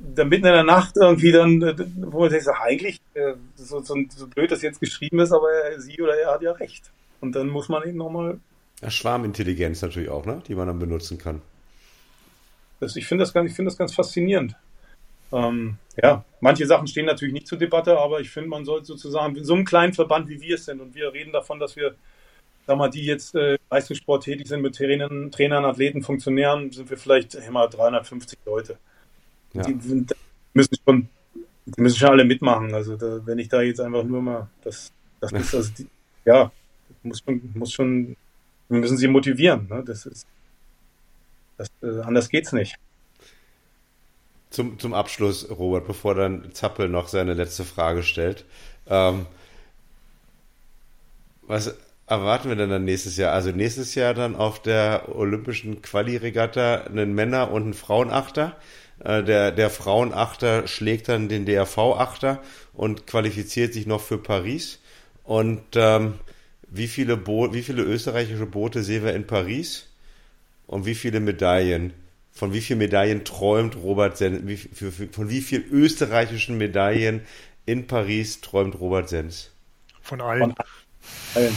[0.00, 1.60] dann mitten in der Nacht irgendwie dann,
[2.10, 6.00] wo man denkt, eigentlich, äh, so, so, so blöd das jetzt geschrieben ist, aber sie
[6.00, 6.90] oder er hat ja recht.
[7.20, 8.40] Und dann muss man eben nochmal.
[8.80, 10.42] Ja, Schwarmintelligenz natürlich auch, ne?
[10.48, 11.42] die man dann benutzen kann.
[12.80, 14.56] Das, ich finde das, ganz, find das ganz faszinierend.
[15.32, 19.36] Ähm, ja, manche Sachen stehen natürlich nicht zur Debatte, aber ich finde, man sollte sozusagen
[19.36, 21.94] in so einem kleinen Verband wie wir es sind und wir reden davon, dass wir,
[22.66, 26.96] sag mal, die jetzt äh, Leistungssport tätig sind mit Trainern, Trainern, Athleten, Funktionären, sind wir
[26.96, 28.78] vielleicht immer 350 Leute.
[29.52, 29.62] Ja.
[29.62, 30.06] Die, die,
[30.54, 31.08] müssen schon,
[31.66, 32.74] die müssen schon alle mitmachen.
[32.74, 35.86] Also da, wenn ich da jetzt einfach nur mal, das, das ist also die,
[36.24, 36.50] ja,
[37.02, 38.16] muss man, muss schon,
[38.68, 39.68] wir müssen sie motivieren.
[39.68, 39.82] Ne?
[39.84, 40.26] Das ist,
[41.56, 42.76] das, äh, anders geht's nicht.
[44.50, 48.44] Zum, zum Abschluss, Robert, bevor dann Zappel noch seine letzte Frage stellt.
[48.88, 49.26] Ähm,
[51.42, 51.74] was
[52.06, 53.32] erwarten wir denn dann nächstes Jahr?
[53.32, 58.56] Also nächstes Jahr dann auf der olympischen Quali-Regatta einen Männer- und einen Frauenachter.
[59.04, 62.42] Äh, der, der Frauenachter schlägt dann den DRV-Achter
[62.74, 64.80] und qualifiziert sich noch für Paris.
[65.24, 66.14] Und ähm,
[66.68, 69.86] wie, viele Bo wie viele österreichische Boote sehen wir in Paris?
[70.66, 71.92] Und wie viele Medaillen?
[72.40, 74.40] Von wie vielen Medaillen träumt Robert Sens?
[74.46, 77.20] Wie, für, für, von wie vielen österreichischen Medaillen
[77.66, 79.50] in Paris träumt Robert Sens?
[80.00, 80.54] Von allen.
[80.54, 80.54] Von
[81.34, 81.54] allen.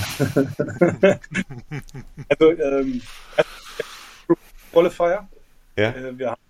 [2.28, 3.02] also, ähm,
[4.74, 5.26] Qualifier.
[5.78, 5.92] Ja.
[5.92, 6.42] Äh, wir haben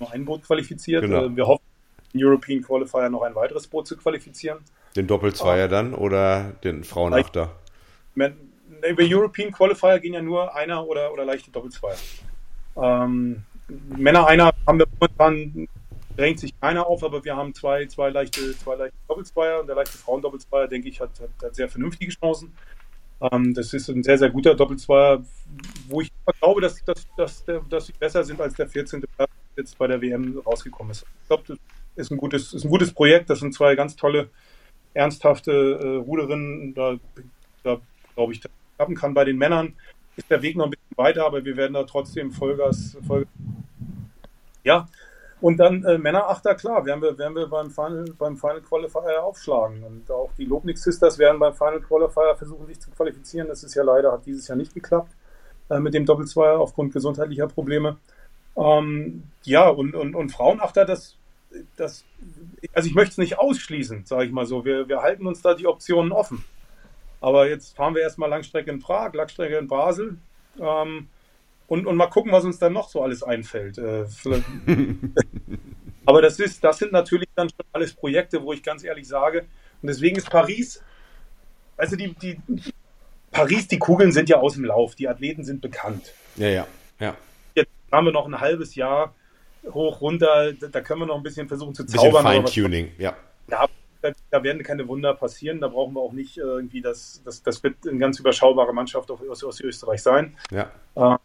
[0.00, 1.00] noch ein Boot qualifiziert.
[1.00, 1.24] Genau.
[1.24, 1.64] Äh, wir hoffen,
[2.12, 4.58] im European Qualifier noch ein weiteres Boot zu qualifizieren.
[4.96, 5.68] Den Doppelzweier ah.
[5.68, 7.56] dann oder den Frauenachter?
[8.14, 11.96] Über European Qualifier gehen ja nur einer oder, oder leichte Doppelzweier.
[12.76, 15.68] Ähm, Männer einer haben wir momentan,
[16.16, 19.76] drängt sich keiner auf, aber wir haben zwei, zwei leichte, zwei leichte Doppelzweier und der
[19.76, 22.52] leichte Frauendoppelzweier, denke ich, hat, hat, hat sehr vernünftige Chancen.
[23.20, 25.22] Ähm, das ist ein sehr, sehr guter Doppelzweier,
[25.88, 29.02] wo ich glaube, dass, dass, dass, der, dass sie besser sind als der 14.
[29.16, 31.04] Platz jetzt bei der WM rausgekommen ist.
[31.22, 31.58] Ich glaube, das
[31.96, 33.28] ist ein gutes, ist ein gutes Projekt.
[33.28, 34.30] Das sind zwei ganz tolle,
[34.94, 36.74] ernsthafte äh, Ruderinnen.
[36.74, 36.96] Da,
[37.64, 37.80] da
[38.14, 39.14] glaube ich, das klappen kann.
[39.14, 39.74] Bei den Männern
[40.18, 43.28] ist der Weg noch ein bisschen weiter, aber wir werden da trotzdem Vollgas, Vollgas
[44.64, 44.86] ja,
[45.40, 49.84] und dann äh, Männerachter, klar, werden wir, werden wir beim, Final, beim Final Qualifier aufschlagen.
[49.84, 53.46] Und auch die Lobnik Sisters werden beim Final Qualifier versuchen, sich zu qualifizieren.
[53.48, 55.12] Das ist ja leider, hat dieses Jahr nicht geklappt
[55.70, 57.98] äh, mit dem Doppelzweier aufgrund gesundheitlicher Probleme.
[58.56, 61.16] Ähm, ja, und, und, und Frauenachter, das,
[61.76, 62.04] das,
[62.74, 64.64] also ich möchte es nicht ausschließen, sage ich mal so.
[64.64, 66.44] Wir, wir halten uns da die Optionen offen.
[67.20, 70.18] Aber jetzt fahren wir erstmal Langstrecke in Prag, Langstrecke in Basel.
[70.60, 71.08] Ähm,
[71.66, 73.78] und, und mal gucken, was uns dann noch so alles einfällt.
[73.78, 74.06] Äh,
[76.06, 79.46] Aber das, ist, das sind natürlich dann schon alles Projekte, wo ich ganz ehrlich sage,
[79.80, 80.82] und deswegen ist Paris,
[81.76, 82.40] also die, die
[83.30, 86.12] Paris, die Kugeln sind ja aus dem Lauf, die Athleten sind bekannt.
[86.36, 86.66] Ja, ja,
[86.98, 87.16] ja.
[87.54, 89.14] Jetzt haben wir noch ein halbes Jahr
[89.72, 92.22] hoch, runter, da können wir noch ein bisschen versuchen zu zaubern.
[92.22, 93.14] Feintuning, ja.
[93.50, 93.66] Ja,
[94.30, 95.60] da werden keine Wunder passieren.
[95.60, 99.44] Da brauchen wir auch nicht irgendwie, das, das, das wird eine ganz überschaubare Mannschaft aus,
[99.44, 100.36] aus Österreich sein.
[100.50, 100.70] Ja.
[100.94, 101.16] Äh,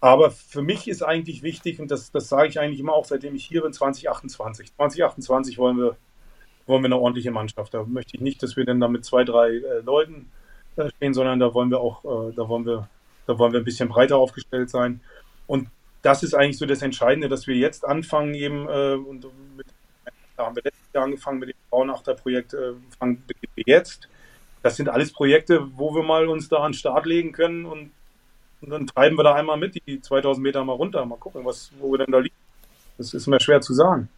[0.00, 3.34] aber für mich ist eigentlich wichtig, und das, das sage ich eigentlich immer auch, seitdem
[3.34, 4.74] ich hier bin, 2028.
[4.74, 5.96] 2028 wollen wir,
[6.66, 7.74] wollen wir eine ordentliche Mannschaft.
[7.74, 10.30] Da möchte ich nicht, dass wir dann da mit zwei, drei äh, Leuten
[10.76, 12.88] äh, stehen, sondern da wollen wir auch, äh, da wollen wir,
[13.26, 15.00] da wollen wir ein bisschen breiter aufgestellt sein.
[15.46, 15.68] Und
[16.02, 19.26] das ist eigentlich so das Entscheidende, dass wir jetzt anfangen, eben, äh, und
[19.56, 19.66] mit,
[20.36, 24.08] da haben wir letztes Jahr angefangen mit dem Frauenachter-Projekt, äh, fangen wir jetzt.
[24.62, 27.90] Das sind alles Projekte, wo wir mal uns da an den Start legen können und
[28.62, 31.70] und dann treiben wir da einmal mit, die 2000 Meter mal runter, mal gucken, was,
[31.78, 32.34] wo wir denn da liegen.
[32.98, 34.08] Das ist mir schwer zu sagen.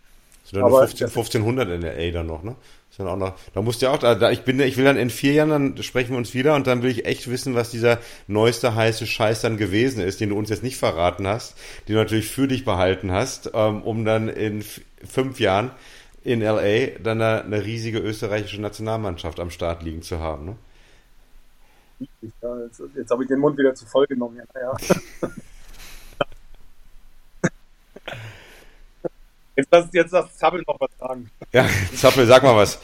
[0.52, 2.56] Dann Aber 15, 1500 in der A dann noch, ne?
[2.90, 4.96] ist dann auch noch, da musst du ja auch, da, ich bin, ich will dann
[4.96, 7.70] in vier Jahren, dann sprechen wir uns wieder und dann will ich echt wissen, was
[7.70, 11.96] dieser neueste heiße Scheiß dann gewesen ist, den du uns jetzt nicht verraten hast, den
[11.96, 14.64] du natürlich für dich behalten hast, ähm, um dann in
[15.06, 15.70] fünf Jahren
[16.24, 20.56] in LA dann eine, eine riesige österreichische Nationalmannschaft am Start liegen zu haben, ne?
[22.42, 24.40] Ja, jetzt, jetzt habe ich den Mund wieder zu voll genommen.
[24.54, 24.76] Ja, ja.
[29.58, 31.28] Jetzt lass, jetzt lass Zappel noch was sagen.
[31.52, 32.78] Ja, Zappel, sag mal was.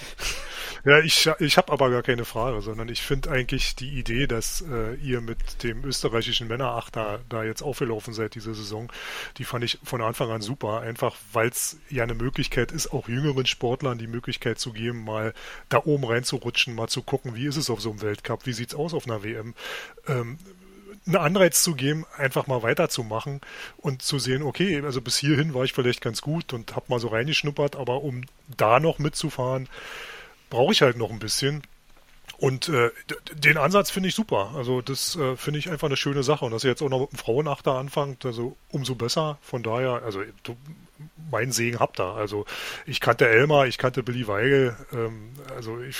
[0.84, 4.62] Ja, ich, ich habe aber gar keine Frage, sondern ich finde eigentlich die Idee, dass
[4.70, 8.92] äh, ihr mit dem österreichischen Männerachter da jetzt aufgelaufen seid diese Saison,
[9.38, 10.80] die fand ich von Anfang an super.
[10.80, 15.32] Einfach, weil es ja eine Möglichkeit ist, auch jüngeren Sportlern die Möglichkeit zu geben, mal
[15.70, 18.74] da oben reinzurutschen, mal zu gucken, wie ist es auf so einem Weltcup, wie sieht's
[18.74, 19.54] aus auf einer WM.
[20.06, 20.38] Ähm,
[21.06, 23.40] einen Anreiz zu geben, einfach mal weiterzumachen
[23.78, 27.00] und zu sehen, okay, also bis hierhin war ich vielleicht ganz gut und habe mal
[27.00, 28.24] so reingeschnuppert, aber um
[28.56, 29.68] da noch mitzufahren,
[30.54, 31.62] brauche ich halt noch ein bisschen.
[32.38, 32.90] Und äh,
[33.32, 34.52] den Ansatz finde ich super.
[34.56, 36.44] Also das äh, finde ich einfach eine schöne Sache.
[36.44, 39.38] Und dass ihr jetzt auch noch mit einem Frauenachter anfangt, also umso besser.
[39.40, 40.56] Von daher, also du,
[41.30, 42.14] mein Segen habt ihr.
[42.14, 42.44] Also
[42.86, 44.76] ich kannte Elmar, ich kannte Billy Weigel.
[44.92, 45.96] Ähm, also ich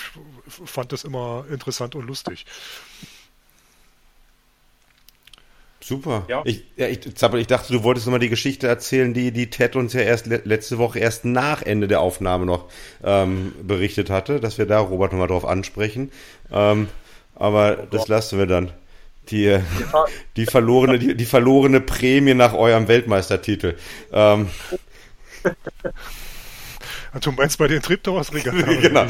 [0.49, 2.47] fand das immer interessant und lustig.
[5.87, 6.25] Super.
[6.29, 6.41] Ja.
[6.47, 9.77] Ich, ja, ich, Zappel, ich dachte, du wolltest nochmal die Geschichte erzählen, die, die Ted
[9.77, 12.71] uns ja erst le letzte Woche, erst nach Ende der Aufnahme noch
[13.03, 16.11] ähm, berichtet hatte, dass wir da Robert nochmal drauf ansprechen.
[16.51, 16.89] Ähm,
[17.35, 18.73] aber oh das lassen wir dann.
[19.29, 19.59] Die,
[20.37, 23.77] die, verlorene, die, die verlorene Prämie nach eurem Weltmeistertitel.
[24.11, 24.49] Ähm,
[27.21, 28.67] Du meinst bei den Triptowers-Regatta?
[28.81, 29.07] genau,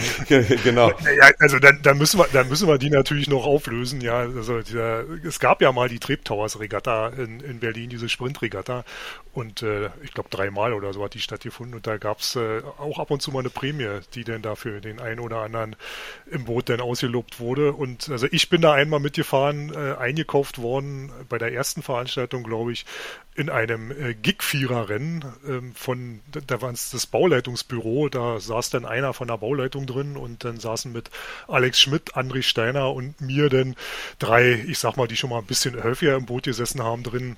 [0.62, 0.88] genau.
[0.88, 4.00] Ja, also dann, dann, müssen wir, dann müssen wir die natürlich noch auflösen.
[4.00, 8.84] Ja, also dieser, es gab ja mal die Triptowers-Regatta in, in Berlin, diese Sprint-Regatta.
[9.32, 11.74] Und äh, ich glaube dreimal oder so hat die stattgefunden.
[11.74, 14.80] Und da gab es äh, auch ab und zu mal eine Prämie, die dann dafür
[14.80, 15.74] den einen oder anderen
[16.30, 17.72] im Boot dann ausgelobt wurde.
[17.72, 22.72] Und also ich bin da einmal mitgefahren, äh, eingekauft worden bei der ersten Veranstaltung, glaube
[22.72, 22.84] ich,
[23.34, 29.12] in einem äh, Gig-Vierer-Rennen ähm, von, da war es das Bauleitungsbüro, da saß dann einer
[29.12, 31.10] von der Bauleitung drin und dann saßen mit
[31.48, 33.74] Alex Schmidt, André Steiner und mir dann
[34.18, 37.36] drei, ich sag mal, die schon mal ein bisschen häufiger im Boot gesessen haben drin,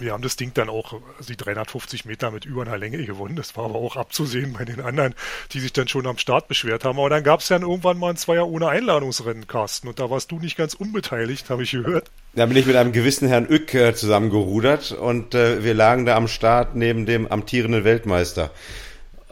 [0.00, 3.36] wir haben das Ding dann auch, also die 350 Meter mit über einer Länge gewonnen.
[3.36, 5.14] Das war aber auch abzusehen bei den anderen,
[5.52, 6.98] die sich dann schon am Start beschwert haben.
[6.98, 9.88] Aber dann gab es dann irgendwann mal ein Zweier ohne Einladungsrennen, Carsten.
[9.88, 12.10] Und da warst du nicht ganz unbeteiligt, habe ich gehört.
[12.34, 16.16] Da bin ich mit einem gewissen Herrn Ück äh, zusammengerudert und äh, wir lagen da
[16.16, 18.50] am Start neben dem amtierenden Weltmeister.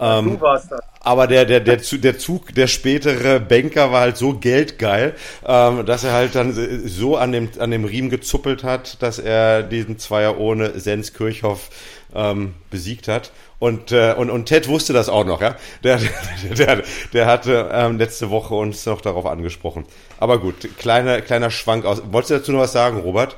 [0.03, 0.81] Ähm, du warst das.
[1.01, 5.15] Aber der, der, der, der Zug, der spätere Banker war halt so geldgeil,
[5.47, 6.53] ähm, dass er halt dann
[6.87, 11.71] so an dem, an dem Riemen gezuppelt hat, dass er diesen Zweier ohne Sens Kirchhoff
[12.15, 13.33] ähm, besiegt hat.
[13.59, 15.57] Und, äh, und, und Ted wusste das auch noch, ja.
[15.85, 19.87] Der, der, der, der hatte ähm, letzte Woche uns noch darauf angesprochen.
[20.19, 22.03] Aber gut, kleiner, kleiner Schwank aus.
[22.11, 23.37] Wolltest du dazu noch was sagen, Robert?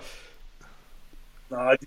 [1.50, 1.80] Na, ich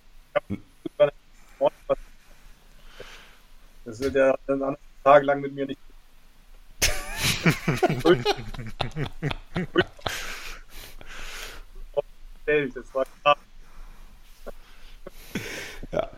[3.88, 5.80] das ist der dann tagelang mit mir nicht.
[12.76, 13.38] das war klar.
[15.94, 16.10] Ja.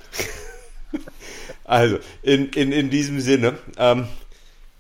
[1.63, 4.07] Also, in, in, in diesem Sinne, ähm,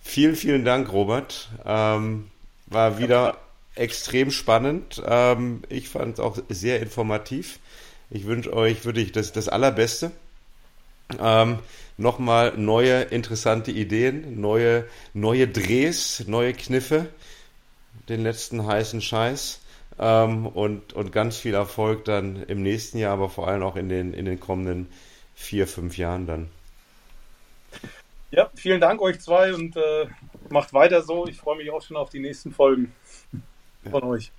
[0.01, 1.49] vielen, vielen Dank, Robert.
[1.63, 2.31] Ähm,
[2.65, 3.37] war wieder
[3.75, 4.99] extrem spannend.
[5.05, 7.59] Ähm, ich fand es auch sehr informativ.
[8.09, 10.11] Ich wünsche euch wirklich das, das Allerbeste.
[11.19, 11.59] Ähm,
[11.99, 17.09] Nochmal neue interessante Ideen, neue, neue Drehs, neue Kniffe,
[18.07, 19.59] den letzten heißen Scheiß.
[19.99, 23.89] Ähm, und, und ganz viel Erfolg dann im nächsten Jahr, aber vor allem auch in
[23.89, 24.87] den, in den kommenden
[25.35, 26.49] vier, fünf Jahren dann.
[28.31, 30.07] Ja, vielen Dank euch zwei und äh,
[30.49, 31.27] macht weiter so.
[31.27, 32.93] Ich freue mich auch schon auf die nächsten Folgen
[33.91, 34.31] von euch.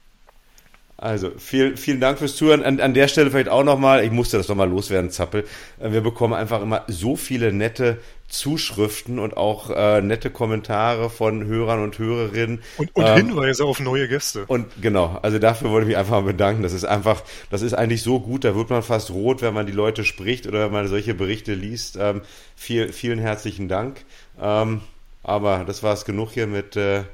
[1.01, 2.63] Also, vielen, vielen Dank fürs Zuhören.
[2.63, 5.47] An, an der Stelle vielleicht auch nochmal, ich musste das nochmal loswerden, Zappel.
[5.79, 7.97] Äh, wir bekommen einfach immer so viele nette
[8.29, 12.61] Zuschriften und auch äh, nette Kommentare von Hörern und Hörerinnen.
[12.77, 14.45] Und, und ähm, Hinweise auf neue Gäste.
[14.47, 16.63] Und genau, also dafür wollte ich mich einfach mal bedanken.
[16.63, 19.65] Das ist einfach, das ist eigentlich so gut, da wird man fast rot, wenn man
[19.65, 21.97] die Leute spricht oder wenn man solche Berichte liest.
[21.99, 22.21] Ähm,
[22.57, 24.05] viel, vielen herzlichen Dank.
[24.39, 24.83] Ähm,
[25.23, 27.05] aber das war es genug hier mit äh,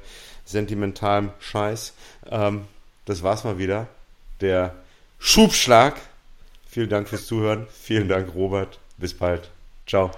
[0.43, 1.93] sentimentalem Scheiß.
[2.29, 2.65] Ähm,
[3.07, 3.87] das war's mal wieder.
[4.41, 4.75] Der
[5.17, 5.95] Schubschlag.
[6.69, 7.65] Vielen Dank fürs Zuhören.
[7.71, 8.79] Vielen Dank, Robert.
[8.97, 9.49] Bis bald.
[9.87, 10.11] Ciao.